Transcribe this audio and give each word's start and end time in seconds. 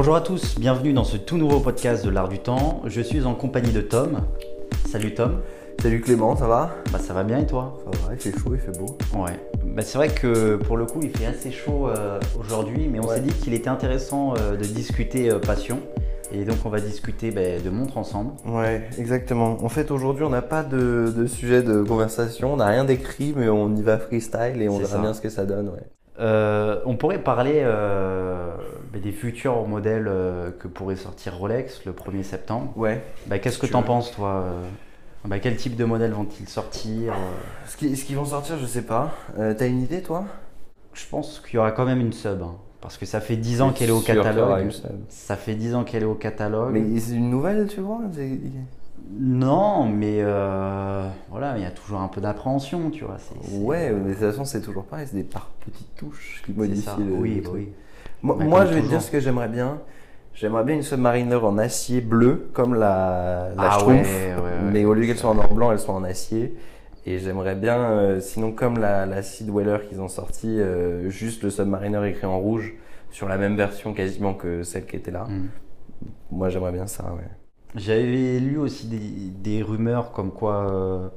Bonjour 0.00 0.14
à 0.14 0.20
tous, 0.20 0.60
bienvenue 0.60 0.92
dans 0.92 1.02
ce 1.02 1.16
tout 1.16 1.38
nouveau 1.38 1.58
podcast 1.58 2.04
de 2.04 2.10
l'art 2.10 2.28
du 2.28 2.38
temps. 2.38 2.82
Je 2.84 3.00
suis 3.00 3.24
en 3.24 3.34
compagnie 3.34 3.72
de 3.72 3.80
Tom. 3.80 4.20
Salut 4.88 5.12
Tom. 5.12 5.40
Salut 5.82 6.00
Clément, 6.00 6.36
ça 6.36 6.46
va? 6.46 6.70
Bah 6.92 7.00
ça 7.00 7.14
va 7.14 7.24
bien 7.24 7.40
et 7.40 7.46
toi? 7.46 7.76
Ça 7.82 8.06
va, 8.06 8.14
il 8.14 8.20
fait 8.20 8.30
chaud, 8.30 8.50
il 8.52 8.60
fait 8.60 8.78
beau. 8.78 8.96
Ouais. 9.18 9.32
Bah 9.64 9.82
c'est 9.82 9.98
vrai 9.98 10.08
que 10.08 10.54
pour 10.54 10.76
le 10.76 10.86
coup 10.86 11.00
il 11.02 11.10
fait 11.10 11.26
assez 11.26 11.50
chaud 11.50 11.88
euh, 11.88 12.20
aujourd'hui, 12.38 12.86
mais 12.88 13.00
on 13.00 13.08
Ouais. 13.08 13.16
s'est 13.16 13.22
dit 13.22 13.32
qu'il 13.32 13.54
était 13.54 13.70
intéressant 13.70 14.34
euh, 14.36 14.52
de 14.52 14.62
discuter 14.62 15.32
euh, 15.32 15.40
passion. 15.40 15.80
Et 16.30 16.44
donc 16.44 16.58
on 16.64 16.68
va 16.68 16.78
discuter 16.78 17.32
bah, 17.32 17.58
de 17.58 17.68
montres 17.68 17.98
ensemble. 17.98 18.34
Ouais, 18.46 18.88
exactement. 18.98 19.56
En 19.64 19.68
fait, 19.68 19.90
aujourd'hui, 19.90 20.22
on 20.22 20.30
n'a 20.30 20.42
pas 20.42 20.62
de, 20.62 21.12
de 21.12 21.26
sujet 21.26 21.64
de 21.64 21.82
conversation, 21.82 22.52
on 22.52 22.58
n'a 22.58 22.66
rien 22.66 22.84
d'écrit, 22.84 23.34
mais 23.36 23.48
on 23.48 23.74
y 23.74 23.82
va 23.82 23.98
freestyle 23.98 24.62
et 24.62 24.68
on 24.68 24.78
verra 24.78 24.98
bien 24.98 25.12
ce 25.12 25.20
que 25.20 25.28
ça 25.28 25.44
donne. 25.44 25.70
Ouais. 25.70 25.82
Euh, 26.20 26.80
on 26.84 26.96
pourrait 26.96 27.22
parler 27.22 27.64
des 28.94 29.12
futurs 29.12 29.66
modèles 29.66 30.06
euh, 30.08 30.50
que 30.50 30.68
pourrait 30.68 30.96
sortir 30.96 31.36
Rolex 31.36 31.84
le 31.84 31.92
1er 31.92 32.22
septembre. 32.22 32.72
Ouais. 32.76 33.02
Bah, 33.26 33.38
Qu'est-ce 33.38 33.58
que 33.58 33.66
tu 33.66 33.72
t'en 33.72 33.80
veux. 33.80 33.86
penses 33.86 34.12
toi 34.12 34.42
euh 34.46 34.62
bah, 35.26 35.38
Quel 35.38 35.56
type 35.56 35.76
de 35.76 35.84
modèles 35.84 36.12
vont-ils 36.12 36.48
sortir 36.48 37.12
euh 37.12 37.16
Ce 37.66 37.76
qui- 37.76 37.96
ce 37.96 38.04
qu'ils 38.04 38.16
vont 38.16 38.24
sortir, 38.24 38.56
je 38.58 38.66
sais 38.66 38.82
pas. 38.82 39.12
Euh, 39.38 39.54
T'as 39.56 39.66
une 39.66 39.82
idée, 39.82 40.02
toi? 40.02 40.24
Je 40.94 41.04
pense 41.10 41.40
qu'il 41.40 41.56
y 41.56 41.58
aura 41.58 41.72
quand 41.72 41.84
même 41.84 42.00
une 42.00 42.12
sub. 42.12 42.40
hein, 42.42 42.56
parce 42.80 42.96
que 42.96 43.06
ça 43.06 43.20
fait 43.20 43.36
10 43.36 43.60
ans 43.60 43.72
qu'elle 43.72 43.88
est 43.90 43.92
au 43.92 44.00
catalogue. 44.00 44.62
une 44.64 44.70
sub. 44.70 44.90
Ça 45.08 45.36
fait 45.36 45.54
10 45.54 45.74
ans 45.74 45.84
qu'elle 45.84 46.02
est 46.02 46.06
au 46.06 46.14
catalogue. 46.14 46.72
Mais 46.72 46.98
c'est 47.00 47.14
une 47.14 47.30
nouvelle, 47.30 47.66
tu 47.68 47.80
vois 47.80 48.00
Non, 49.10 49.86
mais 49.86 50.18
euh, 50.20 51.08
voilà, 51.30 51.56
il 51.56 51.62
y 51.62 51.66
a 51.66 51.70
toujours 51.70 52.00
un 52.00 52.08
peu 52.08 52.20
d'appréhension, 52.20 52.90
tu 52.90 53.04
vois. 53.04 53.16
Ouais, 53.52 53.90
mais 53.92 54.10
de 54.10 54.14
toute 54.14 54.22
façon, 54.30 54.44
c'est 54.44 54.60
toujours 54.60 54.84
pareil, 54.84 55.06
c'est 55.08 55.16
des 55.16 55.22
par 55.24 55.50
petites 55.64 55.94
touches 55.96 56.42
qui 56.44 56.52
modifient 56.52 56.88
le. 57.06 57.12
Oui, 57.14 57.34
le 57.36 57.40
bah 57.42 57.50
oui. 57.54 57.68
Moi, 58.22 58.36
comme 58.36 58.66
je 58.66 58.74
vais 58.74 58.82
te 58.82 58.86
dire 58.88 59.02
ce 59.02 59.10
que 59.10 59.20
j'aimerais 59.20 59.48
bien. 59.48 59.78
J'aimerais 60.34 60.62
bien 60.62 60.76
une 60.76 60.82
Submariner 60.82 61.34
en 61.34 61.58
acier 61.58 62.00
bleu, 62.00 62.48
comme 62.52 62.74
la, 62.74 63.48
la 63.56 63.70
Ah 63.72 63.78
Schtroumpf. 63.78 64.06
ouais, 64.06 64.34
ouais, 64.36 64.40
ouais. 64.40 64.70
mais 64.72 64.84
au 64.84 64.94
lieu 64.94 65.04
qu'elle 65.06 65.16
soit 65.18 65.30
en 65.30 65.38
or 65.38 65.52
blanc, 65.52 65.72
elle 65.72 65.80
soit 65.80 65.94
en 65.94 66.04
acier. 66.04 66.54
Et 67.06 67.18
j'aimerais 67.18 67.56
bien, 67.56 67.76
euh, 67.78 68.20
sinon 68.20 68.52
comme 68.52 68.78
la, 68.78 69.04
la 69.04 69.22
Dweller 69.22 69.78
qu'ils 69.88 70.00
ont 70.00 70.06
sorti, 70.08 70.46
euh, 70.60 71.08
juste 71.10 71.42
le 71.42 71.50
Submariner 71.50 72.06
écrit 72.08 72.26
en 72.26 72.38
rouge 72.38 72.74
sur 73.10 73.26
la 73.28 73.36
même 73.36 73.56
version 73.56 73.94
quasiment 73.94 74.32
que 74.34 74.62
celle 74.62 74.86
qui 74.86 74.94
était 74.94 75.10
là. 75.10 75.24
Mm. 75.24 75.48
Moi, 76.30 76.50
j'aimerais 76.50 76.72
bien 76.72 76.86
ça, 76.86 77.04
ouais. 77.14 77.28
J'avais 77.74 78.38
lu 78.38 78.58
aussi 78.58 78.86
des, 78.86 78.98
des 78.98 79.62
rumeurs 79.62 80.12
comme 80.12 80.30
quoi 80.30 80.70
euh, 80.70 81.08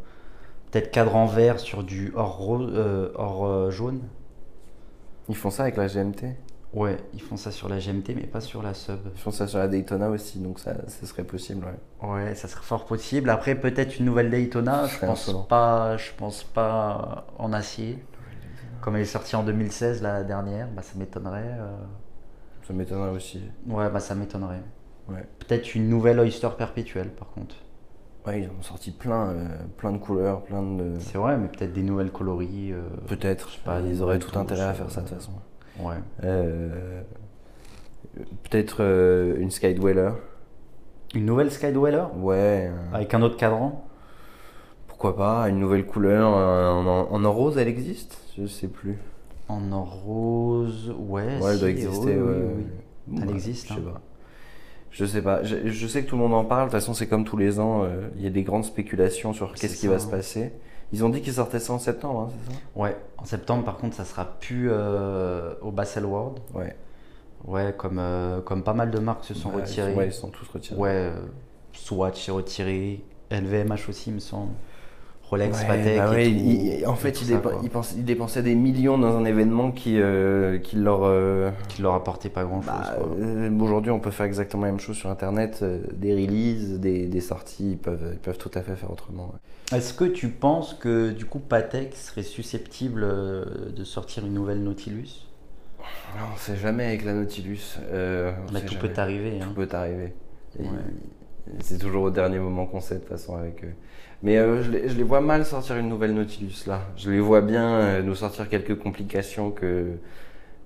peut-être 0.72 0.90
cadran 0.90 1.28
vert 1.28 1.60
sur 1.60 1.84
du 1.84 2.12
or, 2.16 2.38
rose, 2.38 2.74
or 3.16 3.70
jaune. 3.70 4.00
Ils 5.30 5.36
font 5.36 5.52
ça 5.52 5.64
avec 5.64 5.78
la 5.78 5.88
GMT. 5.88 6.26
Ouais, 6.74 6.98
ils 7.14 7.22
font 7.22 7.36
ça 7.36 7.52
sur 7.52 7.68
la 7.68 7.80
GMT, 7.80 8.16
mais 8.16 8.28
pas 8.28 8.40
sur 8.40 8.62
la 8.64 8.74
sub. 8.74 9.00
Ils 9.14 9.20
font 9.20 9.32
ça 9.32 9.46
sur 9.46 9.60
la 9.60 9.68
Daytona 9.68 10.10
aussi, 10.10 10.40
donc 10.40 10.58
ça, 10.60 10.74
ça 10.88 11.06
serait 11.06 11.26
possible, 11.26 11.66
ouais. 11.66 12.08
Ouais, 12.10 12.34
ça 12.36 12.48
serait 12.48 12.64
fort 12.64 12.86
possible. 12.86 13.30
Après, 13.30 13.56
peut-être 13.56 14.00
une 14.00 14.06
nouvelle 14.06 14.30
Daytona. 14.30 14.86
Je 14.88 14.98
pense 15.00 15.24
insolent. 15.28 15.44
pas, 15.44 15.98
je 15.98 16.12
pense 16.18 16.44
pas 16.46 17.26
en 17.38 17.52
acier. 17.52 18.02
Comme 18.80 18.96
elle 18.96 19.02
est 19.02 19.06
sortie 19.06 19.36
en 19.36 19.44
2016 19.44 20.02
la 20.02 20.24
dernière, 20.24 20.68
bah 20.70 20.82
ça 20.82 20.98
m'étonnerait. 20.98 21.58
euh. 21.60 21.76
Ça 22.66 22.74
m'étonnerait 22.74 23.10
aussi. 23.12 23.42
Ouais, 23.68 23.90
bah 23.90 24.00
ça 24.00 24.16
m'étonnerait. 24.16 24.64
Ouais. 25.10 25.28
Peut-être 25.40 25.76
une 25.76 25.90
nouvelle 25.90 26.20
Oyster 26.20 26.50
perpétuelle, 26.58 27.10
par 27.10 27.30
contre. 27.32 27.56
Ouais, 28.26 28.42
ils 28.42 28.48
ont 28.48 28.62
sorti 28.62 28.92
plein, 28.92 29.30
euh, 29.32 29.48
plein 29.78 29.92
de 29.92 29.98
couleurs, 29.98 30.44
plein 30.44 30.62
de... 30.64 30.94
C'est 31.00 31.18
vrai, 31.18 31.38
mais 31.38 31.48
peut-être 31.48 31.74
des 31.74 31.84
nouvelles 31.84 32.12
coloris. 32.12 32.72
euh, 32.72 32.82
Peut-être, 33.08 33.50
je 33.50 33.56
sais 33.56 33.62
pas, 33.66 33.82
ils 33.82 34.02
auraient 34.02 34.20
tout 34.20 34.38
intérêt 34.40 34.62
à 34.64 34.74
faire 34.74 34.90
ça 34.90 35.02
de 35.02 35.08
toute 35.08 35.18
façon. 35.18 35.34
Ouais. 35.82 35.96
Euh, 36.24 37.02
Peut-être 38.50 38.78
euh, 38.82 39.36
une 39.40 39.52
Skydweller. 39.52 40.12
Une 41.16 41.26
nouvelle 41.26 41.52
Skydweller? 41.52 42.06
Ouais, 42.18 42.72
avec 42.94 43.14
un 43.14 43.22
autre 43.22 43.38
cadran? 43.38 43.86
pourquoi 44.88 45.16
pas, 45.16 45.50
une 45.50 45.60
nouvelle 45.60 45.86
couleur. 45.88 46.32
euh, 46.36 46.70
En, 46.70 46.86
en, 46.86 47.12
en 47.12 47.24
or 47.26 47.34
rose, 47.36 47.58
elle 47.58 47.68
existe? 47.68 48.20
Je 48.38 48.46
sais 48.46 48.68
plus. 48.68 48.98
En 49.48 49.72
or 49.72 50.04
rose, 50.04 50.94
ouais. 50.96 51.40
Ouais, 51.42 51.54
elle 51.54 51.60
doit 51.60 51.70
exister, 51.70 52.16
oui, 52.18 52.22
ouais. 52.22 52.46
Elle 53.18 53.26
bah, 53.26 53.32
existe, 53.34 53.68
Je 53.70 53.74
sais 53.74 53.80
hein. 53.80 53.84
pas. 53.94 54.02
Je 54.92 55.06
sais 55.06 55.22
pas. 55.24 55.44
Je, 55.44 55.68
je 55.70 55.88
sais 55.88 56.04
que 56.04 56.08
tout 56.10 56.16
le 56.18 56.22
monde 56.22 56.36
en 56.36 56.46
parle. 56.46 56.68
De 56.68 56.72
toute 56.72 56.80
façon, 56.80 56.94
c'est 56.94 57.08
comme 57.08 57.24
tous 57.26 57.38
les 57.38 57.60
ans. 57.60 57.82
euh, 57.84 58.10
Il 58.18 58.24
y 58.24 58.28
a 58.28 58.30
des 58.30 58.44
grandes 58.44 58.66
spéculations 58.66 59.34
sur 59.34 59.54
qu'est-ce 59.56 59.78
qui 59.80 59.88
va 59.88 59.98
se 59.98 60.06
hein. 60.06 60.12
passer. 60.12 60.52
Ils 60.94 61.06
ont 61.06 61.10
dit 61.10 61.22
qu'ils 61.22 61.34
sortaient 61.34 61.60
ça 61.60 61.74
en 61.74 61.80
septembre, 61.80 62.22
hein, 62.22 62.30
c'est 62.46 62.52
ça? 62.52 62.60
Ouais, 62.76 62.98
en 63.18 63.26
septembre, 63.26 63.64
par 63.64 63.78
contre, 63.78 63.96
ça 63.96 64.06
sera 64.06 64.26
plus 64.26 64.70
euh, 64.70 65.54
au 65.62 65.72
Basel 65.72 66.06
World. 66.06 66.40
Ouais. 66.54 66.76
Ouais, 67.46 67.74
comme, 67.78 67.98
euh, 68.00 68.42
comme 68.42 68.64
pas 68.64 68.74
mal 68.74 68.92
de 68.92 69.00
marques 69.00 69.24
se 69.24 69.34
sont 69.34 69.50
Bah, 69.50 69.56
ils 69.60 69.62
retirées. 69.62 69.96
Ouais, 69.96 70.08
ils 70.08 70.14
sont 70.14 70.30
tous 70.30 70.48
retirés. 70.50 70.80
Ouais, 70.80 70.90
euh, 70.90 71.22
Swatch 71.74 72.28
est 72.28 72.32
retiré, 72.32 73.04
LVMH 73.32 73.90
aussi, 73.90 74.10
il 74.10 74.16
me 74.16 74.20
semble. 74.20 74.52
Rolex, 75.32 75.60
Ouais, 75.62 75.68
Patek. 75.68 75.98
bah 75.98 76.20
et 76.20 76.26
tout, 76.26 76.30
il- 76.30 76.80
il- 76.80 76.86
en 76.86 76.94
et 76.94 76.98
fait, 76.98 77.12
tout 77.14 77.24
ça, 77.24 77.36
dépa- 77.38 77.54
ils 77.64 77.70
pensaient- 77.70 77.96
ils 77.98 78.04
dépensaient 78.06 78.44
des 78.44 78.54
millions 78.54 78.98
dans 78.98 79.16
un 79.18 79.24
événement 79.26 79.72
qui, 79.72 80.00
euh, 80.00 80.60
qui 80.60 80.76
leur. 80.76 81.04
euh, 81.06 81.52
Qui 81.70 81.82
leur 81.82 81.94
apportait 81.96 82.28
pas 82.30 82.44
grand 82.44 82.62
chose. 82.62 82.72
bah, 82.72 82.98
euh, 83.18 83.50
Aujourd'hui, 83.60 83.92
on 83.92 84.00
peut 84.00 84.12
faire 84.12 84.26
exactement 84.26 84.66
la 84.66 84.72
même 84.72 84.80
chose 84.82 84.98
sur 84.98 85.10
Internet. 85.10 85.60
euh, 85.64 85.80
des 85.94 86.14
releases, 86.14 86.80
des, 86.82 87.08
des 87.08 87.22
sorties, 87.22 87.72
ils 87.72 87.78
peuvent, 87.78 88.10
ils 88.12 88.20
peuvent 88.20 88.38
tout 88.38 88.52
à 88.56 88.62
fait 88.62 88.76
faire 88.76 88.92
autrement. 88.92 89.32
ouais. 89.72 89.78
Est-ce 89.78 89.94
que 89.94 90.04
tu 90.04 90.28
penses 90.28 90.74
que 90.74 91.12
du 91.12 91.24
coup 91.26 91.40
Patek 91.40 91.96
serait 91.96 92.24
susceptible 92.24 93.02
de 93.74 93.84
sortir 93.86 94.26
une 94.26 94.34
nouvelle 94.34 94.62
Nautilus? 94.62 95.28
Non, 95.80 96.26
on 96.34 96.38
sait 96.38 96.58
jamais 96.58 96.86
avec 96.86 97.06
la 97.06 97.14
Nautilus. 97.14 97.78
euh, 97.92 98.34
Bah, 98.52 98.60
Tout 98.60 98.74
jamais. 98.76 98.90
peut 98.94 99.00
arriver. 99.02 99.40
Tout 99.40 99.46
hein. 99.48 99.54
peut 99.56 99.70
arriver. 99.72 100.14
Et 100.60 100.64
Ouais. 100.64 100.68
C'est 101.60 101.78
toujours 101.78 102.04
au 102.04 102.10
dernier 102.12 102.40
moment 102.40 102.66
qu'on 102.66 102.82
sait 102.82 102.96
de 102.96 103.00
toute 103.00 103.10
façon 103.10 103.36
avec 103.36 103.64
eux. 103.64 103.74
Mais 104.24 104.38
euh, 104.38 104.62
je, 104.62 104.72
les, 104.72 104.90
je 104.90 104.96
les 104.96 105.04
vois 105.04 105.22
mal 105.22 105.46
sortir 105.46 105.78
une 105.78 105.90
nouvelle 105.90 106.14
Nautilus 106.14 106.66
là. 106.68 106.82
Je 106.96 107.10
les 107.10 107.20
vois 107.20 107.42
bien 107.42 107.80
euh, 107.80 108.02
nous 108.04 108.16
sortir 108.16 108.50
quelques 108.50 108.78
complications 108.78 109.52
que. 109.52 109.98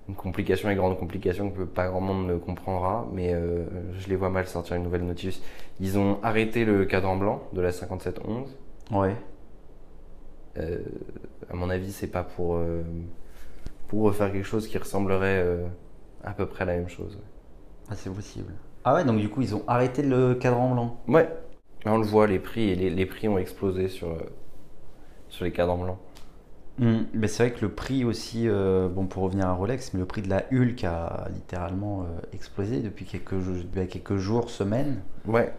Une 0.08 0.14
complication 0.14 0.70
et 0.70 0.76
grande 0.76 1.00
complication 1.00 1.50
que 1.50 1.64
pas 1.64 1.88
grand 1.88 2.00
monde 2.00 2.28
ne 2.28 2.38
comprendra. 2.38 3.08
Mais 3.12 3.34
euh, 3.34 3.66
je 3.98 4.08
les 4.08 4.16
vois 4.16 4.30
mal 4.30 4.46
sortir 4.46 4.76
une 4.76 4.84
nouvelle 4.84 5.04
Nautilus. 5.04 5.42
Ils 5.80 5.98
ont 5.98 6.20
arrêté 6.22 6.64
le 6.64 6.86
cadran 6.86 7.16
blanc 7.16 7.42
de 7.54 7.62
la 7.62 7.72
5711. 7.72 8.56
Ouais. 8.92 9.16
À 10.58 11.56
mon 11.56 11.72
avis, 11.72 11.92
c'est 11.92 12.08
pas 12.08 12.24
pour, 12.24 12.60
pour 13.88 14.04
refaire 14.04 14.32
quelque 14.32 14.46
chose 14.46 14.68
qui 14.68 14.78
ressemblerait 14.78 15.44
à 16.24 16.34
peu 16.34 16.46
près 16.46 16.62
à 16.62 16.66
la 16.66 16.76
même 16.76 16.88
chose. 16.88 17.18
Ah, 17.90 17.96
c'est 17.96 18.14
possible. 18.14 18.54
Ah 18.86 18.94
ouais, 18.94 19.04
donc 19.04 19.20
du 19.20 19.28
coup 19.30 19.42
ils 19.42 19.54
ont 19.54 19.66
arrêté 19.68 20.02
le 20.02 20.34
cadran 20.36 20.72
blanc. 20.74 20.98
Ouais, 21.08 21.28
Là, 21.84 21.94
on 21.94 21.98
le 21.98 22.06
voit, 22.06 22.28
les 22.28 22.38
prix, 22.40 22.70
et 22.70 22.76
les, 22.76 22.90
les 22.92 23.06
prix 23.08 23.28
ont 23.28 23.38
explosé 23.40 23.88
sur, 23.90 24.10
euh, 24.12 24.20
sur 25.30 25.46
les 25.46 25.52
cadrans 25.52 25.78
blancs. 25.78 25.98
Hmm, 26.78 27.04
Mais 27.14 27.28
c'est 27.30 27.48
vrai 27.48 27.58
que 27.58 27.62
le 27.66 27.74
prix 27.74 28.04
aussi, 28.04 28.48
euh, 28.50 28.90
bon 28.90 29.08
pour 29.08 29.24
revenir 29.24 29.48
à 29.48 29.54
Rolex, 29.54 29.94
mais 29.94 30.00
le 30.02 30.06
prix 30.06 30.22
de 30.22 30.30
la 30.30 30.44
Hulk 30.52 30.84
a 30.84 31.28
littéralement 31.34 32.04
euh, 32.04 32.06
explosé 32.34 32.82
depuis 32.82 33.06
quelques, 33.06 33.40
jours- 33.40 33.56
depuis 33.64 33.88
quelques 33.88 34.18
jours, 34.18 34.50
semaines, 34.50 35.02
Ouais, 35.26 35.54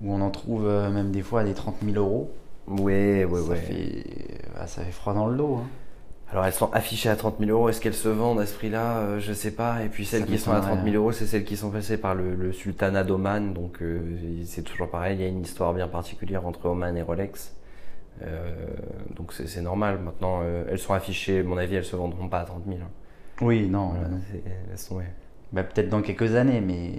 où 0.00 0.12
on 0.12 0.20
en 0.20 0.30
trouve 0.30 0.66
même 0.68 1.10
des 1.10 1.22
fois 1.22 1.40
à 1.40 1.44
des 1.44 1.54
30 1.54 1.82
000 1.82 1.96
euros. 1.98 2.30
ouais, 2.66 3.24
ouais, 3.24 3.40
ça, 3.40 3.40
ouais. 3.40 3.56
fait, 3.56 4.40
ah, 4.56 4.66
ça 4.66 4.84
fait 4.84 4.92
froid 4.92 5.14
dans 5.14 5.26
le 5.28 5.36
dos. 5.36 5.56
hein. 5.56 5.70
Alors 6.34 6.46
elles 6.46 6.52
sont 6.52 6.68
affichées 6.72 7.08
à 7.08 7.14
30 7.14 7.36
000 7.38 7.52
euros, 7.52 7.68
est-ce 7.68 7.80
qu'elles 7.80 7.94
se 7.94 8.08
vendent 8.08 8.40
à 8.40 8.46
ce 8.46 8.54
prix-là? 8.54 8.98
Euh, 8.98 9.20
Je 9.20 9.32
sais 9.32 9.52
pas. 9.52 9.84
Et 9.84 9.88
puis 9.88 10.04
celles 10.04 10.22
Ça 10.22 10.26
qui 10.26 10.36
sont 10.36 10.50
à 10.50 10.56
30 10.56 10.64
m'étonnerait, 10.70 10.90
000 10.90 11.02
euros, 11.02 11.12
c'est 11.12 11.26
celles 11.26 11.44
qui 11.44 11.56
sont 11.56 11.70
passées 11.70 11.96
par 11.96 12.16
le, 12.16 12.34
le 12.34 12.52
sultanat 12.52 13.04
d'Oman. 13.04 13.54
Donc 13.54 13.80
euh, 13.82 14.00
c'est 14.44 14.62
toujours 14.62 14.90
pareil, 14.90 15.16
il 15.16 15.22
y 15.22 15.24
a 15.24 15.28
une 15.28 15.42
histoire 15.42 15.72
bien 15.72 15.86
particulière 15.86 16.44
entre 16.44 16.66
Oman 16.66 16.96
et 16.96 17.02
Rolex. 17.02 17.54
Euh, 18.22 18.52
donc 19.14 19.32
c'est 19.32 19.60
normal. 19.62 20.00
Maintenant, 20.00 20.40
euh, 20.42 20.64
elles 20.68 20.80
sont 20.80 20.92
affichées, 20.92 21.38
à 21.38 21.42
mon 21.44 21.56
avis, 21.56 21.76
elles 21.76 21.84
se 21.84 21.94
vendront 21.94 22.28
pas 22.28 22.40
à 22.40 22.44
30 22.44 22.64
000. 22.66 22.78
hein. 22.82 22.90
Oui, 23.40 23.68
non. 23.68 23.90
Voilà, 23.90 24.08
sont, 24.76 24.96
ouais. 24.96 25.04
Bah, 25.54 25.62
Peut-être 25.64 25.88
dans 25.88 26.02
quelques 26.02 26.34
années, 26.34 26.60
mais, 26.60 26.90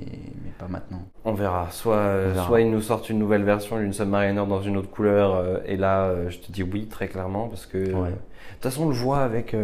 mais 0.43 0.51
pas 0.57 0.67
maintenant. 0.67 1.03
On 1.25 1.33
verra. 1.33 1.69
Soit, 1.71 1.95
euh, 1.97 2.29
On 2.29 2.33
verra. 2.33 2.45
soit 2.47 2.61
ils 2.61 2.71
nous 2.71 2.81
sortent 2.81 3.09
une 3.09 3.19
nouvelle 3.19 3.43
version 3.43 3.77
d'une 3.77 3.93
Submariner 3.93 4.45
dans 4.47 4.61
une 4.61 4.77
autre 4.77 4.89
couleur, 4.89 5.35
euh, 5.35 5.57
et 5.65 5.77
là, 5.77 6.05
euh, 6.05 6.29
je 6.29 6.39
te 6.39 6.51
dis 6.51 6.63
oui, 6.63 6.87
très 6.87 7.07
clairement, 7.07 7.47
parce 7.47 7.65
que. 7.65 7.77
Ouais. 7.77 8.09
De 8.09 8.15
toute 8.53 8.63
façon, 8.63 8.83
on 8.85 8.89
le 8.89 8.95
voit 8.95 9.19
avec, 9.19 9.55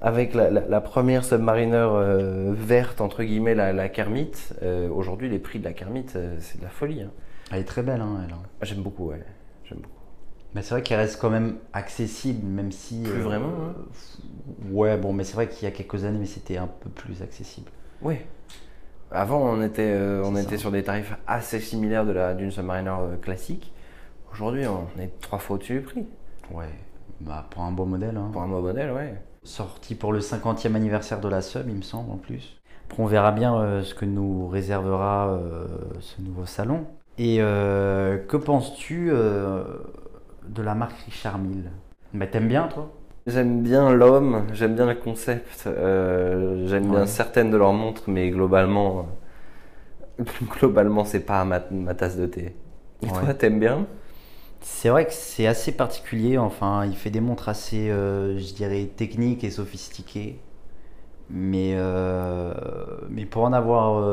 avec 0.00 0.34
la, 0.34 0.50
la- 0.50 0.66
la 0.68 0.80
première 0.80 1.24
Submariner 1.24 1.88
verte, 2.56 3.00
entre 3.00 3.22
guillemets, 3.22 3.54
la, 3.54 3.72
la 3.72 3.88
Kermit. 3.88 4.32
Euh, 4.62 4.88
Aujourd'hui, 4.90 5.28
les 5.28 5.38
prix 5.38 5.58
de 5.60 5.64
la 5.64 5.72
Kermit, 5.72 6.06
euh, 6.16 6.36
c'est 6.40 6.58
de 6.58 6.64
la 6.64 6.70
folie. 6.70 7.02
hein. 7.02 7.10
Elle 7.52 7.60
est 7.60 7.64
très 7.64 7.82
belle, 7.82 8.00
hein, 8.00 8.22
elle. 8.26 8.32
hein. 8.34 8.38
J'aime 8.62 8.82
beaucoup, 8.82 9.10
ouais. 9.10 9.22
J'aime 9.64 9.78
beaucoup. 9.78 9.90
Mais 10.54 10.62
c'est 10.62 10.70
vrai 10.74 10.82
qu'elle 10.82 10.98
reste 11.00 11.20
quand 11.20 11.30
même 11.30 11.56
accessible, 11.72 12.46
même 12.46 12.72
si. 12.72 13.02
Plus 13.02 13.20
vraiment, 13.20 13.48
hein. 13.48 13.74
Ouais, 14.72 14.96
bon, 14.96 15.12
mais 15.12 15.24
c'est 15.24 15.34
vrai 15.34 15.48
qu'il 15.48 15.64
y 15.68 15.70
a 15.70 15.74
quelques 15.74 16.04
années, 16.04 16.18
mais 16.18 16.26
c'était 16.26 16.56
un 16.56 16.66
peu 16.68 16.88
plus 16.90 17.22
accessible. 17.22 17.70
Oui. 18.02 18.16
Avant, 19.10 19.40
on 19.42 19.62
était, 19.62 19.92
euh, 19.92 20.22
on 20.24 20.36
était 20.36 20.58
sur 20.58 20.70
des 20.72 20.82
tarifs 20.82 21.14
assez 21.26 21.60
similaires 21.60 22.04
d'une 22.36 22.50
Submariner 22.50 22.94
euh, 23.00 23.16
classique. 23.16 23.72
Aujourd'hui, 24.32 24.66
on 24.66 24.88
est 25.00 25.20
trois 25.20 25.38
fois 25.38 25.56
au-dessus 25.56 25.74
du 25.74 25.80
prix. 25.82 26.06
Ouais, 26.50 26.70
bah, 27.20 27.46
pour 27.50 27.62
un 27.62 27.70
beau 27.70 27.84
modèle. 27.84 28.16
hein. 28.16 28.30
Pour 28.32 28.42
un 28.42 28.48
beau 28.48 28.60
modèle, 28.60 28.90
ouais. 28.92 29.14
Sorti 29.44 29.94
pour 29.94 30.12
le 30.12 30.20
50e 30.20 30.74
anniversaire 30.74 31.20
de 31.20 31.28
la 31.28 31.42
sub, 31.42 31.68
il 31.68 31.76
me 31.76 31.82
semble, 31.82 32.10
en 32.10 32.16
plus. 32.16 32.60
Après, 32.90 33.02
on 33.02 33.06
verra 33.06 33.30
bien 33.32 33.56
euh, 33.56 33.82
ce 33.82 33.94
que 33.94 34.04
nous 34.04 34.48
réservera 34.48 35.28
euh, 35.28 35.66
ce 36.00 36.20
nouveau 36.20 36.46
salon. 36.46 36.86
Et 37.18 37.36
que 37.38 38.36
penses-tu 38.36 39.10
de 39.10 40.62
la 40.62 40.74
marque 40.74 40.98
Richard 41.06 41.38
Mille? 41.38 41.70
Bah, 42.12 42.26
T'aimes 42.26 42.48
bien, 42.48 42.66
toi? 42.66 42.90
J'aime 43.26 43.62
bien 43.62 43.90
l'homme, 43.92 44.46
j'aime 44.54 44.74
bien 44.74 44.86
le 44.86 44.94
concept, 44.94 45.64
euh, 45.66 46.66
j'aime 46.68 46.88
bien 46.90 47.04
certaines 47.04 47.50
de 47.50 47.56
leurs 47.58 47.74
montres, 47.74 48.04
mais 48.08 48.30
globalement, 48.30 49.08
euh, 50.20 50.24
globalement, 50.58 51.04
c'est 51.04 51.20
pas 51.24 51.44
ma, 51.44 51.60
ma 51.70 51.94
tasse 51.94 52.16
de 52.16 52.26
thé. 52.26 52.54
Et 53.02 53.10
Ouais. 53.10 53.10
toi, 53.10 53.34
t'aimes 53.34 53.60
bien? 53.60 53.86
C'est 54.60 54.88
vrai 54.88 55.06
que 55.06 55.12
c'est 55.12 55.46
assez 55.46 55.72
particulier. 55.72 56.38
Enfin, 56.38 56.86
il 56.86 56.96
fait 56.96 57.10
des 57.10 57.20
montres 57.20 57.48
assez, 57.48 57.90
euh, 57.90 58.38
je 58.38 58.54
dirais, 58.54 58.86
techniques 58.96 59.44
et 59.44 59.50
sophistiquées. 59.50 60.40
Mais, 61.30 61.74
mais 63.08 63.26
pour 63.26 63.44
en 63.44 63.52
avoir 63.52 64.04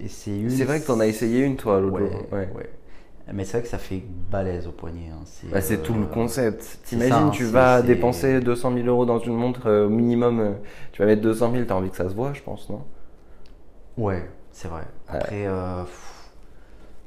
essayé 0.00 0.38
une. 0.40 0.56
C'est 0.56 0.66
vrai 0.66 0.80
que 0.80 0.86
t'en 0.86 1.00
as 1.00 1.08
essayé 1.08 1.40
une, 1.40 1.56
toi, 1.56 1.80
l'autre 1.80 1.96
Ouais, 1.96 2.02
jour. 2.06 2.28
Ouais. 2.30 2.48
Mais 3.32 3.44
c'est 3.44 3.52
vrai 3.58 3.62
que 3.62 3.68
ça 3.68 3.78
fait 3.78 4.02
balèze 4.30 4.66
au 4.66 4.72
poignet. 4.72 5.10
hein. 5.10 5.20
C'est 5.24 5.46
Bah, 5.50 5.60
c'est 5.60 5.78
euh, 5.78 5.82
tout 5.82 5.94
le 5.94 6.06
concept. 6.06 6.62
c'est 6.62 6.82
T'imagines, 6.84 7.08
ça, 7.08 7.26
hein, 7.28 7.30
tu 7.30 7.44
vas 7.44 7.80
c'est- 7.80 7.86
dépenser 7.86 8.40
200 8.40 8.70
000 8.70 8.88
euros 8.88 9.04
dans 9.06 9.18
une 9.18 9.34
montre, 9.34 9.66
euh, 9.66 9.86
au 9.86 9.90
minimum, 9.90 10.40
euh, 10.40 10.52
tu 10.92 11.02
vas 11.02 11.06
mettre 11.06 11.22
200 11.22 11.50
000, 11.50 11.66
t'as 11.66 11.74
envie 11.74 11.90
que 11.90 11.96
ça 11.96 12.08
se 12.08 12.14
voit, 12.14 12.32
je 12.32 12.42
pense, 12.42 12.68
non? 12.70 12.84
Ouais, 13.96 14.28
c'est 14.50 14.68
vrai. 14.68 14.84
Après, 15.08 15.46
euh, 15.46 15.82
pff, 15.84 16.30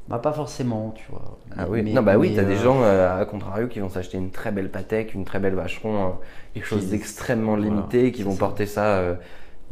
bah 0.08 0.20
pas 0.20 0.34
forcément, 0.34 0.92
tu 0.92 1.06
vois. 1.12 1.40
Ah 1.58 1.68
oui, 1.70 1.84
Mais- 1.84 1.94
non, 1.94 2.02
bah 2.04 2.18
oui, 2.18 2.32
mais, 2.32 2.36
t'as 2.36 2.44
des 2.44 2.56
euh, 2.56 2.64
gens, 2.64 2.82
euh, 2.84 3.20
à 3.22 3.26
contrario, 3.26 3.68
qui 3.68 3.80
vont 3.80 3.90
s'acheter 3.90 4.18
une 4.18 4.32
très 4.32 4.52
belle 4.52 4.70
Patek, 4.72 5.14
une 5.14 5.26
très 5.26 5.40
belle 5.40 5.56
Vacheron, 5.56 6.08
euh, 6.08 6.12
quelque 6.54 6.66
chose 6.66 6.90
d'extrêmement 6.90 7.56
voilà, 7.62 7.62
limité, 7.72 8.12
qui 8.12 8.24
vont 8.24 8.32
ça. 8.32 8.38
porter 8.38 8.66
ça, 8.66 8.98
euh, 8.98 9.16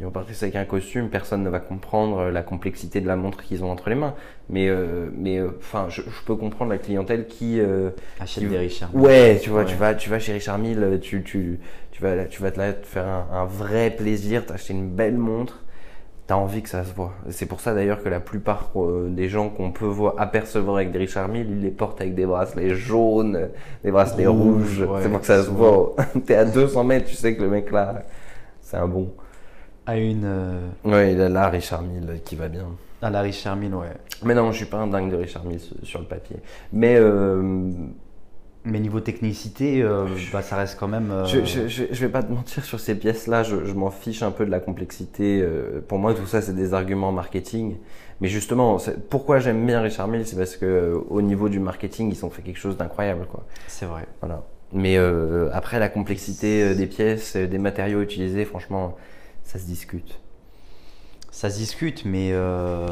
ils 0.00 0.34
ça 0.34 0.46
avec 0.46 0.56
un 0.56 0.64
costume, 0.64 1.08
personne 1.08 1.42
ne 1.44 1.48
va 1.48 1.60
comprendre 1.60 2.18
euh, 2.18 2.30
la 2.30 2.42
complexité 2.42 3.00
de 3.00 3.06
la 3.06 3.16
montre 3.16 3.42
qu'ils 3.42 3.62
ont 3.64 3.70
entre 3.70 3.88
les 3.88 3.94
mains. 3.94 4.14
Mais, 4.50 4.68
euh, 4.68 5.08
mais, 5.16 5.38
euh, 5.38 5.50
enfin, 5.58 5.86
je, 5.88 6.02
je 6.02 6.24
peux 6.26 6.34
comprendre 6.36 6.70
la 6.72 6.78
clientèle 6.78 7.26
qui, 7.26 7.60
euh, 7.60 7.90
Achète 8.20 8.44
qui- 8.44 8.50
des 8.50 8.58
Richard. 8.58 8.94
ouais, 8.94 9.38
tu 9.42 9.50
vois, 9.50 9.60
Ouais. 9.60 9.66
tu 9.66 9.76
vas, 9.76 9.94
tu 9.94 10.10
vas 10.10 10.18
chez 10.18 10.32
Richard 10.32 10.58
Mille, 10.58 10.98
tu, 11.00 11.22
tu, 11.22 11.60
tu 11.92 12.02
vas, 12.02 12.24
tu 12.24 12.42
vas 12.42 12.50
te, 12.50 12.58
là, 12.58 12.72
te 12.72 12.86
faire 12.86 13.06
un, 13.06 13.26
un 13.32 13.44
vrai 13.44 13.90
plaisir, 13.90 14.44
t'acheter 14.44 14.72
une 14.74 14.88
belle 14.88 15.16
montre. 15.16 15.60
T'as 16.26 16.36
envie 16.36 16.62
que 16.62 16.70
ça 16.70 16.84
se 16.84 16.94
voit. 16.94 17.12
C'est 17.28 17.44
pour 17.44 17.60
ça 17.60 17.74
d'ailleurs 17.74 18.02
que 18.02 18.08
la 18.08 18.18
plupart 18.18 18.70
euh, 18.76 19.08
des 19.10 19.28
gens 19.28 19.50
qu'on 19.50 19.72
peut 19.72 19.84
voir, 19.84 20.14
apercevoir 20.16 20.76
avec 20.76 20.90
des 20.90 20.98
Richard 20.98 21.28
Mille, 21.28 21.46
ils 21.50 21.60
les 21.60 21.70
portent 21.70 22.00
avec 22.00 22.14
des 22.14 22.24
bracelets 22.24 22.74
jaunes, 22.74 23.50
des 23.84 23.90
bracelets 23.90 24.26
Rouge, 24.26 24.80
rouges. 24.80 24.88
ouais, 24.88 25.00
c'est 25.02 25.10
pour 25.10 25.20
que 25.20 25.26
ça 25.26 25.42
se 25.44 25.50
voit. 25.50 25.94
T'es 26.26 26.34
à 26.34 26.46
200 26.46 26.82
mètres, 26.82 27.06
tu 27.06 27.14
sais 27.14 27.36
que 27.36 27.42
le 27.42 27.50
mec 27.50 27.70
là, 27.70 28.02
c'est 28.62 28.78
un 28.78 28.88
bon. 28.88 29.12
À 29.86 29.96
une. 29.96 30.22
euh, 30.24 30.60
Ouais, 30.84 31.12
il 31.12 31.20
a 31.20 31.28
là 31.28 31.48
Richard 31.48 31.82
Mille 31.82 32.20
qui 32.24 32.36
va 32.36 32.48
bien. 32.48 32.66
à 33.02 33.10
la 33.10 33.20
Richard 33.20 33.56
Mille, 33.56 33.74
ouais. 33.74 33.88
Mais 34.22 34.34
non, 34.34 34.50
je 34.52 34.56
suis 34.58 34.66
pas 34.66 34.78
un 34.78 34.86
dingue 34.86 35.10
de 35.10 35.16
Richard 35.16 35.44
Mille 35.44 35.60
sur 35.82 35.98
le 36.00 36.06
papier. 36.06 36.36
Mais 36.72 36.96
euh, 36.96 37.42
Mais 38.64 38.80
niveau 38.80 39.00
technicité, 39.00 39.82
euh, 39.82 40.06
bah, 40.32 40.40
ça 40.40 40.56
reste 40.56 40.78
quand 40.80 40.88
même. 40.88 41.10
euh, 41.10 41.26
Je, 41.26 41.44
je, 41.44 41.68
je, 41.68 42.00
vais 42.00 42.08
pas 42.08 42.22
te 42.22 42.32
mentir 42.32 42.64
sur 42.64 42.80
ces 42.80 42.94
pièces-là, 42.94 43.42
je, 43.42 43.66
je 43.66 43.74
m'en 43.74 43.90
fiche 43.90 44.22
un 44.22 44.30
peu 44.30 44.46
de 44.46 44.50
la 44.50 44.60
complexité. 44.60 45.46
Pour 45.86 45.98
moi, 45.98 46.14
tout 46.14 46.24
ça, 46.26 46.40
c'est 46.40 46.54
des 46.54 46.72
arguments 46.72 47.12
marketing. 47.12 47.76
Mais 48.22 48.28
justement, 48.28 48.78
pourquoi 49.10 49.38
j'aime 49.38 49.66
bien 49.66 49.82
Richard 49.82 50.08
Mille, 50.08 50.26
c'est 50.26 50.36
parce 50.36 50.56
que 50.56 50.94
au 51.10 51.20
niveau 51.20 51.50
du 51.50 51.60
marketing, 51.60 52.10
ils 52.10 52.24
ont 52.24 52.30
fait 52.30 52.40
quelque 52.40 52.58
chose 52.58 52.78
d'incroyable, 52.78 53.26
quoi. 53.30 53.44
C'est 53.66 53.84
vrai. 53.86 54.06
Voilà. 54.22 54.44
Mais 54.72 54.96
après, 55.52 55.78
la 55.78 55.90
complexité 55.90 56.74
des 56.74 56.86
pièces, 56.86 57.36
des 57.36 57.58
matériaux 57.58 58.00
utilisés, 58.00 58.46
franchement, 58.46 58.96
ça 59.44 59.58
se 59.58 59.66
discute. 59.66 60.20
Ça 61.30 61.50
se 61.50 61.56
discute, 61.58 62.04
mais 62.04 62.30
euh, 62.32 62.86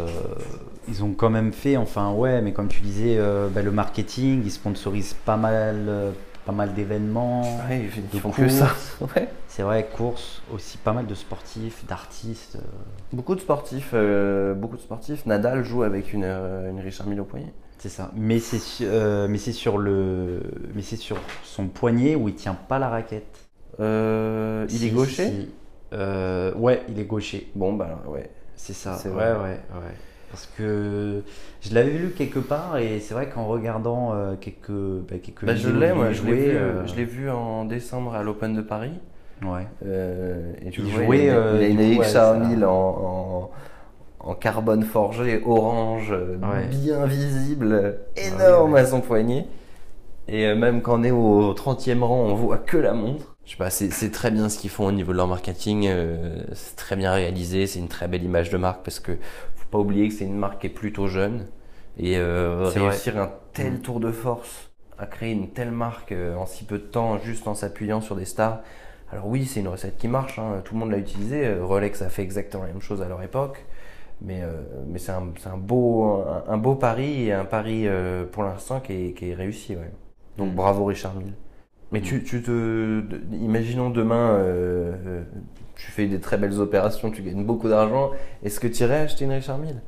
ils 0.89 1.05
ont 1.05 1.15
quand 1.15 1.31
même 1.31 1.53
fait, 1.53 1.77
enfin 1.77 2.13
ouais, 2.13 2.43
mais 2.43 2.53
comme 2.53 2.69
tu 2.69 2.81
disais, 2.81 3.17
euh, 3.19 3.49
bah, 3.49 3.63
le 3.63 3.71
marketing, 3.71 4.43
ils 4.45 4.51
sponsorisent 4.51 5.15
pas 5.15 5.37
mal, 5.37 5.87
euh, 5.89 6.13
pas 6.45 6.53
mal 6.53 6.75
d'événements. 6.75 7.65
Ouais, 7.69 7.89
ils 8.13 8.21
font 8.21 8.33
que 8.33 8.49
ça. 8.49 8.75
Ouais. 9.01 9.29
C'est 9.47 9.63
vrai, 9.63 9.89
courses, 9.95 10.43
aussi 10.51 10.79
pas 10.79 10.93
mal 10.93 11.07
de 11.07 11.15
sportifs, 11.15 11.85
d'artistes. 11.87 12.59
Beaucoup 13.13 13.35
de 13.35 13.41
sportifs, 13.41 13.95
beaucoup 14.57 14.77
de 14.77 14.81
sportifs. 14.83 15.27
Nadal 15.27 15.65
joue 15.65 15.83
avec 15.83 16.13
une, 16.13 16.25
une 16.25 16.81
Richard 16.81 17.07
Mille 17.07 17.21
au 17.21 17.25
poignet. 17.25 17.53
C'est 17.79 17.89
ça. 17.89 18.13
Mais 18.15 18.39
c'est 18.39 18.85
euh, 18.85 19.27
mais 19.29 19.39
c'est 19.39 19.53
sur 19.53 19.77
le, 19.79 20.41
mais 20.75 20.83
c'est 20.83 20.97
sur 20.97 21.19
son 21.43 21.67
poignet 21.69 22.15
où 22.15 22.29
il 22.29 22.35
tient 22.35 22.55
pas 22.55 22.79
la 22.79 22.89
raquette. 22.89 23.49
Euh, 23.81 24.67
il 24.71 24.85
Si, 24.85 24.85
est 24.85 24.91
gaucher? 24.91 25.33
si. 25.33 25.49
Euh, 25.93 26.53
ouais, 26.55 26.83
il 26.89 26.99
est 26.99 27.05
gaucher. 27.05 27.51
Bon, 27.55 27.73
bah 27.73 28.03
ouais. 28.07 28.31
C'est 28.57 28.73
ça. 28.73 28.95
C'est 28.95 29.09
ouais, 29.09 29.15
vrai. 29.15 29.33
ouais, 29.33 29.79
ouais. 29.81 29.95
Parce 30.31 30.47
que 30.57 31.23
je 31.61 31.75
l'avais 31.75 31.91
lu 31.91 32.11
quelque 32.17 32.39
part 32.39 32.79
et 32.79 33.01
c'est 33.01 33.13
vrai 33.13 33.29
qu'en 33.29 33.47
regardant 33.47 34.15
euh, 34.15 34.35
quelques, 34.41 34.71
bah, 34.71 35.17
quelques 35.23 35.45
Bah, 35.45 35.55
je 35.55 35.69
l'ai, 35.69 35.93
lui 35.93 36.15
je 36.15 36.25
l'ai 36.25 36.33
vu, 36.33 36.57
euh, 36.57 36.87
je 36.87 36.95
l'ai 36.95 37.05
vu 37.05 37.31
en 37.31 37.67
décembre 37.67 38.15
à 38.15 38.23
l'Open 38.23 38.55
de 38.55 38.63
Paris. 38.63 38.93
Ouais. 39.43 39.67
Et 40.65 40.71
tu 40.71 40.81
a 40.81 40.85
une 41.69 41.77
du 41.77 41.97
coup, 41.97 41.99
ouais, 41.99 42.05
Richard 42.07 42.35
ça- 42.35 42.39
Mille 42.39 42.65
en, 42.65 43.51
en, 44.21 44.31
en 44.31 44.35
carbone 44.35 44.85
forgé 44.85 45.43
orange, 45.45 46.13
Ouais. 46.13 46.67
bien 46.71 47.05
visible, 47.07 47.99
énorme 48.17 48.73
ouais. 48.73 48.81
à 48.81 48.87
son 48.87 49.01
poignet. 49.03 49.47
Et 50.29 50.55
même 50.55 50.81
quand 50.81 51.01
on 51.01 51.03
est 51.03 51.11
au 51.11 51.53
30e 51.53 52.03
rang, 52.05 52.21
on 52.21 52.35
voit 52.35 52.57
que 52.59 52.77
la 52.79 52.95
montre. 52.95 53.32
Je 53.45 53.53
sais 53.53 53.57
pas, 53.57 53.71
c'est 53.71 54.11
très 54.13 54.31
bien 54.31 54.49
ce 54.49 54.59
qu'ils 54.59 54.71
font 54.71 54.87
au 54.87 54.93
niveau 54.93 55.13
de 55.13 55.17
leur 55.17 55.27
marketing. 55.27 55.87
euh, 55.89 56.45
c'est 56.55 56.77
très 56.77 56.95
bien 56.97 57.13
réalisé, 57.13 57.67
c'est 57.67 57.81
une 57.81 57.89
très 57.89 58.07
belle 58.09 58.23
image 58.23 58.51
de 58.51 58.57
marque 58.57 58.85
parce 58.85 59.01
que 59.01 59.17
faut 59.57 59.67
pas 59.71 59.79
oublier 59.79 60.09
que 60.09 60.15
c'est 60.15 60.25
une 60.25 60.37
marque 60.39 60.61
qui 60.61 60.69
est 60.69 60.71
plutôt 60.71 61.09
jeune. 61.09 61.47
Et 61.99 62.17
euh, 62.19 62.71
vrai. 62.75 63.03
réussir 63.03 63.19
un 63.19 63.33
tel 63.53 63.75
Mm. 63.75 63.83
tour 63.83 64.01
de 64.01 64.13
force 64.13 64.71
à 64.99 65.07
créer 65.07 65.33
une 65.33 65.51
telle 65.53 65.73
marque 65.73 66.13
euh, 66.13 66.37
en 66.37 66.47
si 66.47 66.65
peu 66.65 66.79
de 66.79 66.85
temps, 66.85 67.19
juste 67.19 67.49
en 67.49 67.55
s'appuyant 67.55 68.01
sur 68.01 68.15
des 68.17 68.25
stars. 68.25 68.61
Alors 69.11 69.27
oui, 69.27 69.45
c'est 69.45 69.61
une 69.61 69.69
recette 69.69 69.99
qui 69.99 70.09
marche, 70.09 70.39
hein, 70.39 70.63
tout 70.65 70.75
le 70.75 70.81
monde 70.81 70.91
l'a 70.93 70.99
utilisée. 70.99 71.53
Rolex 71.61 72.01
a 72.03 72.09
fait 72.09 72.23
exactement 72.23 72.63
la 72.63 72.71
même 72.71 72.81
chose 72.81 73.03
à 73.03 73.09
leur 73.09 73.23
époque. 73.23 73.65
Mais, 74.23 74.43
mais 74.87 74.99
c'est 75.01 75.13
un, 75.13 75.57
beau, 75.59 76.05
un, 76.05 76.45
un 76.49 76.59
beau 76.59 76.77
pari 76.77 77.25
et 77.29 77.33
un 77.33 77.45
pari 77.45 77.87
pour 78.33 78.45
l'instant 78.45 78.81
qui 78.81 78.93
est, 79.09 79.13
qui 79.15 79.31
est 79.31 79.35
réussi. 79.35 79.77
Ouais. 79.77 79.91
Donc 80.37 80.55
bravo 80.55 80.85
Richard 80.87 81.15
Mille. 81.15 81.35
Mais 81.93 82.01
tu, 82.01 82.23
tu 82.25 82.43
te. 82.43 82.51
de- 83.01 83.21
Imaginons 83.37 83.91
demain, 83.91 84.31
euh, 84.33 84.95
euh, 85.07 85.23
tu 85.77 85.91
fais 85.91 86.07
des 86.07 86.21
très 86.21 86.39
belles 86.39 86.59
opérations, 86.59 87.11
tu 87.11 87.23
gagnes 87.23 87.45
beaucoup 87.45 87.69
d'argent. 87.69 88.11
Est-ce 88.43 88.59
que 88.61 88.67
tu 88.67 88.83
irais 88.83 89.01
acheter 89.01 89.25
une 89.27 89.33
Richard 89.33 89.59
Mille? 89.59 89.81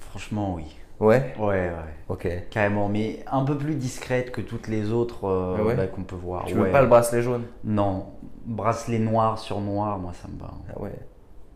Franchement, 0.00 0.54
oui. 0.54 0.64
Ouais? 1.00 1.34
Ouais, 1.38 1.46
ouais. 1.70 1.72
Ok. 2.08 2.28
Carrément, 2.50 2.88
mais 2.88 3.24
un 3.30 3.44
peu 3.44 3.58
plus 3.58 3.74
discrète 3.74 4.30
que 4.30 4.40
toutes 4.40 4.68
les 4.68 4.92
autres 4.92 5.24
euh, 5.26 5.56
Ah 5.58 5.64
ouais? 5.64 5.74
bah, 5.74 5.86
qu'on 5.88 6.04
peut 6.04 6.14
voir. 6.16 6.44
Tu 6.44 6.54
Ouais. 6.54 6.66
veux 6.66 6.70
pas 6.70 6.82
le 6.82 6.88
bracelet 6.88 7.22
jaune? 7.22 7.42
Non. 7.64 8.06
Bracelet 8.46 8.98
noir 8.98 9.38
sur 9.38 9.60
noir, 9.60 9.98
moi 9.98 10.12
ça 10.12 10.28
me 10.28 10.38
va. 10.38 10.52
Ah 10.74 10.80
ouais. 10.80 10.92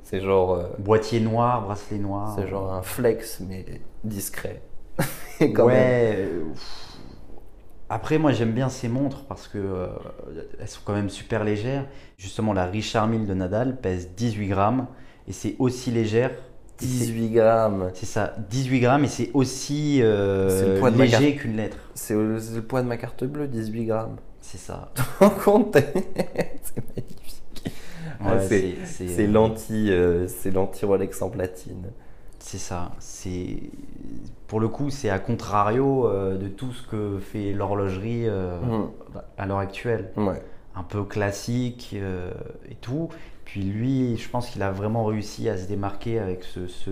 C'est 0.02 0.20
genre. 0.20 0.54
euh, 0.54 0.68
Boîtier 0.78 1.20
noir, 1.20 1.62
bracelet 1.62 1.98
noir. 1.98 2.32
C'est 2.36 2.48
genre 2.48 2.72
un 2.72 2.82
flex, 2.82 3.40
mais 3.40 3.64
discret. 4.04 4.62
Et 5.40 5.52
quand 5.52 5.66
même. 5.66 5.76
ouais. 5.76 6.14
euh, 6.16 6.44
pff. 6.52 6.87
Après, 7.90 8.18
moi 8.18 8.32
j'aime 8.32 8.52
bien 8.52 8.68
ces 8.68 8.88
montres 8.88 9.24
parce 9.24 9.48
que 9.48 9.58
euh, 9.58 9.86
elles 10.60 10.68
sont 10.68 10.80
quand 10.84 10.92
même 10.94 11.08
super 11.10 11.42
légères. 11.44 11.86
Justement, 12.18 12.52
la 12.52 12.66
Richard 12.66 13.06
Mille 13.08 13.26
de 13.26 13.34
Nadal 13.34 13.80
pèse 13.80 14.10
18 14.16 14.48
grammes 14.48 14.86
et 15.26 15.32
c'est 15.32 15.56
aussi 15.58 15.90
légère. 15.90 16.30
et 16.30 16.34
c'est- 16.84 16.86
18 16.86 17.30
grammes. 17.30 17.90
C'est 17.94 18.06
ça, 18.06 18.34
18 18.50 18.80
grammes 18.80 19.04
et 19.04 19.08
c'est 19.08 19.30
aussi 19.34 20.00
euh, 20.02 20.80
le 20.80 20.90
léger 20.96 21.36
qu'une 21.36 21.56
lettre. 21.56 21.78
C'est 21.94 22.14
le, 22.14 22.38
poids 22.62 22.82
de 22.82 22.86
ma 22.88 22.96
carte 22.98 23.24
bleue, 23.24 23.48
18 23.48 23.86
grammes. 23.86 24.16
C'est 24.40 24.58
ça. 24.58 24.92
Rends 25.20 25.30
compte 25.30 25.76
C'est 26.62 26.96
magnifique. 26.96 27.42
Ah, 28.20 28.34
Ouais, 28.36 28.46
c'est- 28.48 28.74
c'est- 28.84 29.08
C'est 29.08 29.26
l'anti, 29.26 29.86
euh, 29.90 30.26
l'anti 30.54 30.84
Rolex 30.84 31.22
en 31.22 31.30
platine. 31.30 31.86
C'est 32.38 32.58
ça. 32.58 32.92
C'est 33.00 33.58
pour 34.48 34.58
le 34.60 34.68
coup, 34.68 34.90
c'est 34.90 35.10
à 35.10 35.18
contrario 35.20 36.06
euh, 36.08 36.36
de 36.36 36.48
tout 36.48 36.72
ce 36.72 36.86
que 36.86 37.18
fait 37.20 37.52
l'horlogerie 37.52 38.24
euh, 38.26 38.58
Mhm. 38.60 38.88
à 39.36 39.46
l'heure 39.46 39.58
actuelle. 39.58 40.10
Ouais. 40.16 40.42
Un 40.74 40.82
peu 40.82 41.04
classique 41.04 41.92
euh, 41.94 42.30
et 42.70 42.74
tout. 42.76 43.08
Puis 43.44 43.62
lui, 43.62 44.16
je 44.16 44.28
pense 44.28 44.50
qu'il 44.50 44.62
a 44.62 44.70
vraiment 44.70 45.04
réussi 45.04 45.48
à 45.48 45.56
se 45.56 45.66
démarquer 45.66 46.18
avec 46.18 46.44
ce, 46.44 46.66
ce, 46.66 46.90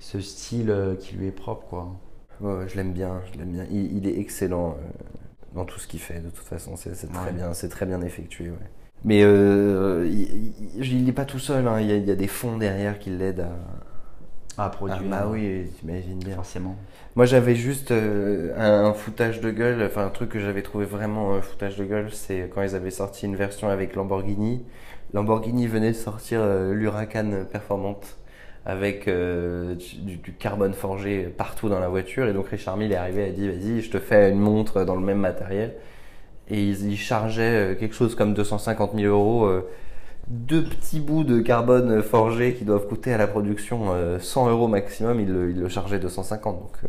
ce 0.00 0.20
style 0.20 0.74
qui 1.00 1.14
lui 1.16 1.26
est 1.28 1.32
propre, 1.32 1.66
quoi. 1.68 1.88
Ouais, 2.40 2.68
je 2.68 2.76
l'aime 2.76 2.92
bien, 2.92 3.20
je 3.32 3.38
l'aime 3.38 3.50
bien. 3.52 3.64
Il, 3.70 3.96
il 3.96 4.06
est 4.06 4.18
excellent 4.18 4.76
dans 5.54 5.64
tout 5.64 5.78
ce 5.78 5.88
qu'il 5.88 5.98
fait. 6.00 6.20
De 6.20 6.28
toute 6.30 6.46
façon, 6.46 6.76
c'est 6.76 6.90
très 6.92 7.26
Ouais. 7.26 7.32
bien, 7.32 7.52
c'est 7.54 7.68
très 7.70 7.86
bien 7.86 8.00
effectué. 8.02 8.50
Ouais. 8.50 8.56
Mais 9.04 9.22
euh, 9.24 10.06
il- 10.08 10.52
il 10.84 11.04
n'est 11.04 11.12
pas 11.12 11.24
tout 11.24 11.38
seul. 11.38 11.66
hein. 11.66 11.80
Il, 11.80 11.86
y 11.88 11.92
a, 11.92 11.96
il 11.96 12.06
y 12.06 12.10
a 12.10 12.16
des 12.16 12.26
fonds 12.28 12.56
derrière 12.58 12.98
qui 12.98 13.10
l'aident 13.10 13.40
à, 13.40 13.56
à 14.64 14.66
Ah 14.66 14.70
produire. 14.70 15.02
bah 15.10 15.26
oui, 15.30 15.66
t'imagines 15.78 16.18
bien. 16.18 16.34
Forcément. 16.34 16.76
Moi 17.16 17.26
j'avais 17.26 17.54
juste 17.56 17.90
euh, 17.90 18.52
un, 18.56 18.86
un 18.90 18.92
foutage 18.94 19.40
de 19.40 19.50
gueule, 19.50 19.82
enfin 19.84 20.06
un 20.06 20.10
truc 20.10 20.30
que 20.30 20.38
j'avais 20.40 20.62
trouvé 20.62 20.84
vraiment 20.86 21.34
un 21.34 21.42
foutage 21.42 21.76
de 21.76 21.84
gueule, 21.84 22.12
c'est 22.12 22.50
quand 22.54 22.62
ils 22.62 22.74
avaient 22.74 22.90
sorti 22.90 23.26
une 23.26 23.36
version 23.36 23.68
avec 23.68 23.94
Lamborghini. 23.96 24.64
Lamborghini 25.14 25.66
venait 25.66 25.90
de 25.92 25.96
sortir 25.96 26.40
euh, 26.42 26.74
l'Huracan 26.74 27.44
performante 27.50 28.18
avec 28.66 29.08
euh, 29.08 29.74
du, 29.74 30.16
du 30.18 30.32
carbone 30.34 30.74
forgé 30.74 31.22
partout 31.24 31.68
dans 31.70 31.80
la 31.80 31.88
voiture 31.88 32.26
et 32.28 32.32
donc 32.34 32.48
Richard 32.48 32.76
Mille 32.76 32.92
est 32.92 32.96
arrivé 32.96 33.22
et 33.26 33.28
a 33.28 33.32
dit 33.32 33.48
vas-y 33.48 33.80
je 33.80 33.90
te 33.90 33.98
fais 33.98 34.30
une 34.30 34.38
montre 34.40 34.84
dans 34.84 34.94
le 34.96 35.00
même 35.00 35.18
matériel 35.18 35.74
et 36.48 36.62
ils, 36.62 36.90
ils 36.92 36.96
chargeaient 36.98 37.72
euh, 37.72 37.74
quelque 37.74 37.94
chose 37.94 38.14
comme 38.14 38.34
250 38.34 38.92
000 38.94 39.06
euros 39.06 39.46
euh, 39.46 39.66
deux 40.28 40.64
petits 40.64 41.00
bouts 41.00 41.24
de 41.24 41.40
carbone 41.40 42.02
forgé 42.02 42.54
qui 42.54 42.64
doivent 42.64 42.86
coûter 42.86 43.12
à 43.12 43.18
la 43.18 43.26
production 43.26 43.92
euh, 43.92 44.18
100 44.18 44.50
euros 44.50 44.68
maximum, 44.68 45.20
ils 45.20 45.28
le, 45.28 45.68
chargeaient 45.68 45.98
250. 45.98 46.58
Donc, 46.58 46.72
euh, 46.84 46.88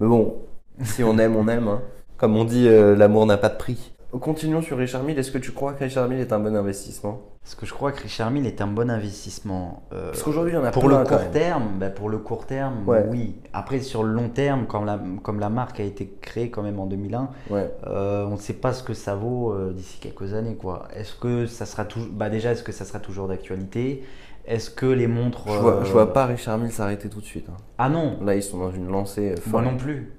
mais 0.00 0.06
bon, 0.06 0.36
si 0.82 1.02
on 1.02 1.18
aime, 1.18 1.36
on 1.36 1.48
aime. 1.48 1.68
hein. 1.68 1.82
Comme 2.16 2.36
on 2.36 2.44
dit, 2.44 2.66
euh, 2.68 2.96
l'amour 2.96 3.26
n'a 3.26 3.36
pas 3.36 3.48
de 3.48 3.56
prix. 3.56 3.92
Continuons 4.20 4.62
sur 4.62 4.78
Richard 4.78 5.02
Mille. 5.02 5.18
Est-ce 5.18 5.30
que 5.30 5.38
tu 5.38 5.52
crois 5.52 5.74
que 5.74 5.84
Richard 5.84 6.08
Mille 6.08 6.20
est 6.20 6.32
un 6.32 6.38
bon 6.38 6.56
investissement? 6.56 7.20
Parce 7.46 7.54
que 7.54 7.64
je 7.64 7.72
crois 7.72 7.92
que 7.92 8.02
Richard 8.02 8.32
Mille 8.32 8.44
est 8.44 8.60
un 8.60 8.66
bon 8.66 8.90
investissement. 8.90 9.84
euh, 9.92 10.10
Parce 10.10 10.24
qu'aujourd'hui, 10.24 10.52
il 10.52 10.56
y 10.56 10.58
en 10.58 10.64
a 10.64 10.72
pour 10.72 10.82
plein 10.84 10.98
le 10.98 11.06
court 11.06 11.30
terme, 11.30 11.62
bah, 11.78 11.90
pour 11.90 12.08
le 12.08 12.18
court 12.18 12.44
terme, 12.44 12.82
Ouais. 12.88 13.04
oui. 13.08 13.36
Après, 13.52 13.78
sur 13.78 14.02
le 14.02 14.12
long 14.12 14.28
terme, 14.30 14.66
comme 14.66 14.84
la, 14.84 14.98
comme 15.22 15.38
la 15.38 15.48
marque 15.48 15.78
a 15.78 15.84
été 15.84 16.12
créée 16.20 16.50
quand 16.50 16.62
même 16.64 16.80
en 16.80 16.86
2001, 16.86 17.28
Ouais. 17.48 17.72
euh, 17.86 18.26
on 18.26 18.32
ne 18.32 18.36
sait 18.40 18.54
pas 18.54 18.72
ce 18.72 18.82
que 18.82 18.94
ça 18.94 19.14
vaut 19.14 19.52
euh, 19.52 19.72
d'ici 19.72 20.00
quelques 20.00 20.34
années, 20.34 20.56
quoi. 20.56 20.88
Est-ce 20.96 21.14
que 21.14 21.46
ça 21.46 21.66
sera 21.66 21.84
toujours, 21.84 22.10
bah 22.12 22.30
déjà, 22.30 22.50
est-ce 22.50 22.64
que 22.64 22.72
ça 22.72 22.84
sera 22.84 22.98
toujours 22.98 23.28
d'actualité? 23.28 24.02
Est-ce 24.44 24.68
que 24.68 24.86
les 24.86 25.06
montres, 25.06 25.44
Je 25.46 25.58
vois, 25.60 25.84
je 25.84 25.92
vois 25.92 26.12
pas 26.12 26.26
Richard 26.26 26.58
Mille 26.58 26.72
s'arrêter 26.72 27.08
tout 27.08 27.20
de 27.20 27.24
suite. 27.26 27.46
hein. 27.48 27.56
Ah 27.78 27.88
non, 27.88 28.18
Là, 28.24 28.34
ils 28.34 28.42
sont 28.42 28.58
dans 28.58 28.72
une 28.72 28.88
lancée 28.88 29.30
euh, 29.30 29.34
moi 29.46 29.62
folle. 29.62 29.70
non 29.72 29.76
plus. 29.76 30.12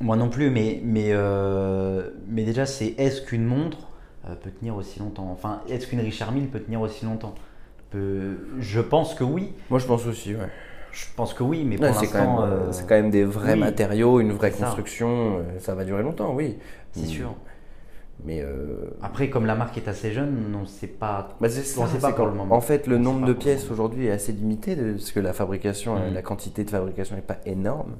Moi 0.00 0.16
non 0.16 0.30
plus, 0.30 0.48
mais 0.50 0.80
mais 0.82 1.12
mais 2.26 2.44
déjà, 2.44 2.64
c'est 2.64 2.94
est-ce 2.96 3.20
qu'une 3.20 3.44
montre 3.44 3.88
peut 4.30 4.50
tenir 4.50 4.76
aussi 4.76 4.98
longtemps 5.00 5.28
Enfin, 5.32 5.60
est-ce 5.68 5.86
qu'une 5.86 6.00
Richard 6.00 6.32
Mille 6.32 6.48
peut 6.48 6.60
tenir 6.60 6.80
aussi 6.80 7.04
longtemps 7.04 7.34
Peut- 7.90 8.38
Je 8.58 8.80
pense 8.80 9.14
que 9.14 9.24
oui. 9.24 9.52
Moi, 9.70 9.78
je 9.78 9.86
pense 9.86 10.06
aussi, 10.06 10.34
ouais. 10.34 10.48
Je 10.92 11.04
pense 11.16 11.32
que 11.34 11.42
oui, 11.42 11.64
mais 11.64 11.76
pour 11.76 11.86
Ouais, 11.86 11.92
c'est 11.94 12.06
quand, 12.06 12.18
l'instant, 12.18 12.42
euh, 12.42 12.46
euh, 12.46 12.72
c'est 12.72 12.86
quand 12.86 12.94
même 12.94 13.10
des 13.10 13.24
vrais 13.24 13.54
oui. 13.54 13.60
matériaux, 13.60 14.20
une 14.20 14.32
vraie 14.32 14.50
ça. 14.50 14.66
construction. 14.66 15.38
euh, 15.38 15.58
Ça 15.58 15.74
va 15.74 15.84
durer 15.84 16.02
longtemps, 16.02 16.34
oui. 16.34 16.58
c'est 16.92 17.06
sûr. 17.06 17.34
Mais 18.24 18.40
euh, 18.42 18.90
Après, 19.02 19.28
comme 19.30 19.46
la 19.46 19.54
marque 19.56 19.76
est 19.78 19.88
assez 19.88 20.12
jeune, 20.12 20.54
on 20.54 20.60
ne 20.60 20.64
sait 20.66 20.86
pas. 20.86 21.30
Bah, 21.40 21.48
On 21.48 21.50
ça, 21.50 21.86
sait 21.88 21.98
pas 21.98 22.12
pour 22.12 22.26
le 22.26 22.32
moment. 22.34 22.54
En 22.54 22.60
fait, 22.60 22.86
le 22.86 22.96
On 22.96 23.00
nombre 23.00 23.26
de 23.26 23.32
pièces 23.32 23.68
aujourd'hui 23.70 24.06
est 24.06 24.10
assez 24.12 24.32
limité 24.32 24.76
parce 24.76 25.10
que 25.12 25.18
la 25.20 25.32
fabrication, 25.32 25.96
euh, 25.96 26.10
Mm. 26.10 26.14
la 26.14 26.22
quantité 26.22 26.62
de 26.64 26.70
fabrication 26.70 27.16
n'est 27.16 27.22
pas 27.22 27.38
énorme 27.46 27.96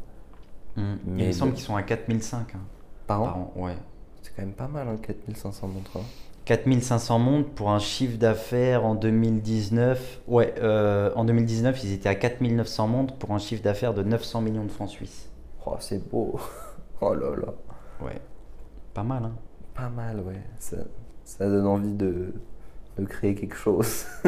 Mm. 0.77 0.83
Mais 1.07 1.23
Il 1.25 1.27
me 1.29 1.33
semble 1.33 1.51
de- 1.53 1.57
qu'ils 1.57 1.65
sont 1.67 1.77
à 1.77 1.83
4005 1.83 2.55
hein, 2.55 2.59
par 3.07 3.23
an. 3.23 3.25
par 3.25 3.37
an. 3.39 3.53
Ouais. 3.57 3.77
C'est 4.35 4.37
quand 4.37 4.43
même 4.47 4.55
pas 4.55 4.69
mal, 4.69 4.89
hein, 4.89 4.97
4500 5.01 5.69
montres. 5.69 5.97
hein. 5.97 6.01
4500 6.45 7.19
montres 7.21 7.51
pour 7.51 7.71
un 7.71 7.79
chiffre 7.79 8.19
d'affaires 8.19 8.85
en 8.85 8.95
2019. 8.95 10.21
Ouais, 10.27 10.55
euh, 10.59 11.11
en 11.15 11.25
2019, 11.25 11.85
ils 11.85 11.93
étaient 11.93 12.09
à 12.09 12.15
4900 12.17 12.89
montres 12.89 13.15
pour 13.15 13.31
un 13.33 13.39
chiffre 13.39 13.63
d'affaires 13.63 13.95
de 13.95 14.03
900 14.03 14.41
millions 14.41 14.65
de 14.65 14.71
francs 14.71 14.89
suisses. 14.91 15.29
Oh, 15.67 15.77
c'est 15.81 16.09
beau. 16.11 16.39
Oh 17.05 17.15
là 17.15 17.31
là. 17.35 17.53
Ouais. 18.01 18.21
Pas 18.95 19.03
mal, 19.03 19.25
hein. 19.25 19.33
Pas 19.75 19.89
mal, 19.89 20.21
ouais. 20.21 20.41
Ça, 20.61 20.77
ça 21.25 21.49
donne 21.49 21.67
envie 21.67 21.95
de, 21.95 22.33
de 22.97 23.05
créer 23.05 23.35
quelque 23.35 23.57
chose. 23.57 24.07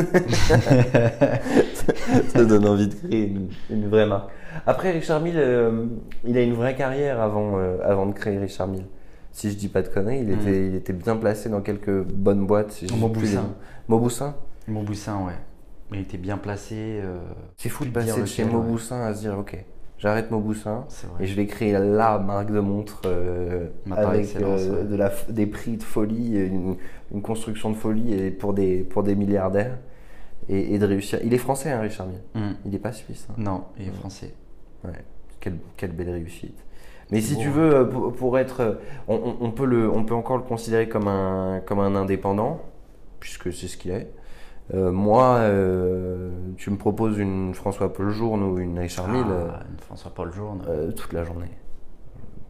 ça 2.28 2.44
donne 2.44 2.66
envie 2.66 2.88
de 2.88 2.94
créer 2.94 3.26
une, 3.28 3.49
une 3.70 3.88
vraie 3.88 4.06
marque. 4.06 4.30
Après, 4.66 4.90
Richard 4.90 5.20
Mille, 5.20 5.38
euh, 5.38 5.87
il 6.25 6.37
a 6.37 6.42
une 6.42 6.54
vraie 6.54 6.75
carrière 6.75 7.20
avant, 7.20 7.58
euh, 7.58 7.76
avant 7.84 8.06
de 8.06 8.12
créer 8.12 8.38
Richard 8.38 8.66
Mille. 8.66 8.87
Si 9.37 9.50
je 9.50 9.57
dis 9.57 9.69
pas 9.69 9.83
de 9.83 9.88
conneries, 9.88 10.21
il, 10.21 10.29
Mm. 10.29 10.41
était, 10.41 10.67
il 10.69 10.75
était 10.76 10.93
bien 10.93 11.17
placé 11.17 11.49
dans 11.49 11.61
quelques 11.61 12.03
bonnes 12.05 12.47
boîtes. 12.47 12.71
Si 12.71 12.87
Mauboussin. 12.97 13.53
Mauboussin 13.88 14.37
Mauboussin, 14.69 15.26
ouais. 15.26 15.33
Il 15.93 15.99
était 16.00 16.19
bien 16.19 16.38
placé. 16.38 16.76
euh, 17.03 17.19
C'est 17.57 17.69
fou 17.69 17.85
de 17.85 17.91
passer 17.91 18.21
de 18.21 18.26
chez 18.26 18.45
ouais. 18.45 18.50
Mauboussin 18.50 19.03
à 19.03 19.12
se 19.12 19.21
dire 19.21 19.37
ok, 19.38 19.62
j'arrête 19.99 20.31
Mauboussin 20.31 20.87
et 21.21 21.26
je 21.26 21.35
vais 21.35 21.47
créer 21.47 21.73
la 21.73 22.19
marque 22.19 22.53
de 22.53 22.61
montre 22.61 23.03
euh, 23.07 23.69
avec 23.91 24.35
euh, 24.37 24.83
ouais. 24.83 24.85
de 24.85 24.95
la, 24.97 25.11
f- 25.11 25.31
des 25.31 25.47
prix 25.47 25.76
de 25.79 25.83
folie, 25.83 26.37
une, 26.38 26.76
une 27.12 27.21
construction 27.23 27.71
de 27.71 27.76
folie 27.76 28.14
et 28.14 28.31
pour 28.31 28.55
des, 28.55 28.79
pour 28.85 29.03
des 29.03 29.14
milliardaires 29.17 29.79
et, 30.49 30.75
et 30.75 30.79
de 30.79 30.87
réussir. 30.87 31.19
Il 31.25 31.35
est 31.35 31.38
français, 31.38 31.71
hein, 31.73 31.81
Richard 31.81 32.07
Mille. 32.07 32.21
Mm. 32.35 32.53
Il 32.67 32.71
n'est 32.71 32.79
pas 32.79 32.93
suisse. 32.93 33.26
hein. 33.31 33.35
Non, 33.37 33.64
il 33.79 33.88
est 33.88 33.93
français. 33.93 34.33
Ouais. 34.85 34.93
Quelle, 35.41 35.57
quelle 35.76 35.93
belle 35.93 36.11
réussite. 36.11 36.59
Mais 37.11 37.20
si 37.20 37.37
tu 37.37 37.49
veux, 37.49 37.75
euh, 37.75 37.84
pour, 37.84 38.12
pour 38.12 38.38
être, 38.38 38.61
euh, 38.61 38.73
on, 39.08 39.50
peut 39.50 39.66
le, 39.66 39.90
on 39.90 40.04
peut 40.04 40.14
encore 40.14 40.37
le 40.38 40.42
considérer 40.42 40.88
comme 40.88 41.06
un, 41.08 41.61
comme 41.66 41.78
un 41.80 41.94
indépendant, 41.94 42.61
puisque 43.20 43.52
c'est 43.52 43.68
ce 43.68 43.76
qu'il 43.76 43.90
est. 43.92 44.11
Euh, 44.73 44.90
moi, 44.90 45.37
euh, 45.40 46.30
tu 46.56 46.70
me 46.70 46.76
proposes 46.78 47.18
une 47.18 47.52
François 47.54 47.92
Paul 47.92 48.08
Journe 48.11 48.42
ou 48.42 48.58
une 48.58 48.78
Richard 48.78 49.08
Mille. 49.08 49.26
Ah, 49.28 49.61
une 49.70 49.78
François-Paul 49.78 50.32
Journe. 50.32 50.62
euh, 50.68 50.90
toute 50.92 51.12
la 51.12 51.23
journée. 51.25 51.50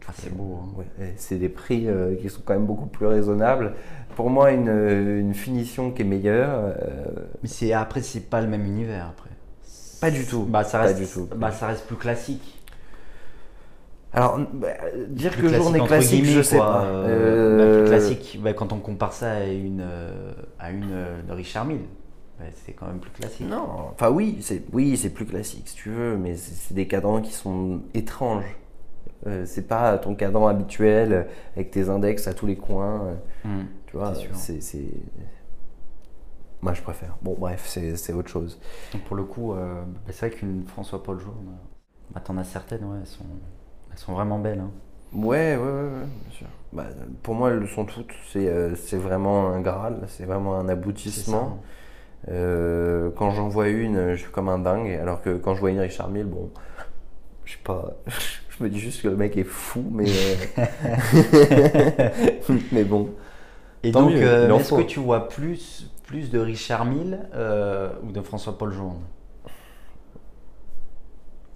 Ah, 0.07 0.11
c'est 0.15 0.33
beau. 0.33 0.59
hein. 0.61 0.69
Ouais, 0.77 1.13
c'est 1.17 1.35
des 1.37 1.49
prix 1.49 1.87
qui 2.21 2.29
sont 2.29 2.41
quand 2.45 2.53
même 2.53 2.67
beaucoup 2.67 2.85
plus 2.85 3.07
raisonnables. 3.07 3.73
Pour 4.15 4.29
moi, 4.29 4.51
une, 4.51 4.69
une 4.69 5.33
finition 5.33 5.91
qui 5.91 6.03
est 6.03 6.05
meilleure. 6.05 6.75
Mais 7.43 7.49
c'est 7.49 7.73
après, 7.73 8.01
c'est 8.01 8.29
pas 8.29 8.39
le 8.39 8.47
même 8.47 8.65
univers 8.65 9.07
après. 9.09 9.31
Pas 9.99 10.11
du 10.11 10.25
tout. 10.25 10.45
Bah 10.47 10.63
ça 10.63 10.79
Pas 10.79 10.93
du 10.93 11.05
tout. 11.07 11.27
Bah, 11.35 11.51
ça 11.51 11.67
reste 11.67 11.85
plus 11.87 11.95
classique. 11.95 12.54
Alors, 14.15 14.39
bah, 14.53 14.67
dire 15.09 15.31
Plus 15.31 15.41
que 15.43 15.49
journée 15.53 15.79
entre 15.79 15.87
classique, 15.89 16.25
je 16.25 16.41
sais 16.41 16.57
quoi. 16.57 16.65
pas. 16.65 16.85
Euh, 16.85 17.57
bah, 17.57 17.63
Euh, 17.63 17.81
plus 17.83 17.89
classique. 17.89 18.39
Bah, 18.41 18.53
quand 18.53 18.71
on 18.73 18.79
compare 18.79 19.13
ça 19.13 19.31
à 19.33 19.43
une 19.45 19.81
euh, 19.81 20.33
à 20.59 20.71
une 20.71 20.91
euh, 20.91 21.21
de 21.21 21.33
Richard 21.33 21.65
Mille, 21.65 21.81
bah, 22.39 22.45
c'est 22.65 22.73
quand 22.73 22.87
même 22.87 22.99
plus 22.99 23.11
classique. 23.11 23.47
Non, 23.47 23.67
enfin 23.93 24.09
oui, 24.09 24.37
c'est 24.41 24.63
oui, 24.73 24.97
c'est 24.97 25.09
plus 25.09 25.25
classique 25.25 25.67
si 25.67 25.75
tu 25.75 25.89
veux, 25.89 26.17
mais 26.17 26.35
c'est 26.35 26.73
des 26.73 26.87
cadrans 26.87 27.21
qui 27.21 27.33
sont 27.33 27.81
étranges. 27.93 28.45
Euh, 29.27 29.45
c'est 29.45 29.67
pas 29.67 29.97
ton 29.97 30.15
cadran 30.15 30.47
habituel 30.47 31.13
euh, 31.13 31.23
avec 31.55 31.71
tes 31.71 31.89
index 31.89 32.27
à 32.27 32.33
tous 32.33 32.45
les 32.47 32.57
coins. 32.57 33.01
euh, 33.07 33.15
Mm. 33.45 33.65
Tu 33.87 33.97
vois, 33.97 34.13
C'est 34.33 34.59
Moi, 36.61 36.73
je 36.73 36.81
préfère. 36.81 37.17
Bon, 37.21 37.35
bref, 37.37 37.63
c'est 37.67 38.13
autre 38.13 38.29
chose. 38.29 38.59
Donc, 38.93 39.03
pour 39.03 39.15
le 39.15 39.23
coup, 39.23 39.53
euh, 39.53 39.83
bah, 39.83 40.11
c'est 40.11 40.27
vrai 40.27 40.31
qu'une 40.31 40.65
François-Paul 40.65 41.19
Journe, 41.19 41.47
euh, 41.49 42.13
bah, 42.13 42.21
t'en 42.23 42.37
as 42.37 42.43
certaines, 42.43 42.83
ouais, 42.85 42.97
elles 43.01 43.07
sont, 43.07 43.25
elles 43.95 43.99
sont 43.99 44.13
vraiment 44.13 44.39
belles. 44.39 44.59
hein. 44.59 44.71
Ouais, 45.13 45.55
ouais, 45.55 45.63
ouais, 45.63 45.71
ouais, 45.81 46.05
bien 46.25 46.31
sûr. 46.37 46.47
Bah, 46.73 46.85
pour 47.23 47.35
moi, 47.35 47.51
elles 47.51 47.59
le 47.59 47.67
sont 47.67 47.85
toutes. 47.85 48.11
C'est 48.31 48.47
euh, 48.49 48.75
c'est 48.75 48.97
vraiment 48.97 49.47
un 49.49 49.61
graal, 49.61 50.01
c'est 50.09 50.25
vraiment 50.25 50.57
un 50.59 50.67
aboutissement. 50.67 51.61
Euh, 52.29 53.11
quand 53.17 53.31
j'en 53.31 53.49
vois 53.49 53.69
une, 53.69 54.13
je 54.15 54.21
suis 54.23 54.31
comme 54.31 54.49
un 54.49 54.59
dingue. 54.59 54.91
Alors 55.01 55.21
que 55.21 55.37
quand 55.37 55.55
je 55.55 55.61
vois 55.61 55.71
une 55.71 55.79
Richard 55.79 56.09
Mille, 56.09 56.25
bon, 56.25 56.51
je 57.45 57.53
sais 57.53 57.59
pas. 57.63 57.95
Je 58.57 58.63
me 58.63 58.69
dis 58.69 58.79
juste 58.79 59.01
que 59.01 59.09
le 59.09 59.17
mec 59.17 59.35
est 59.37 59.43
fou, 59.43 59.83
mais. 59.91 60.05
euh, 60.57 62.09
mais 62.71 62.85
bon. 62.85 63.09
Et 63.83 63.91
Tant 63.91 64.03
donc, 64.03 64.13
euh, 64.13 64.47
est-ce 64.59 64.73
que 64.73 64.81
tu 64.81 64.99
vois 64.99 65.27
plus, 65.29 65.91
plus 66.05 66.29
de 66.31 66.39
Richard 66.39 66.85
Mille 66.85 67.19
euh, 67.35 67.89
ou 68.03 68.11
de 68.11 68.21
François-Paul 68.21 68.71
Journe 68.73 68.99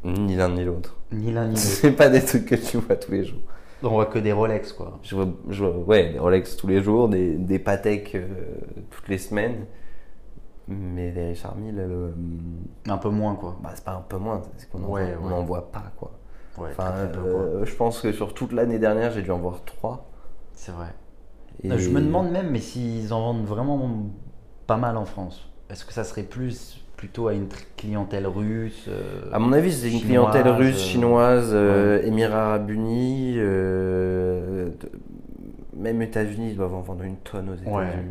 Ni 0.03 0.35
l'un 0.35 0.49
ni 0.49 0.63
l'autre. 0.63 0.95
Ni 1.11 1.31
l'un 1.31 1.43
ni 1.45 1.49
l'autre. 1.51 1.61
C'est 1.61 1.91
pas 1.91 2.09
des 2.09 2.23
trucs 2.23 2.45
que 2.45 2.55
tu 2.55 2.77
vois 2.77 2.95
tous 2.95 3.11
les 3.11 3.23
jours. 3.25 3.41
On 3.83 3.89
voit 3.89 4.05
que 4.07 4.19
des 4.19 4.31
Rolex, 4.33 4.73
quoi. 4.73 4.99
Je 5.03 5.15
vois, 5.15 5.27
je 5.49 5.63
vois- 5.63 5.77
ouais, 5.85 6.11
des 6.13 6.19
Rolex 6.19 6.55
tous 6.57 6.67
les 6.67 6.81
jours, 6.81 7.07
des, 7.09 7.35
des 7.35 7.59
Patek 7.59 8.15
euh, 8.15 8.27
toutes 8.91 9.07
les 9.07 9.17
semaines. 9.17 9.65
Mais 10.67 11.11
des 11.11 11.29
Richard 11.29 11.55
Mille, 11.55 11.79
euh, 11.79 12.11
Un 12.87 12.97
peu 12.97 13.09
moins, 13.09 13.35
quoi. 13.35 13.57
bah, 13.63 13.71
c'est 13.73 13.83
pas 13.83 13.93
un 13.93 14.01
peu 14.07 14.17
moins, 14.17 14.41
c'est 14.57 14.69
qu'on 14.69 14.79
n'en 14.79 14.89
Ouais, 14.89 15.15
ouais. 15.15 15.43
voit 15.45 15.71
pas, 15.71 15.91
quoi. 15.97 16.11
Ouais, 16.57 16.69
Enfin, 16.71 16.91
très, 16.91 17.07
très 17.09 17.11
peu, 17.13 17.21
quoi. 17.31 17.39
euh, 17.41 17.65
je 17.65 17.75
pense 17.75 18.01
que 18.01 18.11
sur 18.11 18.33
toute 18.33 18.51
l'année 18.51 18.77
dernière, 18.79 19.11
j'ai 19.11 19.21
dû 19.23 19.31
en 19.31 19.39
voir 19.39 19.63
trois. 19.65 20.05
C'est 20.53 20.71
vrai. 20.71 20.93
Et- 21.63 21.75
Je 21.77 21.89
me 21.89 21.99
demande 22.01 22.31
même 22.31 22.51
mais 22.51 22.59
s'ils 22.59 23.13
en 23.13 23.21
vendent 23.21 23.45
vraiment 23.45 23.89
pas 24.67 24.77
mal 24.77 24.95
en 24.97 25.05
France. 25.05 25.49
Est-ce 25.69 25.85
que 25.85 25.93
ça 25.93 26.03
serait 26.03 26.23
plus 26.23 26.85
plutôt 26.99 27.29
à 27.29 27.33
une 27.33 27.47
clientèle 27.77 28.27
russe 28.27 28.83
euh, 28.89 29.29
À 29.31 29.39
mon 29.39 29.53
avis, 29.53 29.71
c'est 29.71 29.89
une 29.89 29.99
chinoise, 29.99 30.31
clientèle 30.31 30.51
russe, 30.51 30.75
euh, 30.75 30.91
chinoise, 30.91 31.51
euh, 31.53 32.01
Émirats 32.03 32.47
Arabes 32.47 32.69
Unis, 32.69 33.35
euh, 33.37 34.69
même 35.77 36.01
États-Unis, 36.01 36.49
ils 36.49 36.55
doivent 36.57 36.75
en 36.75 36.81
vendre 36.81 37.03
une 37.03 37.15
tonne 37.15 37.51
aux 37.51 37.53
États-Unis. 37.53 37.73
Ouais. 37.73 38.03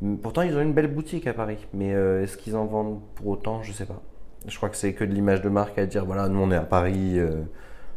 Mm. 0.00 0.16
Pourtant, 0.16 0.40
ils 0.40 0.56
ont 0.56 0.62
une 0.62 0.72
belle 0.72 0.86
boutique 0.86 1.26
à 1.26 1.34
Paris, 1.34 1.58
mais 1.74 1.92
euh, 1.92 2.22
est-ce 2.22 2.38
qu'ils 2.38 2.56
en 2.56 2.64
vendent 2.64 3.00
pour 3.14 3.26
autant? 3.28 3.62
Je 3.62 3.72
sais 3.72 3.84
pas. 3.84 4.00
Je 4.48 4.56
crois 4.56 4.70
que 4.70 4.76
c'est 4.78 4.94
que 4.94 5.04
de 5.04 5.12
l'image 5.12 5.42
de 5.42 5.50
marque 5.50 5.78
à 5.78 5.84
dire 5.84 6.06
voilà, 6.06 6.28
nous 6.30 6.40
on 6.40 6.50
est 6.50 6.56
à 6.56 6.62
Paris, 6.62 7.18
euh, 7.18 7.42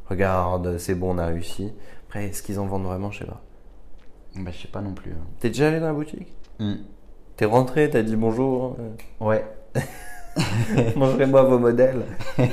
regarde, 0.09 0.77
c'est 0.77 0.95
bon, 0.95 1.15
on 1.15 1.19
a 1.19 1.27
réussi. 1.27 1.71
Après, 2.05 2.25
est-ce 2.25 2.43
qu'ils 2.43 2.59
en 2.59 2.65
vendent 2.65 2.83
vraiment? 2.83 3.11
Je 3.11 3.19
sais 3.19 3.25
pas. 3.25 3.41
Bah, 4.35 4.51
je 4.53 4.61
sais 4.61 4.67
pas 4.67 4.81
non 4.81 4.93
plus. 4.93 5.11
hein. 5.11 5.25
T'es 5.39 5.47
déjà 5.47 5.69
allé 5.69 5.79
dans 5.79 5.87
la 5.87 5.93
boutique? 5.93 6.35
Mm. 6.59 6.73
T'es 7.37 7.45
rentré, 7.45 7.89
t'as 7.89 8.01
dit 8.01 8.17
bonjour 8.17 8.75
euh, 8.79 9.25
Ouais. 9.25 9.45
Montrez-moi 10.95 11.43
vos 11.43 11.59
modèles. 11.59 12.05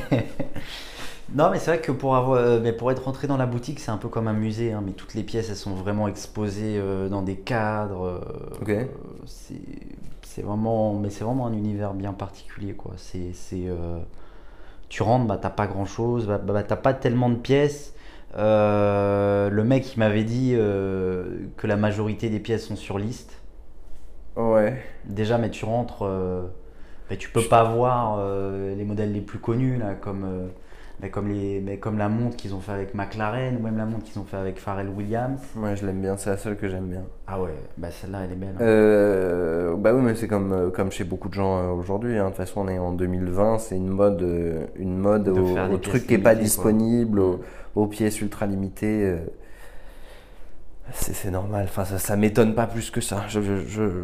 Non, 1.34 1.50
mais 1.50 1.58
c'est 1.58 1.70
vrai 1.72 1.80
que 1.80 1.90
pour, 1.90 2.16
avoir, 2.16 2.38
euh, 2.38 2.60
mais 2.62 2.72
pour 2.72 2.90
être 2.92 3.04
rentré 3.04 3.26
dans 3.26 3.36
la 3.36 3.46
boutique, 3.46 3.80
c'est 3.80 3.90
un 3.90 3.96
peu 3.96 4.08
comme 4.08 4.28
un 4.28 4.32
musée. 4.34 4.72
hein, 4.72 4.82
mais 4.84 4.92
toutes 4.92 5.14
les 5.14 5.22
pièces, 5.22 5.48
elles 5.50 5.56
sont 5.56 5.74
vraiment 5.74 6.06
exposées 6.06 6.76
euh, 6.78 7.08
dans 7.08 7.22
des 7.22 7.36
cadres. 7.36 8.04
euh, 8.06 8.20
Ok. 8.60 8.68
euh, 8.70 8.86
c'est 9.26 10.42
vraiment, 10.42 10.94
mais 10.94 11.10
c'est 11.10 11.24
vraiment 11.24 11.46
un 11.46 11.52
univers 11.52 11.94
bien 11.94 12.12
particulier, 12.12 12.74
quoi. 12.74 12.92
C'est, 12.96 13.32
tu 14.88 15.02
rentres, 15.02 15.26
bah 15.26 15.38
t'as 15.40 15.50
pas 15.50 15.66
grand 15.66 15.84
chose, 15.86 16.26
bah, 16.26 16.38
bah, 16.38 16.62
t'as 16.62 16.76
pas 16.76 16.94
tellement 16.94 17.30
de 17.30 17.36
pièces. 17.36 17.94
Le 18.36 19.62
mec, 19.62 19.94
il 19.94 19.98
m'avait 19.98 20.24
dit 20.24 20.52
que 20.54 21.66
la 21.66 21.76
majorité 21.76 22.30
des 22.30 22.40
pièces 22.40 22.66
sont 22.66 22.76
sur 22.76 22.98
liste. 22.98 23.40
Ouais. 24.36 24.82
Déjà, 25.04 25.38
mais 25.38 25.50
tu 25.50 25.64
rentres, 25.64 26.04
mais 27.11 27.16
tu 27.16 27.28
peux 27.30 27.42
pas 27.42 27.64
voir 27.64 28.16
euh, 28.18 28.75
les 28.75 28.84
modèles 28.84 29.12
les 29.12 29.20
plus 29.20 29.38
connus 29.38 29.76
là, 29.78 29.94
comme, 29.94 30.25
euh, 30.25 31.08
comme 31.11 31.28
les, 31.28 31.61
mais 31.61 31.76
comme 31.76 31.99
la 31.99 32.08
montre 32.08 32.37
qu'ils 32.37 32.54
ont 32.54 32.61
fait 32.61 32.73
avec 32.73 32.94
McLaren 32.94 33.56
ou 33.58 33.62
même 33.62 33.76
la 33.76 33.84
montre 33.84 34.04
qu'ils 34.04 34.18
ont 34.18 34.25
fait 34.25 34.38
avec 34.38 34.58
Pharrell 34.58 34.88
Williams. 34.88 35.38
Ouais, 35.56 35.76
je 35.76 35.84
l'aime 35.84 36.00
bien, 36.00 36.16
c'est 36.16 36.30
la 36.30 36.38
seule 36.38 36.56
que 36.56 36.66
j'aime 36.68 36.87
bien. 36.87 37.02
Ah 37.26 37.40
ouais, 37.42 37.54
bah 37.76 37.90
celle-là 37.90 38.20
elle 38.25 38.32
est 38.32 38.37
belle. 38.37 38.54
hein. 38.58 38.62
Euh, 38.62 39.76
bah 39.76 39.92
oui, 39.92 40.00
mais 40.02 40.14
c'est 40.14 40.28
comme, 40.28 40.52
euh, 40.52 40.70
comme 40.70 40.90
chez 40.90 41.04
beaucoup 41.04 41.28
de 41.28 41.34
gens 41.34 41.73
aujourd'hui. 41.73 42.16
hein. 42.16 42.25
De 42.25 42.28
toute 42.28 42.37
façon, 42.38 42.62
on 42.62 42.68
est 42.68 42.78
en 42.78 42.92
2020, 42.92 43.58
c'est 43.58 43.76
une 43.76 43.88
mode, 43.88 44.26
une 44.76 44.96
mode 44.99 45.25
De 45.25 45.30
au, 45.32 45.76
truc 45.78 46.06
qui 46.06 46.12
n'est 46.16 46.23
pas 46.23 46.34
disponible, 46.34 47.18
aux, 47.20 47.40
aux 47.75 47.87
pièces 47.87 48.20
ultra 48.23 48.46
limitées. 48.46 49.14
C'est 50.92 51.14
c'est 51.14 51.30
normal, 51.30 51.64
enfin, 51.68 51.84
ça, 51.84 51.99
ça 51.99 52.16
m'étonne 52.16 52.54
pas 52.54 52.66
plus 52.66 52.90
que 52.90 53.00
ça. 53.00 53.25
Je, 53.28 53.40
je- 53.40 53.66
je- 53.66 54.02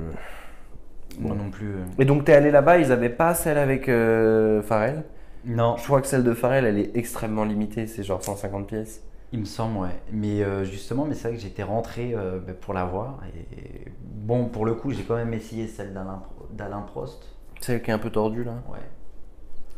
Moi 1.19 1.35
non 1.35 1.51
plus. 1.51 1.75
euh. 1.75 1.85
Et 1.99 2.05
donc, 2.05 2.25
t'es 2.25 2.33
allé 2.35 2.51
là-bas, 2.51 2.79
ils 2.79 2.93
avaient 2.93 3.09
pas 3.11 3.35
celle 3.35 3.59
avec 3.59 3.89
euh, 3.89 4.63
Pharrell? 4.63 5.05
Non, 5.45 5.77
Je 5.79 5.85
crois 5.85 6.01
que 6.01 6.07
celle 6.07 6.25
de 6.25 6.35
Pharrell, 6.35 6.65
elle 6.67 6.79
est 6.79 6.97
extrêmement 6.97 7.45
limitée, 7.45 7.87
c'est 7.87 8.03
genre 8.03 8.23
150 8.23 8.67
pièces. 8.67 9.03
il 9.33 9.41
me 9.41 9.45
semble 9.47 9.79
ouais. 9.79 9.89
Mais 10.13 10.43
euh, 10.43 10.65
justement, 10.65 11.07
mais 11.07 11.15
c'est 11.15 11.29
vrai 11.29 11.37
que 11.37 11.43
j'étais 11.43 11.63
rentré 11.63 12.13
euh, 12.15 12.39
bah, 12.47 12.53
pour 12.61 12.75
la 12.75 12.85
voir 12.85 13.21
et 13.35 13.91
bon 14.03 14.47
pour 14.47 14.67
le 14.67 14.75
coup 14.75 14.91
j'ai 14.93 15.03
quand 15.05 15.17
même 15.17 15.33
essayé 15.33 15.67
celle 15.67 15.95
d'Alain 15.95 16.23
d'Alain 16.53 16.83
Prost. 16.83 17.25
Celle 17.61 17.81
qui 17.83 17.91
est 17.91 17.95
un 17.95 17.99
peu 17.99 18.11
tordue 18.11 18.45
là 18.45 18.63
Ouais. 18.71 18.79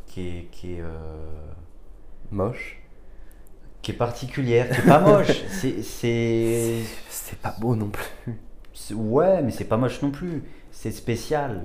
Qui 0.07 0.29
est, 0.29 0.49
qui 0.51 0.73
est, 0.75 0.83
Moche. 2.31 2.83
qui 3.83 3.93
est 3.93 3.95
particulière, 3.95 4.69
qui 4.71 4.81
est 4.81 4.85
pas 4.87 5.01
moche. 5.01 5.45
C'est, 5.49 5.83
c'est, 5.83 6.83
pas 7.43 7.55
beau 7.61 7.77
non 7.77 7.89
plus. 7.91 8.35
ouais, 8.95 9.43
mais 9.43 9.51
c'est 9.51 9.65
pas 9.65 9.77
moche 9.77 10.01
non 10.03 10.11
plus. 10.11 10.43
C'est 10.83 10.91
spécial. 10.91 11.61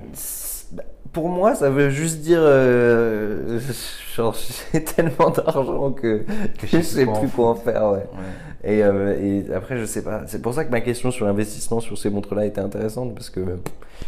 Bah, 0.70 0.84
Pour 1.12 1.28
moi, 1.28 1.56
ça 1.56 1.70
veut 1.70 1.90
juste 1.90 2.20
dire. 2.20 2.38
euh, 2.40 3.58
genre, 4.14 4.36
j'ai 4.72 4.84
tellement 4.84 5.30
d'argent 5.30 5.90
que, 5.90 6.18
que 6.58 6.66
je 6.68 6.80
sais 6.80 7.04
plus 7.04 7.28
quoi 7.28 7.48
en 7.50 7.54
faire. 7.56 7.90
ouais. 7.90 7.98
Ouais. 7.98 8.72
Et, 8.74 8.82
euh, 8.84 9.16
et 9.48 9.52
après, 9.52 9.76
je 9.76 9.84
sais 9.86 10.02
pas. 10.04 10.22
C'est 10.26 10.40
pour 10.40 10.54
ça 10.54 10.64
que 10.64 10.70
ma 10.70 10.80
question 10.80 11.10
sur 11.10 11.26
l'investissement 11.26 11.80
sur 11.80 11.98
ces 11.98 12.10
montres-là 12.10 12.46
était 12.46 12.60
intéressante 12.60 13.12
parce 13.14 13.28
que 13.30 13.40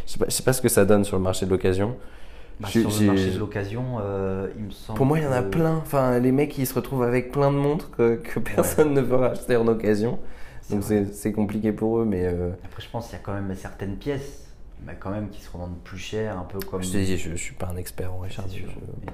je 0.06 0.12
sais, 0.12 0.18
pas, 0.18 0.26
je 0.28 0.32
sais 0.32 0.42
pas 0.44 0.52
ce 0.52 0.62
que 0.62 0.68
ça 0.68 0.84
donne 0.84 1.02
sur 1.04 1.16
le 1.16 1.22
marché 1.24 1.44
de 1.44 1.50
l'occasion. 1.50 1.96
Bah, 2.60 2.68
sur 2.68 2.88
le 2.88 3.06
marché 3.06 3.30
de 3.32 3.38
l'occasion, 3.38 3.82
euh, 4.00 4.46
il 4.58 4.64
me 4.66 4.70
semble. 4.70 4.96
Pour 4.96 5.06
moi, 5.06 5.18
il 5.18 5.24
y 5.24 5.26
en 5.26 5.32
a 5.32 5.42
que- 5.42 5.48
plein. 5.48 5.76
Enfin, 5.78 6.20
les 6.20 6.30
mecs, 6.30 6.56
ils 6.58 6.66
se 6.66 6.74
retrouvent 6.74 7.02
avec 7.02 7.32
plein 7.32 7.50
de 7.50 7.56
montres 7.56 7.90
que, 7.90 8.14
que 8.16 8.38
personne 8.38 8.92
ne 8.94 9.00
veut 9.00 9.16
racheter 9.16 9.56
en 9.56 9.66
occasion. 9.66 10.20
Donc 10.68 10.84
c'est 11.12 11.32
compliqué 11.32 11.72
pour 11.72 11.98
eux, 11.98 12.04
mais 12.04 12.26
euh, 12.26 12.50
Après, 12.64 12.80
je 12.80 12.88
pense 12.90 13.06
qu'il 13.08 13.14
y 13.16 13.20
a 13.20 13.24
quand 13.24 13.32
même 13.32 13.52
certaines 13.56 13.96
pièces, 13.96 14.49
mais 14.86 14.96
quand 14.98 15.10
même 15.10 15.28
qui 15.30 15.40
se 15.40 15.50
revendent 15.50 15.78
plus 15.84 15.98
cher, 15.98 16.38
un 16.38 16.44
peu 16.44 16.58
comme. 16.60 16.82
je 16.82 16.90
te 16.92 16.96
dis, 16.98 17.16
je, 17.16 17.30
je 17.30 17.34
suis 17.36 17.54
pas 17.54 17.68
un 17.68 17.76
expert 17.76 18.12
en 18.12 18.18
Richard. 18.20 18.48
sûr, 18.48 18.68
je- 18.68 18.76
euh, 18.76 19.08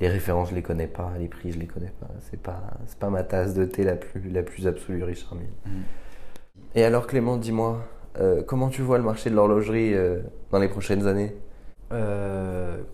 Les 0.00 0.08
références, 0.08 0.50
je 0.50 0.54
les 0.54 0.62
connais 0.62 0.86
pas. 0.86 1.12
Les 1.18 1.28
prix, 1.28 1.52
je 1.52 1.58
les 1.58 1.66
connais 1.66 1.92
pas. 2.00 2.08
C'est 2.30 2.40
pas, 2.40 2.62
c'est 2.86 2.98
pas 2.98 3.10
ma 3.10 3.22
tasse 3.22 3.54
de 3.54 3.64
thé 3.64 3.84
la 3.84 3.96
plus, 3.96 4.30
la 4.30 4.42
plus 4.42 4.66
absolue, 4.66 5.02
Richard 5.04 5.34
Mille. 5.34 5.50
Mm. 5.66 5.80
Et 6.74 6.84
alors, 6.84 7.06
Clément, 7.06 7.36
dis-moi, 7.36 7.84
euh, 8.18 8.42
comment 8.42 8.68
tu 8.68 8.82
vois 8.82 8.98
le 8.98 9.04
marché 9.04 9.28
de 9.30 9.34
l'horlogerie 9.34 9.94
euh, 9.94 10.20
dans 10.50 10.58
les 10.58 10.68
prochaines 10.68 11.06
années? 11.06 11.34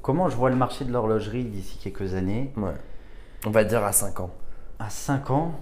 Comment 0.03 0.29
je 0.29 0.37
vois 0.37 0.51
le 0.51 0.57
marché 0.57 0.85
de 0.85 0.93
l'horlogerie 0.93 1.45
d'ici 1.45 1.79
quelques 1.79 2.15
années? 2.15 2.51
Ouais. 2.57 2.73
On 3.47 3.51
va 3.51 3.65
dire 3.65 3.85
à 3.85 3.93
5 3.93 4.21
ans. 4.21 4.31
À 4.79 4.89
5 4.89 5.31
ans, 5.31 5.53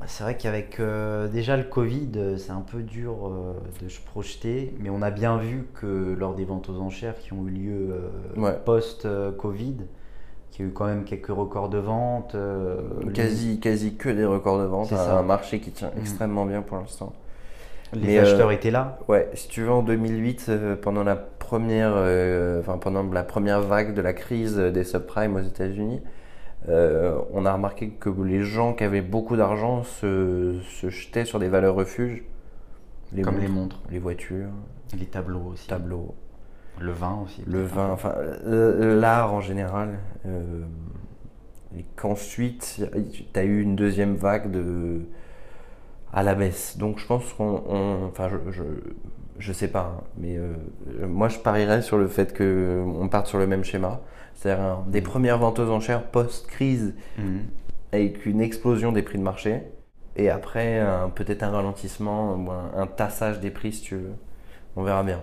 bah, 0.00 0.06
c'est 0.08 0.24
vrai 0.24 0.36
qu'avec 0.36 0.80
euh, 0.80 1.28
déjà 1.28 1.56
le 1.56 1.64
Covid, 1.64 2.08
euh, 2.16 2.36
c'est 2.38 2.52
un 2.52 2.62
peu 2.62 2.82
dur 2.82 3.26
euh, 3.28 3.52
de 3.84 3.88
se 3.88 4.00
projeter, 4.00 4.74
mais 4.80 4.90
on 4.90 5.02
a 5.02 5.10
bien 5.10 5.36
vu 5.36 5.66
que 5.74 6.14
lors 6.18 6.34
des 6.34 6.44
ventes 6.44 6.68
aux 6.70 6.80
enchères 6.80 7.18
qui 7.18 7.32
ont 7.34 7.46
eu 7.46 7.50
lieu 7.50 7.94
Ouais. 8.36 8.58
post-Covid, 8.64 9.76
qu'il 10.50 10.64
y 10.64 10.68
a 10.68 10.70
eu 10.70 10.72
quand 10.74 10.86
même 10.86 11.04
quelques 11.04 11.28
records 11.28 11.68
de 11.68 11.78
vente. 11.78 12.34
Quasi, 13.14 13.60
quasi 13.60 13.94
que 13.96 14.08
des 14.08 14.24
records 14.24 14.58
de 14.58 14.64
vente. 14.64 14.86
C'est 14.86 14.94
Un, 14.96 15.22
marché 15.22 15.60
qui 15.60 15.70
tient 15.70 15.90
Mm. 15.94 16.00
extrêmement 16.00 16.46
bien 16.46 16.62
pour 16.62 16.78
l'instant. 16.78 17.12
Les 17.92 18.06
Mais, 18.06 18.18
acheteurs 18.18 18.48
euh, 18.48 18.52
étaient 18.52 18.70
là. 18.70 18.98
Ouais, 19.08 19.28
si 19.34 19.48
tu 19.48 19.62
veux, 19.62 19.70
en 19.70 19.82
2008, 19.82 20.46
euh, 20.48 20.76
pendant 20.76 21.02
la 21.02 21.16
première, 21.16 21.92
euh, 21.94 22.60
enfin 22.60 22.78
pendant 22.78 23.02
la 23.02 23.24
première 23.24 23.60
vague 23.60 23.94
de 23.94 24.00
la 24.00 24.12
crise 24.12 24.56
des 24.56 24.84
subprimes 24.84 25.34
aux 25.36 25.40
États-Unis, 25.40 26.00
euh, 26.68 27.18
on 27.32 27.46
a 27.46 27.52
remarqué 27.52 27.90
que 27.90 28.10
les 28.22 28.42
gens 28.42 28.74
qui 28.74 28.84
avaient 28.84 29.00
beaucoup 29.02 29.36
d'argent 29.36 29.82
se, 29.82 30.58
se 30.62 30.90
jetaient 30.90 31.24
sur 31.24 31.38
des 31.38 31.48
valeurs 31.48 31.74
refuges, 31.74 32.22
les 33.12 33.22
Comme 33.22 33.34
montres, 33.34 33.46
les 33.46 33.52
montres, 33.52 33.80
les 33.90 33.98
voitures, 33.98 34.50
les 34.98 35.06
tableaux 35.06 35.52
aussi. 35.52 35.66
tableaux, 35.66 36.14
Le 36.78 36.92
vin 36.92 37.18
aussi. 37.24 37.42
le 37.46 37.62
vin, 37.64 37.90
enfin 37.90 38.14
euh, 38.18 39.00
l'art 39.00 39.32
en 39.32 39.40
général. 39.40 39.98
euh, 40.26 40.64
et 41.78 41.84
qu'ensuite, 41.96 42.82
tu 43.12 43.24
as 43.38 43.44
eu 43.44 43.62
une 43.62 43.76
deuxième 43.76 44.16
vague 44.16 44.50
de 44.50 45.02
à 46.12 46.22
la 46.22 46.34
baisse. 46.34 46.76
Donc 46.78 46.98
je 46.98 47.06
pense 47.06 47.32
qu'on, 47.34 47.62
on- 47.68 48.06
enfin 48.08 48.28
je, 48.28 48.50
je, 48.52 48.62
je 49.38 49.52
sais 49.52 49.68
pas, 49.68 49.96
hein, 50.00 50.04
mais 50.18 50.36
euh, 50.36 50.54
moi 51.06 51.28
je 51.28 51.38
parierais 51.38 51.82
sur 51.82 51.98
le 51.98 52.08
fait 52.08 52.32
que 52.32 52.82
on 52.86 53.08
parte 53.08 53.26
sur 53.26 53.38
le 53.38 53.46
même 53.46 53.64
schéma, 53.64 54.00
c'est-à-dire 54.34 54.78
des 54.86 55.02
premières 55.02 55.38
ventes 55.38 55.58
aux 55.58 55.70
enchères 55.70 56.04
post-crise 56.04 56.94
Mhm. 57.18 57.50
avec 57.92 58.26
une 58.26 58.40
explosion 58.40 58.92
des 58.92 59.02
prix 59.02 59.18
de 59.18 59.22
marché, 59.22 59.62
et 60.16 60.30
après 60.30 60.82
peut-être 61.14 61.42
un 61.42 61.50
ralentissement 61.50 62.34
ou 62.36 62.50
un, 62.50 62.72
un 62.76 62.86
tassage 62.86 63.40
des 63.40 63.50
prix 63.50 63.72
si 63.72 63.82
tu 63.82 63.96
veux. 63.96 64.12
On 64.76 64.82
verra 64.84 65.02
bien. 65.02 65.20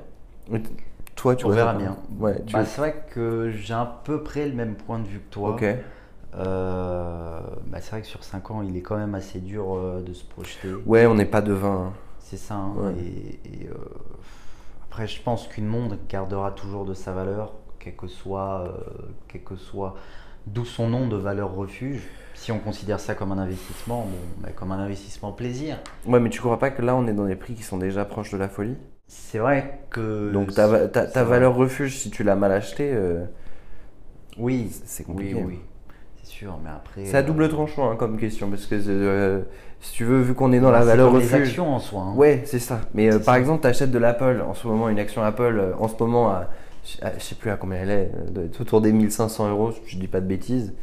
Toi, 1.16 1.36
tu 1.36 1.46
On 1.46 1.50
verra 1.50 1.74
bien. 1.74 1.98
Ouais, 2.20 2.40
tu 2.46 2.54
Bah, 2.54 2.66
c'est 2.66 2.78
vrai 2.78 3.04
que 3.12 3.50
j'ai 3.52 3.74
à 3.74 4.02
peu 4.04 4.24
près 4.24 4.48
le 4.48 4.54
même 4.54 4.76
point 4.76 5.00
de 5.00 5.08
vue 5.08 5.20
que 5.20 5.34
toi. 5.34 5.52
Ok. 5.52 5.64
Euh, 6.38 7.40
bah, 7.68 7.82
c'est 7.82 7.92
vrai 7.92 8.02
que 8.02 8.08
sur 8.08 8.24
5 8.24 8.52
ans, 8.52 8.62
il 8.62 8.76
est 8.78 8.82
quand 8.82 8.98
même 8.98 9.16
assez 9.16 9.40
dur 9.40 9.76
euh, 9.76 10.02
de 10.02 10.14
se 10.14 10.24
projeter. 10.26 10.86
Ouais, 10.86 11.06
on 11.06 11.14
n'est 11.16 11.26
pas 11.26 11.42
devin. 11.42 11.88
hein. 11.90 11.94
C'est 12.20 12.38
ça. 12.38 12.56
hein. 12.56 12.76
Ouais. 12.76 12.94
Et, 12.96 13.40
et, 13.46 13.68
euh, 13.68 13.74
après, 14.90 15.08
je 15.08 15.22
pense 15.22 15.48
qu'une 15.48 15.66
montre 15.68 15.96
gardera 16.10 16.52
toujours 16.52 16.86
de 16.86 16.94
sa 16.94 17.12
valeur, 17.14 17.54
quel 17.80 17.96
que 17.96 18.08
soit, 18.08 18.74
quel 19.28 19.44
que 19.44 19.56
soit 19.56 19.96
d'où 20.48 20.66
son 20.66 20.90
nom 20.90 21.08
de 21.08 21.16
valeur 21.18 21.54
refuge. 21.54 22.08
Si 22.34 22.52
on 22.52 22.60
considère 22.60 23.00
ça 23.00 23.16
comme 23.16 23.32
un 23.32 23.38
investissement, 23.38 24.04
bon, 24.06 24.18
bah, 24.42 24.50
comme 24.56 24.72
un 24.72 24.80
investissement 24.80 25.32
plaisir. 25.34 25.80
Ouais, 26.06 26.20
mais 26.20 26.30
tu 26.32 26.40
crois 26.40 26.58
pas 26.58 26.72
que 26.72 26.82
là, 26.82 26.96
on 26.96 27.06
est 27.08 27.14
dans 27.14 27.26
des 27.28 27.36
prix 27.36 27.54
qui 27.54 27.62
sont 27.62 27.78
déjà 27.78 28.04
proches 28.06 28.32
de 28.32 28.38
la 28.38 28.50
folie? 28.50 28.78
C'est 29.08 29.40
vrai 29.40 29.82
que. 29.90 30.32
Donc 30.32 30.54
ta, 30.54 31.24
valeur 31.24 31.56
refuge, 31.56 31.98
si 31.98 32.10
tu 32.12 32.24
l'as 32.24 32.36
mal 32.36 32.52
acheté, 32.52 32.94
Oui, 34.38 34.70
c'est 34.86 35.04
oui, 35.08 35.34
compliqué. 35.34 35.36
oui. 35.36 35.60
C'est 35.77 35.77
sûr, 36.40 36.58
mais 36.64 36.70
après. 36.70 37.06
C'est 37.06 37.18
à 37.18 37.20
euh, 37.20 37.24
double 37.24 37.50
tranchant 37.50 37.90
hein, 37.92 37.96
comme 37.96 38.18
question, 38.18 38.50
parce 38.50 38.66
que 38.66 38.76
euh, 38.88 39.42
si 39.82 39.94
tu 39.94 40.04
veux, 40.06 40.22
vu 40.22 40.34
qu'on 40.34 40.52
est 40.52 40.60
dans 40.60 40.72
la 40.72 40.84
valeur 40.84 41.16
actions 41.34 41.74
en 41.74 41.80
soi. 41.80 42.02
hein. 42.02 42.14
Ouais, 42.16 42.42
c'est 42.46 42.60
ça. 42.60 42.82
Mais 42.94 43.08
euh, 43.12 43.20
par 43.20 43.36
ça. 43.36 43.40
exemple, 43.40 43.62
tu 43.62 43.68
achètes 43.68 43.92
de 43.92 43.98
l'Apple 44.00 44.44
en 44.48 44.54
ce 44.54 44.68
moment, 44.68 44.90
une 44.90 45.00
action 45.00 45.24
Apple, 45.24 45.74
en 45.80 45.88
ce 45.88 45.96
moment, 46.00 46.30
à, 46.30 46.50
à- 47.02 47.18
je 47.18 47.24
sais 47.24 47.36
plus 47.36 47.50
à 47.52 47.56
combien 47.58 47.80
elle 47.80 47.90
est, 47.92 48.12
doit 48.32 48.44
être 48.44 48.62
autour 48.62 48.82
des 48.82 48.92
1500 48.92 49.50
euros, 49.50 49.72
si 49.72 49.82
je 49.88 49.98
dis 50.00 50.08
pas 50.08 50.22
de 50.22 50.28
bêtises. 50.28 50.74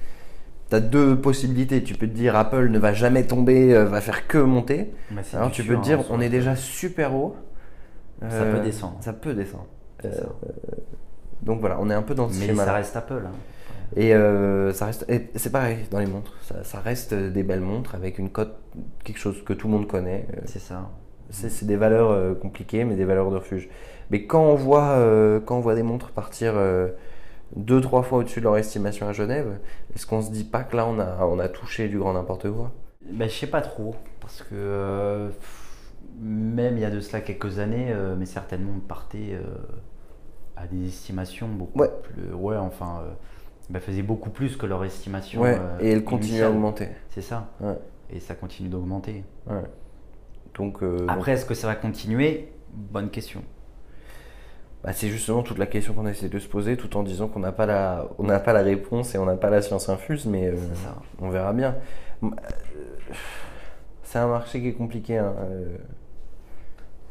Tu 0.70 0.76
as 0.76 0.80
deux 0.80 1.16
possibilités. 1.20 1.82
Tu 1.82 1.94
peux 1.94 2.06
te 2.06 2.14
dire 2.14 2.36
Apple 2.36 2.68
ne 2.68 2.78
va 2.78 2.92
jamais 2.94 3.24
tomber, 3.24 3.74
va 3.84 4.00
faire 4.00 4.26
que 4.26 4.38
monter. 4.38 4.92
Mais 5.10 5.20
Alors 5.34 5.50
tu 5.50 5.62
peux 5.62 5.76
te 5.76 5.82
dire, 5.82 6.00
hein, 6.00 6.04
on 6.10 6.20
est 6.20 6.30
déjà 6.30 6.56
super 6.56 7.14
haut. 7.14 7.36
Ça 8.20 8.26
Euh, 8.42 8.56
peut 8.56 8.64
descendre. 8.64 8.96
Ça 9.00 9.12
peut 9.12 9.34
descendre. 9.34 9.66
Ça. 10.02 10.08
donc 11.42 11.60
voilà, 11.60 11.78
on 11.80 11.90
est 11.90 11.94
un 11.94 12.02
peu 12.02 12.14
dans 12.14 12.28
ce 12.28 12.38
Mais 12.40 12.46
schéma 12.46 12.64
ça 12.64 12.72
reste 12.72 12.96
Apple. 12.96 13.22
hein. 13.26 13.32
Et 13.96 14.14
euh, 14.14 14.72
ça 14.72 14.86
reste, 14.86 15.06
c'est 15.36 15.52
pareil 15.52 15.78
dans 15.90 16.00
les 16.00 16.06
montres. 16.06 16.36
Ça, 16.42 16.64
ça 16.64 16.80
reste 16.80 17.14
des 17.14 17.42
belles 17.42 17.60
montres 17.60 17.94
avec 17.94 18.18
une 18.18 18.30
cote, 18.30 18.56
quelque 19.04 19.18
chose 19.18 19.42
que 19.44 19.52
tout 19.52 19.68
le 19.68 19.74
monde 19.74 19.86
connaît. 19.86 20.26
Euh, 20.36 20.40
C'est 20.46 20.58
ça. 20.58 20.90
C'est 21.30 21.64
des 21.66 21.76
valeurs 21.76 22.10
euh, 22.10 22.34
compliquées, 22.34 22.84
mais 22.84 22.96
des 22.96 23.04
valeurs 23.04 23.30
de 23.30 23.36
refuge. 23.36 23.68
Mais 24.10 24.26
quand 24.26 24.42
on 24.44 24.54
voit, 24.54 24.90
euh, 24.98 25.40
quand 25.40 25.56
on 25.56 25.60
voit 25.60 25.74
des 25.74 25.82
montres 25.82 26.10
partir 26.10 26.54
deux, 27.56 27.80
trois 27.80 28.02
fois 28.02 28.18
au-dessus 28.18 28.40
de 28.40 28.44
leur 28.44 28.56
estimation 28.56 29.08
à 29.08 29.12
Genève, 29.12 29.58
est-ce 29.94 30.06
qu'on 30.06 30.22
se 30.22 30.30
dit 30.30 30.44
pas 30.44 30.64
que 30.64 30.76
là 30.76 30.86
on 30.86 30.98
a, 30.98 31.24
on 31.26 31.38
a 31.38 31.48
touché 31.48 31.88
du 31.88 31.98
grand 31.98 32.12
n'importe 32.12 32.50
quoi? 32.50 32.72
Ben, 33.10 33.28
je 33.28 33.34
sais 33.34 33.46
pas 33.46 33.60
trop, 33.60 33.94
parce 34.20 34.42
que 34.42 35.30
même 36.20 36.76
il 36.76 36.80
y 36.80 36.84
a 36.84 36.90
de 36.90 37.00
cela 37.00 37.20
quelques 37.20 37.58
années, 37.58 37.94
mais 38.18 38.26
certainement 38.26 38.78
partaient 38.86 39.32
euh, 39.34 39.42
à 40.56 40.66
des 40.66 40.86
estimations 40.88 41.48
beaucoup 41.48 41.78
Ouais. 41.78 41.90
plus. 42.02 42.32
Ouais, 42.32 42.56
enfin, 42.56 43.02
bah, 43.70 43.80
faisaient 43.80 44.02
beaucoup 44.02 44.30
plus 44.30 44.56
que 44.56 44.66
leur 44.66 44.84
estimation. 44.84 45.40
Ouais, 45.40 45.56
euh, 45.58 45.78
et 45.80 45.90
elle 45.90 46.04
continue 46.04 46.42
à 46.42 46.50
augmenter. 46.50 46.88
C'est 47.10 47.22
ça. 47.22 47.48
Ouais. 47.60 47.78
Et 48.10 48.20
ça 48.20 48.34
continue 48.34 48.68
d'augmenter. 48.68 49.24
Ouais. 49.46 49.62
Donc, 50.54 50.82
euh, 50.82 50.98
donc, 50.98 51.10
Après, 51.10 51.32
est-ce 51.32 51.46
que 51.46 51.54
ça 51.54 51.66
va 51.66 51.74
continuer? 51.74 52.52
Bonne 52.72 53.10
question. 53.10 53.42
bah, 54.82 54.92
c'est 54.92 55.08
justement 55.08 55.42
toute 55.42 55.58
la 55.58 55.66
question 55.66 55.94
qu'on 55.94 56.06
essaie 56.06 56.28
de 56.28 56.38
se 56.38 56.48
poser, 56.48 56.76
tout 56.76 56.96
en 56.96 57.02
disant 57.02 57.28
qu'on 57.28 57.40
n'a 57.40 57.52
pas 57.52 57.66
la, 57.66 58.06
on 58.18 58.26
pas 58.26 58.52
la 58.52 58.60
réponse 58.62 59.14
et 59.14 59.18
on 59.18 59.24
n'a 59.24 59.36
pas 59.36 59.50
la 59.50 59.62
science 59.62 59.88
infuse, 59.88 60.26
mais 60.26 60.48
euh, 60.48 60.56
on 61.20 61.30
verra 61.30 61.52
bien. 61.52 61.74
C'est 64.02 64.18
un 64.18 64.28
marché 64.28 64.60
qui 64.60 64.68
est 64.68 64.74
compliqué. 64.74 65.18
hein, 65.18 65.34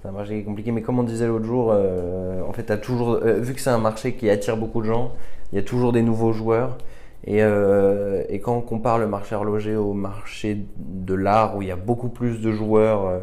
C'est 0.04 0.10
un 0.10 0.12
marché 0.12 0.34
qui 0.34 0.40
est 0.42 0.44
compliqué, 0.44 0.72
mais 0.74 0.82
comme 0.82 1.00
on 1.00 1.04
disait 1.04 1.28
l'autre 1.28 1.46
jour, 1.46 1.72
euh, 1.74 2.42
en 2.46 2.52
fait, 2.52 2.82
toujours, 2.82 3.20
euh, 3.24 3.40
vu 3.40 3.54
que 3.54 3.62
c'est 3.62 3.70
un 3.70 3.78
marché 3.78 4.16
qui 4.16 4.30
attire 4.30 4.58
beaucoup 4.58 4.82
de 4.82 4.86
gens, 4.88 5.14
il 5.54 5.56
y 5.56 5.60
a 5.60 5.64
toujours 5.64 5.94
des 5.94 6.02
nouveaux 6.02 6.34
joueurs. 6.34 6.78
Et, 7.26 7.42
euh, 7.42 8.22
et 8.28 8.42
quand 8.42 8.54
on 8.54 8.60
compare 8.62 8.98
le 9.00 9.08
marché 9.08 9.34
horloger 9.34 9.78
au 9.78 9.94
marché 9.94 10.66
de 10.78 11.14
l'art, 11.14 11.56
où 11.56 11.62
il 11.62 11.70
y 11.70 11.72
a 11.72 11.78
beaucoup 11.78 12.10
plus 12.10 12.42
de 12.42 12.52
joueurs. 12.52 13.08
euh, 13.08 13.20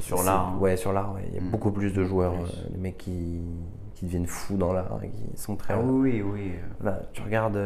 Sur 0.00 0.24
l'art, 0.24 0.48
hein. 0.48 0.58
Ouais, 0.60 0.76
sur 0.76 0.92
l'art, 0.92 1.14
ouais, 1.14 1.22
il 1.28 1.34
y 1.36 1.38
a 1.38 1.40
Mm. 1.40 1.50
beaucoup 1.50 1.70
plus 1.70 1.92
de 1.92 2.02
joueurs. 2.02 2.34
Les 2.72 2.76
mecs 2.78 2.98
qui, 2.98 3.40
qui 3.94 4.04
deviennent 4.06 4.26
fous 4.26 4.56
dans 4.56 4.72
l'art 4.72 4.98
qui 5.00 5.40
sont 5.40 5.54
très. 5.54 5.74
Ah 5.74 5.78
oui, 5.80 6.20
oui, 6.20 6.24
oui. 6.34 6.50
Voilà, 6.80 7.02
tu 7.12 7.22
regardes. 7.22 7.56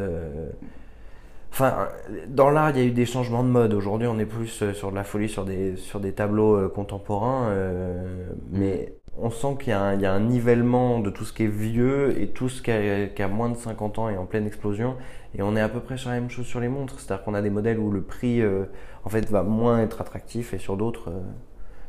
Enfin, 1.52 1.88
dans 2.28 2.50
l'art, 2.50 2.70
il 2.70 2.78
y 2.78 2.80
a 2.80 2.84
eu 2.84 2.90
des 2.92 3.06
changements 3.06 3.42
de 3.42 3.48
mode. 3.48 3.74
Aujourd'hui, 3.74 4.06
on 4.06 4.18
est 4.18 4.24
plus 4.26 4.62
euh, 4.62 4.72
sur 4.72 4.90
de 4.90 4.96
la 4.96 5.04
folie, 5.04 5.28
sur 5.28 5.44
des, 5.44 5.76
sur 5.76 6.00
des 6.00 6.12
tableaux 6.12 6.54
euh, 6.56 6.68
contemporains. 6.68 7.48
euh, 7.50 8.28
mais 8.50 8.94
on 9.18 9.30
sent 9.30 9.56
qu'il 9.58 9.70
y, 9.70 9.72
a 9.72 9.80
un- 9.82 9.94
il 9.94 10.00
y 10.00 10.06
a 10.06 10.12
un 10.12 10.20
nivellement 10.20 11.00
de 11.00 11.10
tout 11.10 11.24
ce 11.24 11.32
qui 11.32 11.42
est 11.44 11.46
vieux 11.48 12.18
et 12.20 12.28
tout 12.28 12.48
ce 12.48 12.62
qui 12.62 12.70
a, 12.70 13.06
qui 13.08 13.22
a 13.22 13.28
moins 13.28 13.50
de 13.50 13.56
50 13.56 13.98
ans 13.98 14.08
et 14.08 14.16
en 14.16 14.26
pleine 14.26 14.46
explosion. 14.46 14.96
Et 15.34 15.42
on 15.42 15.56
est 15.56 15.60
à 15.60 15.68
peu 15.68 15.80
près 15.80 15.96
sur 15.96 16.10
la 16.10 16.20
même 16.20 16.30
chose 16.30 16.46
sur 16.46 16.60
les 16.60 16.68
montres. 16.68 17.00
C'est-à-dire 17.00 17.24
qu'on 17.24 17.34
a 17.34 17.42
des 17.42 17.50
modèles 17.50 17.78
où 17.80 17.90
le 17.90 18.02
prix, 18.02 18.40
euh, 18.40 18.64
en 19.04 19.08
fait, 19.10 19.28
va 19.30 19.42
moins 19.42 19.80
être 19.80 20.00
attractif 20.00 20.54
et 20.54 20.58
sur 20.58 20.76
d'autres. 20.76 21.10
euh, 21.10 21.20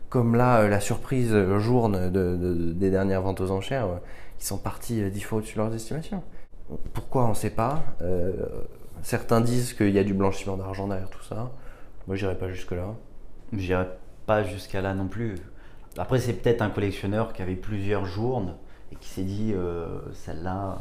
comme 0.10 0.36
là, 0.36 0.68
la 0.68 0.80
surprise 0.82 1.36
journe 1.60 2.10
de- 2.12 2.36
de- 2.38 2.74
des 2.74 2.90
dernières 2.92 3.22
ventes 3.22 3.42
aux 3.42 3.52
enchères, 3.52 3.88
qui 4.40 4.46
sont 4.46 4.58
partis 4.58 5.02
euh, 5.04 5.10
dix 5.10 5.22
fois 5.22 5.40
au-dessus 5.40 5.56
de 5.58 5.62
leurs 5.64 5.74
estimations. 5.76 6.24
Pourquoi 6.94 7.26
on 7.26 7.30
ne 7.30 7.34
sait 7.36 7.50
pas. 7.52 7.84
Certains 9.04 9.42
disent 9.42 9.74
qu'il 9.74 9.90
y 9.90 10.00
a 10.00 10.04
du 10.04 10.14
blanchiment 10.14 10.58
d'argent 10.58 10.88
derrière 10.88 11.10
tout 11.10 11.24
ça. 11.24 11.52
Moi, 12.08 12.16
j'irai 12.16 12.36
pas 12.36 12.50
jusque-là. 12.50 12.96
J'irai 13.54 13.88
pas 14.26 14.44
jusqu'à 14.44 14.82
là 14.82 14.94
non 14.94 15.08
plus. 15.08 15.36
Après, 15.98 16.20
c'est 16.20 16.34
peut-être 16.34 16.62
un 16.62 16.70
collectionneur 16.70 17.34
qui 17.34 17.42
avait 17.42 17.56
plusieurs 17.56 18.06
journes 18.06 18.56
et 18.92 18.96
qui 18.96 19.10
s'est 19.10 19.24
dit 19.24 19.54
euh, 19.56 20.00
celle-là, 20.14 20.78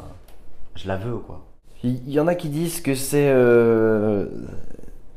je 0.75 0.87
la 0.87 0.97
veux 0.97 1.17
quoi. 1.17 1.45
Il 1.83 2.09
y 2.09 2.19
en 2.19 2.27
a 2.27 2.35
qui 2.35 2.49
disent 2.49 2.81
que 2.81 2.95
c'est 2.95 3.29
euh, 3.29 4.27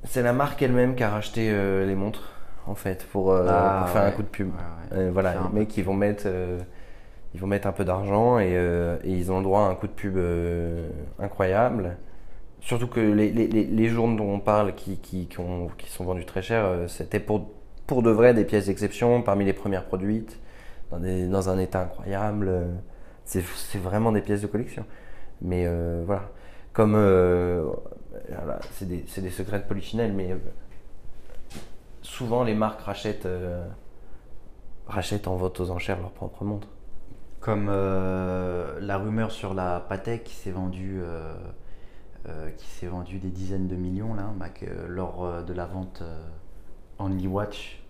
c'est 0.05 0.23
la 0.23 0.33
marque 0.33 0.63
elle-même 0.63 0.97
qui 0.97 1.03
a 1.03 1.11
racheté 1.11 1.51
euh, 1.51 1.87
les 1.87 1.95
montres, 1.95 2.33
en 2.67 2.75
fait, 2.75 3.07
pour, 3.13 3.35
Ah, 3.35 3.81
pour 3.83 3.91
faire 3.91 4.03
un 4.03 4.11
coup 4.11 4.23
de 4.23 4.29
pub. 4.29 4.51
Ouais, 4.91 4.99
ouais. 4.99 5.11
Voilà, 5.11 5.35
les 5.35 5.59
mecs, 5.61 5.77
ils 5.77 5.85
vont 5.85 5.95
mettre, 5.95 6.27
ils 7.35 7.41
vont 7.41 7.47
mettre 7.47 7.67
un 7.67 7.73
peu 7.73 7.85
d'argent 7.85 8.39
et, 8.39 8.53
et 9.05 9.11
ils 9.11 9.31
ont 9.31 9.39
le 9.39 9.45
droit 9.45 9.61
à 9.63 9.71
un 9.71 9.75
coup 9.75 9.87
de 9.87 9.93
pub 9.93 10.19
incroyable. 11.19 11.97
Surtout 12.65 12.87
que 12.89 12.99
les, 13.01 13.31
les, 13.31 13.47
les, 13.47 13.89
journes 13.89 14.17
dont 14.17 14.33
on 14.33 14.41
parle 14.41 14.75
qui, 14.75 14.97
qui, 14.97 15.27
qui, 15.27 15.39
ont- 15.39 15.69
qui 15.77 15.91
sont 15.91 16.05
vendues 16.05 16.25
très 16.25 16.41
cher, 16.41 16.65
euh, 16.65 16.89
c'était 16.89 17.21
pour, 17.21 17.51
pour 17.87 18.03
de 18.03 18.09
vrai 18.11 18.33
des 18.33 18.45
pièces 18.47 18.67
d'exception, 18.67 19.21
parmi 19.21 19.45
les 19.45 19.53
premières 19.53 19.85
produites, 19.85 20.39
dans, 20.91 20.99
des- 20.99 21.29
dans 21.29 21.51
un 21.51 21.59
état 21.59 21.83
incroyable. 21.83 22.51
C'est 23.27 23.43
vraiment 23.79 24.13
des 24.13 24.23
pièces 24.23 24.41
de 24.41 24.47
collection. 24.47 24.87
Mais 25.43 25.65
euh, 25.67 26.05
voilà, 26.07 26.31
comme 26.73 26.95
euh, 26.97 27.65
c'est 28.73 28.89
des, 28.89 29.31
secrets 29.31 29.59
de 29.59 29.65
polichinelle, 29.65 30.15
mais 30.15 30.35
souvent 32.01 32.45
les 32.45 32.55
marques 32.55 32.81
rachètent, 32.81 33.29
rachètent 34.87 35.29
en 35.29 35.37
vote 35.37 35.61
aux 35.61 35.71
enchères 35.71 36.01
leurs 36.01 36.13
propres 36.13 36.45
montres. 36.45 36.69
Comme 37.41 37.67
la 37.67 38.97
rumeur 38.99 39.33
sur 39.33 39.53
la 39.53 39.81
Patek 39.81 40.25
qui 40.25 40.35
s'est 40.35 40.51
vendue, 40.51 41.03
qui 42.57 42.67
s'est 42.67 42.87
vendue 42.87 43.19
des 43.19 43.29
dizaines 43.31 43.69
de 43.69 43.77
millions 43.77 44.15
là, 44.15 44.31
bah, 44.39 44.49
que 44.49 44.67
lors 44.89 45.25
euh, 45.25 45.43
de 45.43 45.53
la 45.53 45.67
vente 45.67 46.01
euh, 46.03 46.23
Only 46.99 47.27
Watch, 47.27 47.83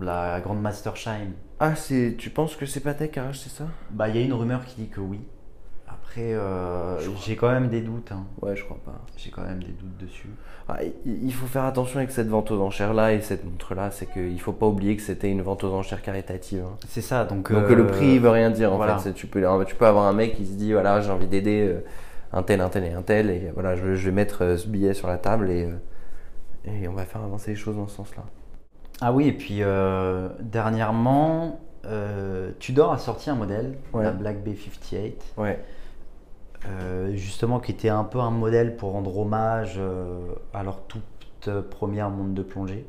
la 0.00 0.40
grande 0.40 0.60
Mastersheim. 0.60 1.32
Ah, 1.60 1.74
c'est, 1.76 2.14
tu 2.18 2.30
penses 2.30 2.56
que 2.56 2.66
c'est 2.66 2.80
Patek 2.80 3.16
a 3.18 3.24
racheté 3.24 3.48
ça? 3.50 3.64
Bah, 3.90 4.08
il 4.08 4.16
y 4.16 4.18
a 4.18 4.22
une 4.22 4.32
rumeur 4.32 4.64
qui 4.64 4.82
dit 4.82 4.88
que 4.88 5.00
oui. 5.00 5.20
Après, 5.86 6.34
euh, 6.34 6.98
j'ai 7.24 7.36
quand 7.36 7.50
même 7.50 7.68
des 7.68 7.80
doutes. 7.80 8.10
hein. 8.12 8.24
Ouais, 8.42 8.54
je 8.56 8.64
crois 8.64 8.78
pas. 8.84 9.00
J'ai 9.16 9.30
quand 9.30 9.42
même 9.42 9.60
des 9.62 9.72
doutes 9.72 9.96
dessus. 9.98 10.28
Ah, 10.68 10.78
il 11.04 11.24
il 11.24 11.32
faut 11.34 11.46
faire 11.46 11.64
attention 11.64 11.98
avec 11.98 12.10
cette 12.10 12.28
vente 12.28 12.50
aux 12.50 12.60
enchères 12.60 12.94
là 12.94 13.12
et 13.12 13.20
cette 13.20 13.44
montre 13.44 13.74
là, 13.74 13.90
c'est 13.90 14.06
qu'il 14.06 14.40
faut 14.40 14.52
pas 14.52 14.66
oublier 14.66 14.96
que 14.96 15.02
c'était 15.02 15.30
une 15.30 15.42
vente 15.42 15.62
aux 15.64 15.72
enchères 15.72 16.02
caritative. 16.02 16.64
hein. 16.64 16.76
C'est 16.88 17.00
ça, 17.02 17.24
donc. 17.24 17.52
Donc 17.52 17.64
euh, 17.70 17.74
le 17.74 17.86
prix 17.86 18.18
veut 18.18 18.30
rien 18.30 18.50
dire 18.50 18.72
en 18.72 18.76
voilà. 18.76 18.98
fait. 18.98 19.10
C'est- 19.10 19.14
Tu 19.14 19.26
peux, 19.26 19.42
tu 19.66 19.74
peux 19.74 19.86
avoir 19.86 20.04
un 20.06 20.12
mec 20.12 20.36
qui 20.36 20.46
se 20.46 20.52
dit 20.52 20.72
voilà 20.72 21.00
j'ai 21.00 21.10
envie 21.10 21.26
d'aider 21.26 21.68
euh, 21.68 21.80
un 22.34 22.42
tel, 22.42 22.60
un 22.60 22.68
tel 22.68 22.84
et 22.84 22.90
un 22.92 23.02
tel 23.02 23.30
et 23.30 23.50
voilà 23.54 23.76
je, 23.76 23.94
je 23.94 24.04
vais 24.06 24.12
mettre 24.14 24.42
euh, 24.44 24.56
ce 24.58 24.66
billet 24.68 24.92
sur 24.92 25.08
la 25.08 25.16
table 25.18 25.50
et, 25.50 25.64
euh, 25.64 25.76
et 26.64 26.88
on 26.88 26.92
va 26.92 27.04
faire 27.04 27.22
avancer 27.22 27.52
les 27.52 27.56
choses 27.56 27.76
dans 27.76 27.88
ce 27.88 27.96
sens-là. 27.96 28.24
Ah 29.00 29.12
oui, 29.12 29.26
et 29.28 29.32
puis 29.32 29.58
euh, 29.62 30.28
dernièrement, 30.40 31.60
euh, 31.84 32.52
Tudor 32.60 32.92
a 32.92 32.98
sorti 32.98 33.28
un 33.30 33.34
modèle, 33.34 33.76
Ouais. 33.92 34.04
la 34.04 34.12
Black 34.12 34.38
B58, 34.44 35.14
Ouais. 35.36 35.58
euh, 36.66 37.14
justement 37.14 37.60
qui 37.60 37.72
était 37.72 37.88
un 37.88 38.04
peu 38.04 38.20
un 38.20 38.30
modèle 38.30 38.76
pour 38.76 38.92
rendre 38.92 39.16
hommage 39.18 39.80
à 40.52 40.62
leur 40.62 40.82
toute 40.86 41.50
première 41.70 42.08
montre 42.10 42.34
de 42.34 42.42
plongée. 42.42 42.86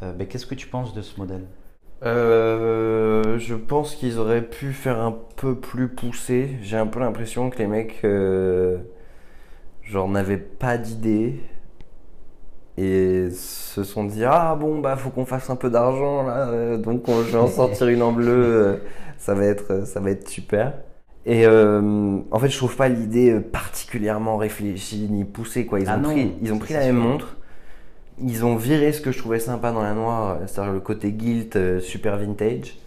Ben, 0.00 0.26
Qu'est-ce 0.26 0.46
que 0.46 0.56
tu 0.56 0.66
penses 0.66 0.94
de 0.94 1.02
ce 1.02 1.18
modèle? 1.20 1.44
Euh, 2.04 3.38
je 3.38 3.54
pense 3.54 3.94
qu'ils 3.94 4.18
auraient 4.18 4.42
pu 4.48 4.72
faire 4.72 5.00
un 5.00 5.16
peu 5.36 5.58
plus 5.58 5.88
poussé. 5.88 6.56
J'ai 6.62 6.76
un 6.76 6.86
peu 6.86 6.98
l'impression 7.00 7.48
que 7.50 7.58
les 7.58 7.66
mecs, 7.68 8.00
euh, 8.04 8.78
genre, 9.82 10.08
n'avaient 10.08 10.38
pas 10.38 10.78
d'idée 10.78 11.40
et 12.78 13.28
se 13.30 13.84
sont 13.84 14.04
dit 14.04 14.24
ah 14.24 14.56
bon 14.58 14.80
bah 14.80 14.96
faut 14.96 15.10
qu'on 15.10 15.26
fasse 15.26 15.50
un 15.50 15.56
peu 15.56 15.68
d'argent 15.70 16.22
là, 16.22 16.48
euh, 16.48 16.78
donc 16.78 17.06
on- 17.08 17.22
je 17.22 17.32
vais 17.32 17.38
en 17.38 17.46
sortir 17.48 17.88
une 17.88 18.02
en 18.02 18.12
bleu, 18.12 18.82
ça 19.18 19.34
va 19.34 19.44
être 19.44 19.86
ça 19.86 20.00
va 20.00 20.10
être 20.10 20.28
super. 20.28 20.74
Et 21.26 21.46
en 21.46 22.38
fait 22.40 22.48
je 22.48 22.56
trouve 22.56 22.76
pas 22.76 22.88
l'idée 22.88 23.38
particulièrement 23.40 24.36
réfléchie 24.38 25.08
ni 25.10 25.24
poussée 25.24 25.66
quoi. 25.66 25.80
Ils 25.80 25.92
Ah 25.92 25.96
ont 25.96 26.00
non, 26.00 26.10
pris 26.10 26.32
ils 26.40 26.52
ont 26.52 26.58
ça, 26.58 26.58
pris 26.58 26.74
c'est 26.74 26.74
la 26.74 26.80
même 26.86 26.96
montre. 26.96 27.36
Ils 28.22 28.44
ont 28.44 28.56
viré 28.56 28.92
ce 28.92 29.00
que 29.00 29.10
je 29.10 29.18
trouvais 29.18 29.40
sympa 29.40 29.72
dans 29.72 29.82
la 29.82 29.94
noire, 29.94 30.38
c'est-à-dire 30.46 30.72
le 30.72 30.80
côté 30.80 31.14
gilt 31.18 31.56
euh, 31.56 31.80
super 31.80 32.16
vintage. 32.18 32.78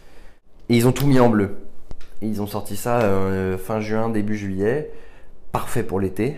Et 0.69 0.77
ils 0.77 0.87
ont 0.87 0.91
tout 0.93 1.07
mis 1.07 1.19
en 1.19 1.29
bleu. 1.29 1.57
Et 2.21 2.27
ils 2.27 2.41
ont 2.41 2.47
sorti 2.47 2.75
ça 2.77 3.01
euh, 3.01 3.57
fin 3.57 3.81
juin, 3.81 4.09
début 4.09 4.37
juillet. 4.37 4.91
Parfait 5.51 5.83
pour 5.83 5.99
l'été. 5.99 6.35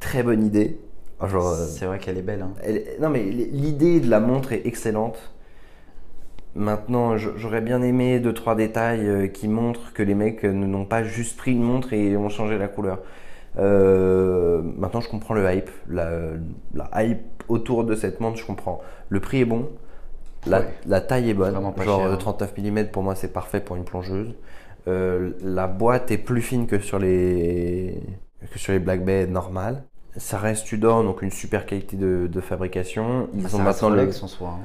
Très 0.00 0.22
bonne 0.22 0.44
idée. 0.44 0.80
Genre, 1.26 1.48
euh, 1.48 1.66
C'est 1.66 1.86
vrai 1.86 1.98
qu'elle 2.00 2.18
est 2.18 2.22
belle. 2.22 2.42
hein. 2.42 2.54
elle- 2.62 2.84
non 3.00 3.10
mais 3.10 3.22
l'idée 3.24 4.00
de 4.00 4.10
la 4.10 4.20
montre 4.20 4.52
est 4.52 4.66
excellente. 4.66 5.32
Maintenant, 6.54 7.16
j'aurais 7.16 7.60
bien 7.60 7.82
aimé 7.82 8.18
deux 8.20 8.32
trois 8.34 8.54
détails 8.56 9.06
euh, 9.06 9.26
qui 9.28 9.48
montrent 9.48 9.92
que 9.92 10.02
les 10.02 10.14
mecs 10.14 10.44
euh, 10.44 10.52
n'ont 10.52 10.86
pas 10.86 11.04
juste 11.04 11.36
pris 11.36 11.52
une 11.52 11.62
montre 11.62 11.92
et 11.92 12.16
ont 12.16 12.28
changé 12.30 12.58
la 12.58 12.68
couleur. 12.68 13.00
Maintenant, 14.88 15.00
je 15.02 15.08
comprends 15.10 15.34
le 15.34 15.52
hype, 15.52 15.70
la, 15.90 16.10
la 16.74 17.04
hype 17.04 17.20
autour 17.48 17.84
de 17.84 17.94
cette 17.94 18.20
montre, 18.20 18.38
je 18.38 18.46
comprends. 18.46 18.80
Le 19.10 19.20
prix 19.20 19.40
est 19.42 19.44
bon, 19.44 19.68
la, 20.46 20.60
Ouais. 20.60 20.66
la 20.86 21.00
taille 21.02 21.28
est 21.30 21.34
bonne, 21.34 21.54
genre 21.84 21.98
cher. 22.00 22.06
euh, 22.06 22.16
39 22.16 22.56
mm 22.58 22.84
pour 22.86 23.02
moi 23.02 23.14
c'est 23.14 23.32
parfait 23.32 23.60
pour 23.60 23.76
une 23.76 23.84
plongeuse. 23.84 24.34
Euh, 24.86 25.32
la 25.42 25.66
boîte 25.66 26.10
est 26.10 26.18
plus 26.18 26.40
fine 26.40 26.66
que 26.66 26.78
sur 26.78 26.98
les 26.98 28.00
que 28.52 28.58
sur 28.58 28.72
les 28.72 28.78
Black 28.78 29.04
Bay 29.04 29.26
normales. 29.26 29.84
Ça 30.16 30.38
reste 30.38 30.66
Tudor, 30.66 31.04
donc 31.04 31.20
une 31.22 31.30
super 31.30 31.66
qualité 31.66 31.96
de, 31.96 32.28
de 32.32 32.40
fabrication. 32.40 33.28
Ils 33.34 33.42
Bah, 33.42 33.50
ont 33.54 33.58
maintenant 33.58 33.90
le. 33.90 34.08
En 34.08 34.26
soi. 34.26 34.58
hein. 34.58 34.64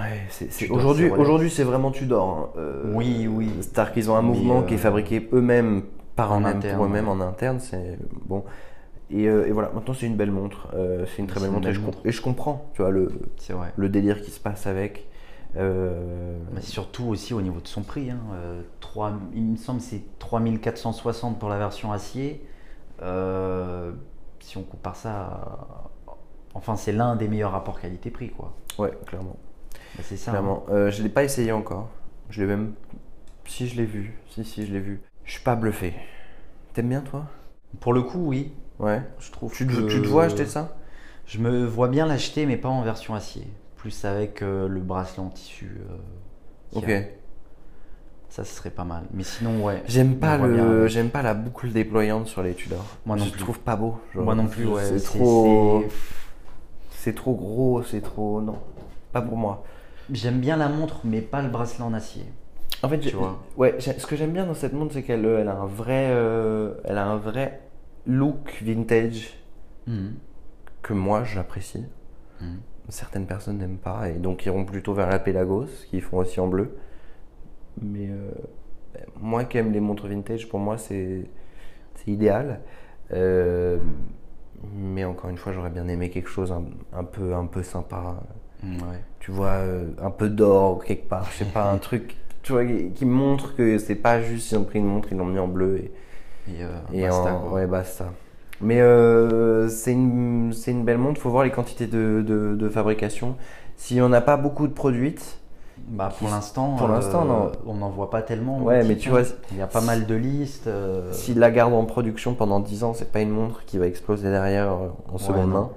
Ouais, 0.00 0.26
aujourd'hui, 0.70 1.10
aujourd'hui 1.10 1.50
c'est 1.50 1.62
vraiment 1.62 1.90
Tudor. 1.90 2.26
hein. 2.28 2.48
Euh, 2.58 2.92
Oui, 2.94 3.28
oui. 3.30 3.50
C'est-à-dire 3.60 3.92
qu'ils 3.92 4.10
ont 4.10 4.16
un 4.16 4.22
mouvement 4.22 4.60
euh, 4.60 4.62
qui 4.62 4.74
est 4.74 4.78
fabriqué 4.78 5.28
eux-mêmes 5.32 5.82
par 6.16 6.32
en 6.32 6.40
eux-mêmes 6.40 6.60
pour 6.74 6.84
eux-mêmes 6.86 7.04
ouais. 7.06 7.10
en 7.12 7.20
interne. 7.20 7.60
C'est 7.60 7.98
bon. 8.26 8.44
Et, 9.14 9.28
euh, 9.28 9.46
et 9.46 9.52
voilà, 9.52 9.70
maintenant 9.74 9.94
c'est 9.94 10.06
une 10.06 10.16
belle 10.16 10.30
montre. 10.32 10.68
Euh, 10.74 11.06
c'est 11.06 11.18
une 11.18 11.26
très 11.26 11.40
belle 11.40 11.50
une 11.50 11.54
montre, 11.54 11.68
et 11.68 11.74
je, 11.74 11.78
com- 11.80 11.86
montre. 11.86 11.98
et 12.04 12.12
je 12.12 12.20
comprends, 12.20 12.70
tu 12.74 12.82
vois, 12.82 12.90
le, 12.90 13.10
C'est 13.38 13.52
vrai. 13.52 13.72
le 13.76 13.88
délire 13.88 14.20
qui 14.22 14.30
se 14.30 14.40
passe 14.40 14.66
avec. 14.66 15.06
Euh, 15.56 16.36
Mais 16.52 16.60
surtout 16.60 17.04
aussi 17.04 17.32
au 17.32 17.40
niveau 17.40 17.60
de 17.60 17.68
son 17.68 17.82
prix. 17.82 18.10
hein, 18.10 18.18
euh, 18.34 18.62
il 19.34 19.42
me 19.44 19.56
semble 19.56 19.78
que 19.80 19.84
c'est 19.84 20.02
3460 20.18 21.38
pour 21.38 21.48
la 21.48 21.58
version 21.58 21.92
acier. 21.92 22.44
Si 24.40 24.56
on 24.58 24.62
compare 24.62 24.96
ça, 24.96 25.10
à- 25.22 25.90
enfin 26.54 26.76
c'est 26.76 26.92
l'un 26.92 27.16
des 27.16 27.28
meilleurs 27.28 27.52
rapports 27.52 27.80
qualité-prix 27.80 28.30
quoi. 28.30 28.52
ouais, 28.78 28.92
clairement. 29.06 29.36
Bah, 29.94 30.02
c'est 30.02 30.16
ça. 30.16 30.32
clairement. 30.32 30.64
Euh, 30.70 30.90
je 30.90 31.02
l'ai 31.02 31.08
pas 31.08 31.24
essayé 31.24 31.52
encore. 31.52 31.90
Je 32.30 32.40
l'ai 32.42 32.46
même. 32.46 32.74
Si 33.46 33.68
je 33.68 33.76
l'ai 33.76 33.86
vu. 33.86 34.14
Si, 34.30 34.44
si, 34.44 34.66
je 34.66 34.72
l'ai 34.72 34.80
vu. 34.80 35.00
Je 35.24 35.32
suis 35.32 35.42
pas 35.42 35.56
bluffé. 35.56 35.94
T'aimes 36.72 36.88
bien 36.88 37.00
toi? 37.02 37.26
Pour 37.80 37.92
le 37.92 38.02
coup, 38.02 38.26
oui. 38.26 38.52
Ouais. 38.78 39.02
Je 39.18 39.30
trouve 39.30 39.52
Tu 39.52 39.66
te, 39.66 39.72
que- 39.72 39.88
tu 39.88 40.02
te 40.02 40.06
vois 40.08 40.24
acheter 40.24 40.46
ça? 40.46 40.76
Je 41.26 41.38
me 41.38 41.64
vois 41.64 41.88
bien 41.88 42.06
l'acheter, 42.06 42.44
mais 42.46 42.56
pas 42.56 42.68
en 42.68 42.82
version 42.82 43.14
acier. 43.14 43.46
Plus 43.76 44.04
avec 44.04 44.42
euh, 44.42 44.68
le 44.68 44.80
bracelet 44.80 45.20
en 45.22 45.28
tissu. 45.28 45.80
euh, 45.90 45.96
Ok. 46.74 46.88
a. 46.88 47.02
Ça, 48.28 48.42
ce 48.44 48.52
serait 48.54 48.70
pas 48.70 48.84
mal. 48.84 49.04
Mais 49.12 49.22
sinon, 49.22 49.64
ouais. 49.64 49.82
J'aime 49.86 50.16
pas 50.16 50.38
le, 50.38 50.88
j'aime 50.88 51.10
pas 51.10 51.22
la 51.22 51.34
boucle 51.34 51.70
déployante 51.70 52.26
sur 52.26 52.42
les 52.42 52.54
Tudor. 52.54 52.84
Moi 53.06 53.16
non 53.16 53.24
je 53.24 53.30
plus. 53.30 53.40
trouve 53.40 53.60
pas 53.60 53.76
beau. 53.76 53.96
genre, 54.12 54.24
Moi 54.24 54.34
non 54.34 54.46
plus, 54.48 54.66
ouais. 54.66 54.82
C'est 54.82 55.00
trop, 55.04 55.84
c'est- 56.90 57.12
trop 57.14 57.34
gros, 57.34 57.82
c'est 57.84 58.00
trop, 58.00 58.40
non, 58.40 58.58
pas 59.12 59.22
pour 59.22 59.36
moi. 59.36 59.62
J'aime 60.12 60.40
bien 60.40 60.56
la 60.56 60.68
montre, 60.68 61.00
mais 61.04 61.20
pas 61.20 61.42
le 61.42 61.48
bracelet 61.48 61.84
en 61.84 61.94
acier. 61.94 62.24
En 62.82 62.88
fait, 62.88 62.98
Tu 62.98 63.14
vois. 63.14 63.38
ouais, 63.56 63.76
ce 63.78 64.04
que 64.06 64.16
j'aime 64.16 64.32
bien 64.32 64.46
dans 64.46 64.54
cette 64.54 64.72
montre, 64.72 64.94
c'est 64.94 65.02
qu'elle, 65.02 65.24
euh, 65.24 65.40
elle 65.40 65.48
a 65.48 65.54
un 65.56 65.66
vrai, 65.66 66.08
euh, 66.10 66.74
elle 66.84 66.98
a 66.98 67.06
un 67.06 67.16
vrai 67.16 67.60
look 68.06 68.62
vintage 68.62 69.38
Mhm. 69.86 70.14
que 70.82 70.92
moi 70.94 71.24
j'apprécie. 71.24 71.84
Mhm. 72.40 72.58
Certaines 72.88 73.26
personnes 73.26 73.58
n'aiment 73.58 73.78
pas 73.78 74.08
et 74.10 74.14
donc 74.14 74.44
iront 74.46 74.64
plutôt 74.64 74.92
vers 74.94 75.08
la 75.08 75.18
Pelagos, 75.18 75.66
qui 75.90 76.00
font 76.00 76.18
aussi 76.18 76.38
en 76.40 76.46
bleu. 76.48 76.76
Mais 77.80 78.08
euh, 78.10 78.30
moi 79.20 79.44
qui 79.44 79.58
aime 79.58 79.72
les 79.72 79.80
montres 79.80 80.06
vintage, 80.06 80.48
pour 80.48 80.60
moi 80.60 80.76
c'est 80.78 81.24
idéal. 82.06 82.60
Euh, 83.12 83.78
mais 84.74 85.04
encore 85.04 85.28
une 85.30 85.36
fois, 85.36 85.52
j'aurais 85.52 85.70
bien 85.70 85.86
aimé 85.88 86.08
quelque 86.10 86.28
chose 86.28 86.50
un, 86.52 86.64
un 86.92 87.04
peu 87.04 87.34
un 87.34 87.46
peu 87.46 87.62
sympa. 87.62 88.22
Mm, 88.62 88.76
Ouais. 88.82 89.00
Tu 89.20 89.30
vois, 89.30 89.48
euh, 89.52 89.88
un 90.02 90.10
peu 90.10 90.28
d'or 90.28 90.84
quelque 90.84 91.08
part. 91.08 91.28
Je 91.32 91.38
sais 91.44 91.44
pas, 91.50 91.70
un 91.70 91.78
truc 91.88 92.16
tu 92.42 92.52
vois, 92.52 92.64
qui, 92.66 92.90
qui 92.92 93.04
montre 93.06 93.54
que 93.56 93.78
c'est 93.78 93.94
pas 93.94 94.20
juste 94.22 94.50
ils 94.52 94.58
ont 94.58 94.64
pris 94.64 94.78
une 94.78 94.86
montre, 94.86 95.08
ils 95.12 95.16
l'ont 95.18 95.24
mis 95.26 95.38
en 95.38 95.48
bleu 95.48 95.78
et, 95.78 95.92
Et, 96.48 96.62
euh, 96.62 96.68
et 96.92 97.02
basta, 97.02 97.34
en- 97.34 97.40
quoi. 97.42 97.52
ouais, 97.54 97.66
basta. 97.66 98.12
Mais 98.60 98.80
euh, 98.80 99.68
c'est 99.68 99.92
une, 99.92 100.52
une 100.66 100.84
belle 100.84 100.98
montre, 100.98 101.20
faut 101.20 101.30
voir 101.30 101.44
les 101.44 101.50
quantités 101.50 101.86
de, 101.86 102.22
de, 102.26 102.54
de 102.54 102.68
fabrication. 102.68 103.36
Si 103.76 104.00
on 104.00 104.08
n'a 104.08 104.20
pas 104.20 104.36
beaucoup 104.36 104.66
de 104.68 104.72
produites, 104.72 105.38
Bah, 105.88 106.12
pour 106.18 106.28
l'instant, 106.30 106.76
Pour 106.76 106.88
l'instant, 106.88 107.24
non. 107.24 107.50
on 107.66 107.74
n'en 107.74 107.90
voit 107.90 108.10
pas 108.10 108.22
tellement. 108.22 108.60
Ouais, 108.62 108.84
mais 108.84 108.96
tu 108.96 109.10
vois, 109.10 109.22
il 109.50 109.58
y 109.58 109.62
a 109.62 109.66
pas 109.66 109.80
mal 109.80 110.06
de 110.06 110.14
listes. 110.14 110.66
euh, 110.68 111.12
s'ils 111.12 111.38
la 111.38 111.50
gardent 111.50 111.74
en 111.74 111.84
production 111.84 112.34
pendant 112.34 112.60
10 112.60 112.84
ans, 112.84 112.94
c'est 112.94 113.10
pas 113.10 113.20
une 113.20 113.30
montre 113.30 113.64
qui 113.66 113.76
va 113.78 113.86
exploser 113.86 114.30
derrière 114.30 114.70
euh, 114.72 114.88
en 115.12 115.18
seconde 115.18 115.50
main. 115.50 115.70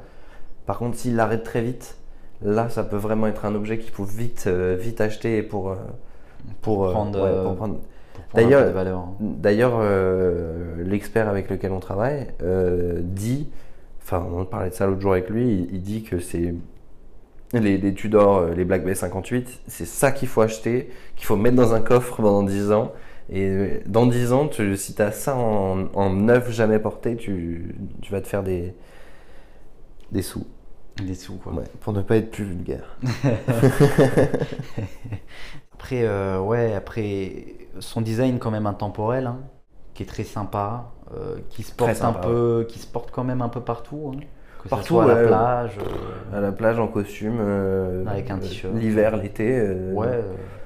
Par 0.65 0.77
contre, 0.79 0.97
s'ils 0.97 1.15
l'arrêtent 1.15 1.43
très 1.43 1.61
vite, 1.61 1.97
là, 2.43 2.69
ça 2.69 2.83
peut 2.83 2.97
vraiment 2.97 3.27
être 3.27 3.45
un 3.45 3.55
objet 3.55 3.79
qu'il 3.79 3.91
faut 3.91 4.03
vite, 4.05 4.45
euh, 4.47 4.77
vite 4.79 5.01
acheter 5.01 5.41
pour, 5.43 5.71
euh, 5.71 5.75
pour, 6.61 6.85
euh, 6.85 6.91
prendre, 6.91 7.19
ouais, 7.19 7.29
euh, 7.29 7.43
pour 7.43 7.55
prendre. 7.55 7.75
D'ailleurs- 8.33 8.61
hein. 8.61 8.65
D'ailleurs, 9.19 9.77
euh, 9.81 10.83
l'expert 10.83 11.27
avec 11.29 11.49
lequel 11.49 11.71
on 11.71 11.79
travaille 11.79 12.27
euh, 12.43 12.99
dit, 13.01 13.49
enfin, 14.03 14.25
on 14.33 14.45
parlait 14.45 14.69
de 14.69 14.75
ça 14.75 14.85
l'autre 14.87 15.01
jour 15.01 15.13
avec 15.13 15.29
lui, 15.29 15.67
il, 15.69 15.75
il 15.75 15.81
dit 15.81 16.03
que 16.03 16.19
c'est 16.19 16.53
les, 17.53 17.77
les 17.77 17.93
Tudor, 17.93 18.37
euh, 18.37 18.53
les 18.53 18.65
Black 18.65 18.83
Bay 18.83 18.95
58, 18.95 19.61
c'est 19.67 19.85
ça 19.85 20.11
qu'il 20.11 20.27
faut 20.27 20.41
acheter, 20.41 20.89
qu'il 21.15 21.25
faut 21.25 21.37
mettre 21.37 21.55
dans 21.55 21.73
un 21.73 21.81
coffre 21.81 22.17
pendant 22.17 22.43
10 22.43 22.71
ans. 22.71 22.91
Et 23.29 23.79
dans 23.85 24.05
10 24.07 24.31
ans, 24.33 24.47
tu, 24.47 24.75
si 24.77 24.95
tu 24.95 25.01
as 25.01 25.11
ça 25.11 25.35
en, 25.35 25.87
en 25.93 26.09
neuf 26.13 26.51
jamais 26.51 26.79
porté, 26.79 27.15
tu, 27.15 27.75
tu 28.01 28.11
vas 28.11 28.21
te 28.21 28.27
faire 28.27 28.43
des, 28.43 28.73
des 30.11 30.21
sous. 30.21 30.45
Des 31.03 31.13
sous, 31.13 31.35
quoi. 31.35 31.53
Ouais, 31.53 31.65
pour 31.81 31.93
ne 31.93 32.01
pas 32.01 32.17
être 32.17 32.31
plus 32.31 32.45
vulgaire. 32.45 32.97
Après, 35.73 36.03
euh, 36.03 36.39
ouais, 36.39 36.73
après, 36.73 37.56
son 37.79 38.01
design 38.01 38.39
quand 38.39 38.51
même 38.51 38.65
intemporel, 38.67 39.27
hein, 39.27 39.39
qui 39.93 40.03
est 40.03 40.05
très 40.05 40.23
sympa, 40.23 40.91
euh, 41.15 41.37
qui 41.49 41.63
se 41.63 41.73
porte 41.73 41.93
sympa, 41.95 42.19
un 42.19 42.21
peu, 42.21 42.65
qui 42.69 42.79
se 42.79 42.87
porte 42.87 43.11
quand 43.11 43.23
même 43.23 43.41
un 43.41 43.49
peu 43.49 43.61
partout, 43.61 44.11
hein, 44.15 44.19
que 44.63 44.69
Partout, 44.69 44.95
soit 44.95 45.03
à 45.03 45.07
la 45.07 45.27
plage, 45.27 45.77
euh, 45.79 46.37
À 46.37 46.41
la 46.41 46.51
plage 46.51 46.79
en 46.79 46.87
costume, 46.87 47.37
euh, 47.39 48.05
Avec 48.07 48.29
un 48.31 48.39
t-shirt. 48.39 48.73
L'hiver, 48.75 49.15
l'été. 49.17 49.61
ouais, 49.93 50.23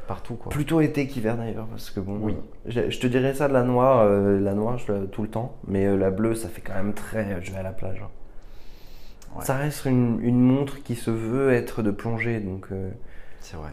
partout 0.08 0.36
quoi. 0.36 0.50
Plutôt 0.50 0.82
été 0.82 1.08
qu'hiver 1.08 1.36
d'ailleurs, 1.38 1.68
parce 1.68 1.90
que 1.92 2.00
bon, 2.00 2.18
Oui. 2.22 2.36
je, 2.66 2.82
te 3.00 3.08
dirais 3.08 3.34
ça 3.34 3.48
de 3.48 3.54
la 3.54 3.64
noire, 3.64 4.06
la 4.08 4.54
noire 4.54 4.78
je 4.78 5.06
tout 5.06 5.22
le 5.24 5.30
temps, 5.30 5.58
mais 5.68 5.96
la 5.98 6.10
bleue 6.12 6.36
ça 6.36 6.50
fait 6.50 6.62
quand 6.62 6.74
même 6.74 6.94
très, 6.94 7.42
je 7.42 7.52
vais 7.52 7.60
à 7.60 7.64
la 7.64 7.72
plage. 7.72 8.02
hein. 8.04 8.10
Ouais. 9.36 9.46
Ça 9.46 9.56
reste 9.56 9.86
une, 9.86 10.20
une 10.22 10.42
montre 10.42 10.84
qui 10.84 10.96
se 10.96 11.12
veut 11.12 11.52
être 11.54 11.82
de 11.82 11.92
plongée, 11.92 12.40
donc. 12.40 12.68
euh, 12.72 12.92
C'est 13.40 13.56
vrai. 13.56 13.72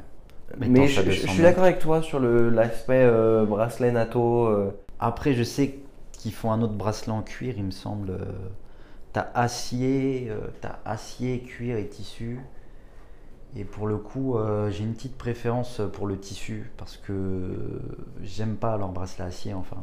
Mais 0.57 0.89
je, 0.89 0.95
ça 0.95 1.03
je- 1.03 1.11
200 1.11 1.27
je 1.27 1.27
suis 1.33 1.43
d'accord 1.43 1.65
avec 1.65 1.79
toi 1.79 2.03
sur 2.03 2.21
l'aspect 2.21 3.03
euh, 3.05 3.45
bracelet 3.45 3.93
NATO. 3.93 4.47
euh, 4.47 4.71
Après, 4.99 5.35
je 5.35 5.43
sais 5.43 5.77
qu'ils 6.13 6.33
font 6.33 6.51
un 6.53 6.63
autre 6.63 6.75
bracelet 6.75 7.13
en 7.13 7.23
cuir, 7.23 7.55
il 7.57 7.65
me 7.65 7.71
semble. 7.71 8.11
euh, 8.11 8.19
T'as 9.13 9.29
acier, 9.35 10.31
acier, 10.85 11.41
cuir 11.43 11.79
et 11.79 11.89
tissu. 11.89 12.41
Et 13.57 13.65
pour 13.65 13.87
le 13.87 13.97
coup, 13.97 14.37
euh, 14.37 14.71
j'ai 14.71 14.85
une 14.85 14.93
petite 14.93 15.17
préférence 15.17 15.81
pour 15.95 16.07
le 16.07 16.19
tissu 16.19 16.71
parce 16.77 16.99
que 16.99 17.81
j'aime 18.23 18.57
pas 18.57 18.77
leur 18.77 18.91
bracelet 18.91 19.25
acier. 19.25 19.55
Enfin, 19.55 19.77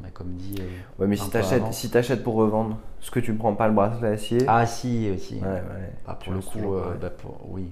on 0.00 0.06
a 0.06 0.10
comme 0.10 0.32
dit. 0.36 0.54
euh, 0.60 0.64
Ouais, 0.98 1.06
mais 1.06 1.16
si 1.16 1.28
t'achètes, 1.30 1.72
si 1.74 1.90
t'achètes 1.90 2.22
pour 2.24 2.34
revendre, 2.34 2.78
ce 3.00 3.10
que 3.10 3.20
tu 3.20 3.34
prends 3.34 3.54
pas 3.54 3.68
le 3.68 3.74
bracelet 3.74 4.08
acier? 4.08 4.38
Ah 4.48 4.66
si, 4.66 5.10
aussi. 5.14 5.36
ouais, 5.36 5.46
ouais. 5.48 5.92
Ah, 6.06 6.14
pour 6.14 6.32
le 6.32 6.40
coup, 6.40 6.72
euh, 6.74 6.94
bah, 7.00 7.10
pour- 7.10 7.38
oui. 7.50 7.66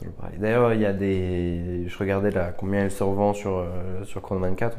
C'est 0.00 0.06
toujours 0.06 0.14
pareil. 0.16 0.38
D'ailleurs, 0.38 0.72
il 0.72 0.80
y 0.80 0.86
a 0.86 0.92
des. 0.92 1.84
Je 1.86 1.98
regardais 1.98 2.30
là 2.30 2.52
combien 2.56 2.80
elle 2.84 2.90
se 2.90 3.02
revend 3.04 3.32
sur, 3.34 3.58
euh, 3.58 4.02
sur 4.04 4.22
Chrono 4.22 4.40
24. 4.40 4.78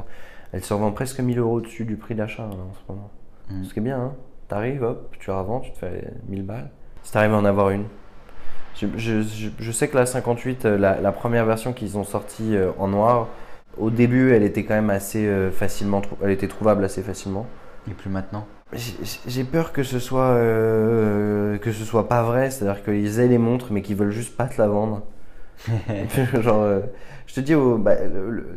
Elle 0.53 0.63
se 0.63 0.73
revend 0.73 0.91
presque 0.91 1.19
1000 1.19 1.39
euros 1.39 1.57
au-dessus 1.57 1.85
du 1.85 1.95
prix 1.95 2.15
d'achat 2.15 2.43
hein, 2.43 2.49
en 2.69 2.73
ce 2.73 2.79
moment. 2.91 3.09
Mm. 3.49 3.63
Ce 3.63 3.73
qui 3.73 3.79
est 3.79 3.83
bien, 3.83 3.99
hein. 3.99 4.13
T'arrives, 4.47 4.83
hop, 4.83 5.15
tu 5.19 5.31
revends, 5.31 5.61
tu 5.61 5.71
te 5.71 5.77
fais 5.77 6.11
1000 6.27 6.43
balles. 6.43 6.69
Si 7.03 7.11
t'arrives 7.13 7.33
à 7.33 7.37
en 7.37 7.45
avoir 7.45 7.69
une. 7.69 7.85
Je, 8.75 8.87
je- 8.97 9.21
je- 9.21 9.49
je 9.59 9.71
sais 9.71 9.87
que 9.87 9.97
la 9.97 10.05
58, 10.05 10.65
euh, 10.65 10.77
la, 10.77 10.99
la 10.99 11.11
première 11.11 11.45
version 11.45 11.71
qu'ils 11.73 11.97
ont 11.97 12.03
sortie 12.03 12.55
euh, 12.55 12.71
en 12.79 12.87
noir, 12.87 13.27
au 13.77 13.89
début, 13.89 14.31
elle 14.33 14.43
était 14.43 14.63
quand 14.65 14.73
même 14.73 14.89
assez 14.89 15.25
euh, 15.25 15.51
facilement. 15.51 16.01
Elle 16.23 16.31
était 16.31 16.47
trouvable 16.47 16.83
assez 16.83 17.01
facilement. 17.01 17.45
Et 17.89 17.93
plus 17.93 18.09
maintenant? 18.09 18.45
J'ai- 18.73 19.43
peur 19.43 19.73
que 19.73 19.83
ce 19.83 19.99
soit 19.99 20.31
euh, 20.31 21.57
que 21.57 21.71
ce 21.73 21.83
soit 21.83 22.07
pas 22.07 22.23
vrai, 22.23 22.49
c'est-à-dire 22.51 22.83
qu'ils 22.83 23.19
aient 23.19 23.27
les 23.27 23.37
montres 23.37 23.67
mais 23.71 23.81
qu'ils 23.81 23.97
veulent 23.97 24.11
juste 24.11 24.37
pas 24.37 24.47
te 24.47 24.61
la 24.61 24.67
vendre. 24.69 25.03
Genre, 26.41 26.61
euh, 26.63 26.81
je 27.27 27.35
te 27.35 27.39
dis, 27.41 27.53
bah, 27.55 27.95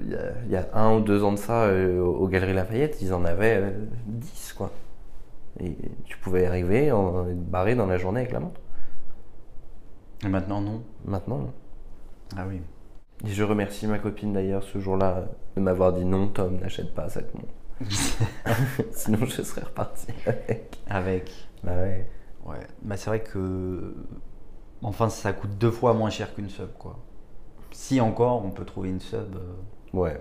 il 0.06 0.10
y, 0.12 0.14
a- 0.16 0.32
il 0.46 0.52
y 0.52 0.56
a 0.56 0.68
un 0.74 0.96
ou 0.96 1.00
deux 1.00 1.24
ans 1.24 1.32
de 1.32 1.38
ça, 1.38 1.64
euh, 1.64 2.00
aux 2.02 2.28
Galeries 2.28 2.54
Lafayette, 2.54 3.00
ils 3.02 3.14
en 3.14 3.24
avaient 3.24 3.58
euh, 3.62 3.70
10 4.06 4.54
quoi. 4.56 4.72
Et 5.60 5.76
tu 6.06 6.18
pouvais 6.18 6.46
arriver, 6.46 6.92
en, 6.92 7.26
barré 7.34 7.74
dans 7.76 7.86
la 7.86 7.98
journée 7.98 8.20
avec 8.22 8.32
la 8.32 8.40
montre. 8.40 8.60
Et 10.24 10.28
maintenant, 10.28 10.60
non. 10.60 10.82
Maintenant, 11.04 11.38
non. 11.38 11.52
Ah 12.36 12.46
oui. 12.48 12.60
Et 13.26 13.30
je 13.32 13.42
remercie 13.42 13.86
ma 13.88 13.98
copine 13.98 14.32
d'ailleurs 14.32 14.62
ce 14.62 14.78
jour-là 14.78 15.26
de 15.56 15.60
m'avoir 15.60 15.92
dit 15.92 16.04
non, 16.04 16.28
Tom, 16.28 16.58
n'achète 16.60 16.94
pas 16.94 17.08
cette 17.08 17.34
montre. 17.34 17.52
Sinon, 18.92 19.24
je 19.26 19.42
serais 19.42 19.62
reparti 19.62 20.06
avec. 20.26 20.78
Avec. 20.88 21.30
Bah 21.62 21.72
ouais. 21.72 22.08
Ouais. 22.44 22.60
Bah, 22.82 22.96
c'est 22.96 23.10
vrai 23.10 23.20
que. 23.20 23.94
Enfin, 24.82 25.08
ça 25.08 25.32
coûte 25.32 25.58
deux 25.58 25.70
fois 25.70 25.94
moins 25.94 26.10
cher 26.10 26.34
qu'une 26.34 26.48
sub, 26.50 26.70
quoi. 26.78 26.98
Si 27.72 28.00
encore, 28.00 28.44
on 28.44 28.50
peut 28.50 28.64
trouver 28.64 28.90
une 28.90 29.00
sub. 29.00 29.36
euh, 29.36 29.98
Ouais. 29.98 30.20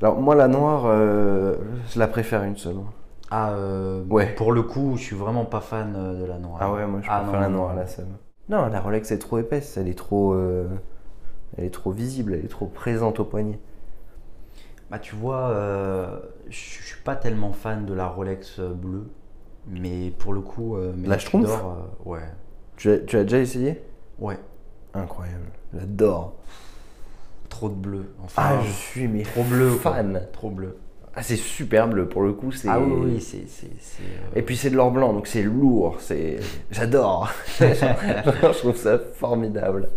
Alors 0.00 0.20
moi 0.20 0.34
la 0.34 0.48
noire, 0.48 0.84
euh, 0.86 1.56
je 1.90 1.98
la 1.98 2.08
préfère 2.08 2.42
une 2.44 2.56
seule. 2.56 2.76
Ah, 3.30 3.52
euh, 3.52 4.04
Ouais. 4.10 4.34
pour 4.34 4.52
le 4.52 4.62
coup, 4.62 4.96
je 4.96 5.02
suis 5.02 5.16
vraiment 5.16 5.44
pas 5.44 5.60
fan 5.60 5.92
de 6.20 6.24
la 6.24 6.38
noire. 6.38 6.58
Ah 6.60 6.72
ouais, 6.72 6.86
moi 6.86 7.00
je 7.02 7.08
Ah 7.10 7.20
préfère 7.20 7.34
non, 7.34 7.40
la 7.40 7.48
noire 7.48 7.70
à 7.70 7.74
la 7.74 7.86
seule. 7.86 8.06
Non, 8.48 8.66
la 8.68 8.80
Rolex 8.80 9.10
est 9.12 9.18
trop 9.18 9.38
épaisse, 9.38 9.76
elle 9.76 9.88
est 9.88 9.96
trop, 9.98 10.36
elle 11.56 11.64
est 11.64 11.70
trop 11.70 11.90
visible, 11.92 12.34
elle 12.34 12.44
est 12.44 12.48
trop 12.48 12.66
présente 12.66 13.20
au 13.20 13.24
poignet. 13.24 13.58
Bah, 14.92 14.98
tu 14.98 15.16
vois, 15.16 15.48
euh, 15.50 16.18
je 16.50 16.56
suis 16.56 17.02
pas 17.02 17.16
tellement 17.16 17.52
fan 17.52 17.86
de 17.86 17.94
la 17.94 18.06
Rolex 18.06 18.58
euh, 18.60 18.72
bleue. 18.74 19.08
Mais 19.66 20.12
pour 20.18 20.32
le 20.34 20.40
coup, 20.42 20.76
euh, 20.76 20.92
mais 20.96 21.08
La 21.08 21.18
Schtroumpf 21.18 21.46
Tudor, 21.46 21.78
euh, 22.06 22.10
Ouais. 22.10 22.20
Tu 22.76 22.90
as, 22.90 22.98
tu 22.98 23.16
as 23.16 23.22
déjà 23.22 23.38
essayé? 23.38 23.80
Ouais. 24.18 24.38
Incroyable, 24.92 25.46
j'adore. 25.72 26.34
Trop 27.48 27.68
de 27.70 27.74
bleu. 27.74 28.04
Enfin, 28.22 28.42
Ah, 28.44 28.60
je 28.64 28.70
suis 28.70 29.08
mais 29.08 29.22
trop 29.22 29.42
bleu. 29.44 29.70
quoi. 29.82 29.92
fan. 29.94 30.20
Trop 30.32 30.50
bleu. 30.50 30.76
Ah, 31.14 31.22
c'est 31.22 31.36
super 31.36 31.88
bleu 31.88 32.08
pour 32.08 32.22
le 32.22 32.32
coup, 32.32 32.52
c'est. 32.52 32.68
Ah 32.68 32.80
oui, 32.80 32.92
oui, 33.14 33.20
c'est. 33.20 33.44
euh, 34.02 34.06
Et 34.34 34.42
puis 34.42 34.56
c'est 34.56 34.70
de 34.70 34.76
l'or 34.76 34.90
blanc, 34.90 35.12
donc 35.12 35.26
c'est 35.26 35.42
lourd, 35.42 35.96
c'est. 36.00 36.38
J'adore. 36.70 37.30
je 37.60 38.58
trouve 38.58 38.76
ça 38.76 38.98
formidable. 38.98 39.88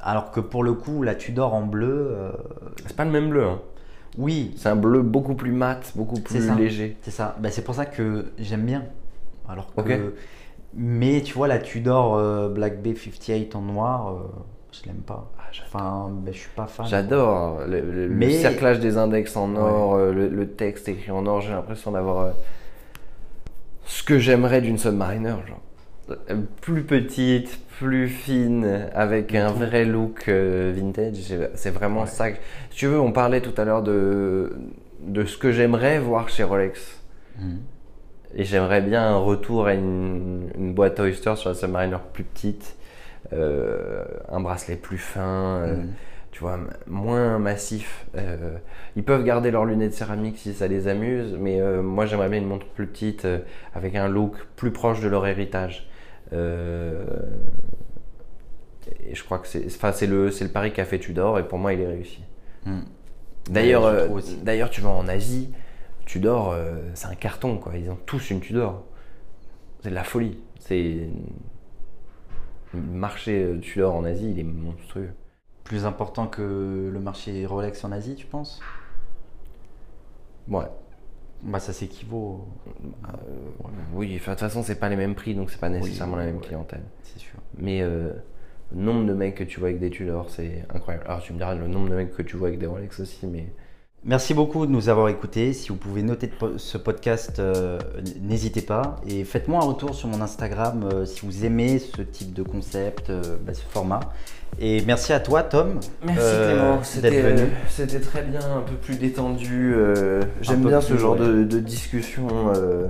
Alors 0.00 0.30
que 0.30 0.40
pour 0.40 0.64
le 0.64 0.72
coup, 0.74 1.02
la 1.02 1.14
Tudor 1.14 1.54
en 1.54 1.62
bleu, 1.62 2.08
euh, 2.10 2.32
C'est 2.86 2.96
pas 2.96 3.04
le 3.04 3.10
même 3.10 3.30
bleu, 3.30 3.44
hein. 3.44 3.60
Oui, 4.18 4.52
C'est 4.56 4.68
un 4.68 4.76
bleu 4.76 5.02
beaucoup 5.02 5.34
plus 5.34 5.52
mat, 5.52 5.92
beaucoup 5.96 6.20
plus 6.20 6.46
ça. 6.46 6.54
léger. 6.54 6.96
c'est 7.02 7.10
ça. 7.10 7.36
Bah, 7.40 7.50
c'est 7.50 7.62
pour 7.64 7.74
ça 7.74 7.86
que 7.86 8.26
j'aime 8.38 8.66
bien. 8.66 8.84
Alors 9.48 9.72
que. 9.74 10.14
Mais 10.74 11.20
tu 11.22 11.34
vois, 11.34 11.48
la 11.48 11.58
Tudor 11.58 12.16
euh, 12.16 12.48
Black 12.48 12.80
Bay 12.82 12.94
58 12.94 13.54
en 13.56 13.60
noir, 13.60 14.08
euh, 14.08 14.14
je 14.72 14.86
l'aime 14.86 15.02
pas. 15.02 15.30
Enfin, 15.66 16.10
bah, 16.10 16.30
je 16.32 16.38
suis 16.38 16.48
pas 16.56 16.66
fan. 16.66 16.86
J'adore 16.86 17.60
le, 17.66 18.06
le- 18.06 18.30
cerclage 18.30 18.80
des 18.80 18.96
index 18.96 19.36
en 19.36 19.54
or, 19.56 19.94
euh, 19.96 20.12
le, 20.12 20.28
le 20.28 20.48
texte 20.48 20.88
écrit 20.88 21.10
en 21.10 21.26
or. 21.26 21.42
J'ai 21.42 21.50
l'impression 21.52 21.90
d'avoir 21.92 22.20
euh, 22.20 22.30
ce 23.84 24.02
que 24.02 24.18
j'aimerais 24.18 24.60
d'une 24.62 24.78
Submariner, 24.78 25.34
genre. 25.46 25.60
Plus 26.60 26.82
petite, 26.82 27.58
plus 27.78 28.08
fine, 28.08 28.88
avec 28.94 29.34
un 29.34 29.50
vrai 29.50 29.84
look 29.84 30.24
euh, 30.28 30.72
vintage. 30.74 31.16
C'est 31.54 31.70
vraiment 31.70 32.02
Ouais. 32.02 32.06
ça. 32.06 32.30
que- 32.30 32.38
Si 32.70 32.76
tu 32.78 32.86
veux, 32.86 33.00
on 33.00 33.12
parlait 33.12 33.40
tout 33.40 33.58
à 33.60 33.64
l'heure 33.64 33.82
de, 33.82 34.52
de 35.00 35.24
ce 35.24 35.36
que 35.38 35.52
j'aimerais 35.52 35.98
voir 35.98 36.28
chez 36.28 36.42
Rolex. 36.44 37.00
Mhm. 37.38 37.58
Et 38.34 38.44
j'aimerais 38.44 38.80
bien 38.80 39.02
un 39.02 39.16
retour 39.16 39.66
à 39.66 39.74
une, 39.74 40.48
une 40.56 40.72
boîte 40.74 40.98
Oyster 41.00 41.36
sur 41.36 41.50
la 41.50 41.54
Submariner 41.54 41.98
plus 42.14 42.24
petite, 42.24 42.76
euh, 43.32 44.04
un 44.30 44.40
bracelet 44.40 44.76
plus 44.76 44.96
fin, 44.98 45.60
euh, 45.66 45.76
Mhm. 45.76 45.88
tu 46.30 46.40
vois, 46.40 46.58
moins 46.86 47.38
massif. 47.38 48.06
Euh, 48.16 48.56
ils 48.96 49.02
peuvent 49.04 49.22
garder 49.24 49.50
leurs 49.50 49.66
lunettes 49.66 49.92
céramiques 49.92 50.38
si 50.38 50.54
ça 50.54 50.66
les 50.66 50.88
amuse, 50.88 51.36
mais 51.38 51.60
moi 51.82 52.06
j'aimerais 52.06 52.30
bien 52.30 52.38
une 52.38 52.46
montre 52.48 52.66
plus 52.66 52.86
petite, 52.86 53.26
avec 53.74 53.96
un 53.96 54.08
look 54.08 54.34
plus 54.56 54.70
proche 54.70 55.00
de 55.00 55.08
leur 55.08 55.26
héritage. 55.26 55.88
Euh, 56.32 57.04
et 59.04 59.14
je 59.14 59.24
crois 59.24 59.38
que 59.38 59.46
c'est 59.46 59.64
enfin, 59.66 59.92
c'est 59.92 60.06
le, 60.06 60.30
c'est 60.30 60.44
le 60.44 60.50
pari 60.50 60.72
qu'a 60.72 60.84
fait 60.84 60.98
Tudor, 60.98 61.38
et 61.38 61.46
pour 61.46 61.58
moi 61.58 61.72
il 61.72 61.80
est 61.80 61.86
réussi. 61.86 62.22
Mhm. 62.66 62.84
D'ailleurs, 63.50 63.84
Ouais, 63.84 64.08
euh, 64.10 64.20
d'ailleurs, 64.42 64.70
tu 64.70 64.80
vas 64.80 64.90
en 64.90 65.08
Asie, 65.08 65.52
Tudor, 66.06 66.52
euh, 66.52 66.78
c'est 66.94 67.08
un 67.08 67.14
carton, 67.16 67.58
quoi. 67.58 67.76
Ils 67.76 67.90
ont 67.90 67.98
tous 68.06 68.30
une 68.30 68.40
Tudor. 68.40 68.84
C'est 69.82 69.90
de 69.90 69.94
la 69.94 70.04
folie. 70.04 70.38
C'est 70.60 71.08
le 72.72 72.80
marché 72.80 73.58
Tudor 73.60 73.94
en 73.96 74.04
Asie, 74.04 74.30
il 74.30 74.38
est 74.38 74.44
monstrueux. 74.44 75.10
Plus 75.64 75.84
important 75.86 76.26
que 76.26 76.90
le 76.92 77.00
marché 77.00 77.46
Rolex 77.46 77.84
en 77.84 77.92
Asie, 77.92 78.14
tu 78.14 78.26
penses? 78.26 78.60
Ouais. 80.48 80.66
Bah 81.42 81.58
ça 81.58 81.72
s'équivaut, 81.72 82.46
Oui, 83.94 84.16
enfin, 84.16 84.32
de 84.32 84.36
toute 84.36 84.46
façon, 84.48 84.62
c'est 84.62 84.76
pas 84.78 84.88
les 84.88 84.96
mêmes 84.96 85.14
prix, 85.16 85.34
donc 85.34 85.50
c'est 85.50 85.58
pas 85.60 85.68
nécessairement 85.68 86.16
la 86.16 86.26
même 86.26 86.36
ouais. 86.36 86.46
clientèle. 86.46 86.82
c'est 87.02 87.18
sûr. 87.18 87.38
Mais 87.58 87.82
euh, 87.82 88.12
le 88.74 88.80
nombre 88.80 89.06
de 89.06 89.12
mecs 89.12 89.34
que 89.34 89.44
tu 89.44 89.58
vois 89.58 89.70
avec 89.70 89.80
des 89.80 89.90
Tudor, 89.90 90.30
c'est 90.30 90.64
incroyable. 90.72 91.04
Alors, 91.08 91.20
tu 91.20 91.32
me 91.32 91.38
diras 91.38 91.54
le 91.54 91.66
nombre 91.66 91.88
de 91.90 91.96
mecs 91.96 92.14
que 92.14 92.22
tu 92.22 92.36
vois 92.36 92.48
avec 92.48 92.60
des 92.60 92.66
Rolex 92.66 93.00
aussi, 93.00 93.26
mais 93.26 93.46
Merci 94.04 94.34
beaucoup 94.34 94.66
de 94.66 94.72
nous 94.72 94.88
avoir 94.88 95.08
écoutés. 95.08 95.52
Si 95.52 95.68
vous 95.68 95.76
pouvez 95.76 96.02
noter 96.02 96.28
ce 96.56 96.76
podcast, 96.76 97.38
euh, 97.38 97.78
n'hésitez 98.20 98.62
pas. 98.62 98.96
Et 99.06 99.22
faites-moi 99.22 99.62
un 99.62 99.66
retour 99.66 99.94
sur 99.94 100.08
mon 100.08 100.20
Instagram 100.20 100.88
euh, 100.92 101.04
si 101.06 101.24
vous 101.24 101.44
aimez 101.44 101.78
ce 101.78 102.02
type 102.02 102.32
de 102.32 102.42
concept, 102.42 103.10
euh, 103.10 103.22
bah, 103.46 103.54
ce 103.54 103.62
format. 103.62 104.00
Et 104.58 104.82
merci 104.82 105.12
à 105.12 105.20
toi, 105.20 105.44
Tom, 105.44 105.78
Merci 106.04 106.18
Clément, 106.20 106.74
d'être 106.76 106.84
c'était 106.84 107.22
venu. 107.22 107.42
c'était 107.68 108.00
très 108.00 108.22
bien, 108.22 108.40
un 108.40 108.60
peu 108.62 108.74
plus 108.74 108.96
détendu. 108.96 109.74
J'aime 110.42 110.64
bien 110.64 110.80
ce 110.80 110.96
genre 110.96 111.16
de, 111.16 111.44
de 111.44 111.58
discussions 111.60 112.52
euh, 112.56 112.88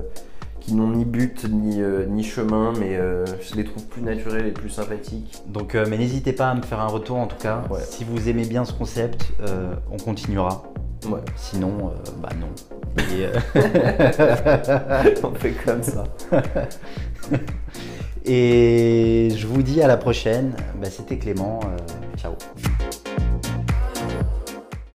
qui 0.60 0.74
n'ont 0.74 0.88
ni 0.90 1.04
but 1.04 1.44
ni, 1.48 1.82
euh, 1.82 2.06
ni 2.06 2.24
chemin, 2.24 2.72
mais 2.80 2.96
euh, 2.96 3.24
je 3.42 3.54
les 3.56 3.64
trouve 3.64 3.84
plus 3.86 4.02
naturelles 4.02 4.46
et 4.46 4.52
plus 4.52 4.70
sympathiques. 4.70 5.42
Donc, 5.46 5.74
euh, 5.74 5.84
mais 5.88 5.98
n'hésitez 5.98 6.32
pas 6.32 6.50
à 6.50 6.54
me 6.54 6.62
faire 6.62 6.80
un 6.80 6.86
retour 6.86 7.18
en 7.18 7.26
tout 7.26 7.36
cas. 7.36 7.64
Ouais. 7.70 7.80
Si 7.88 8.02
vous 8.04 8.28
aimez 8.28 8.44
bien 8.46 8.64
ce 8.64 8.72
concept, 8.72 9.32
on 9.90 9.96
continuera. 9.98 10.64
Ouais, 11.06 11.20
Sinon, 11.36 11.90
euh, 11.90 12.10
bah 12.20 12.28
non. 12.40 12.48
Et, 13.16 13.24
euh, 13.24 15.10
on 15.24 15.34
fait 15.34 15.52
comme 15.52 15.82
ça. 15.82 16.04
et 18.24 19.28
je 19.36 19.46
vous 19.46 19.62
dis 19.62 19.82
à 19.82 19.86
la 19.88 19.96
prochaine. 19.96 20.54
Bah, 20.80 20.88
C'était 20.90 21.18
Clément. 21.18 21.60
euh, 21.64 22.16
ciao. 22.18 22.32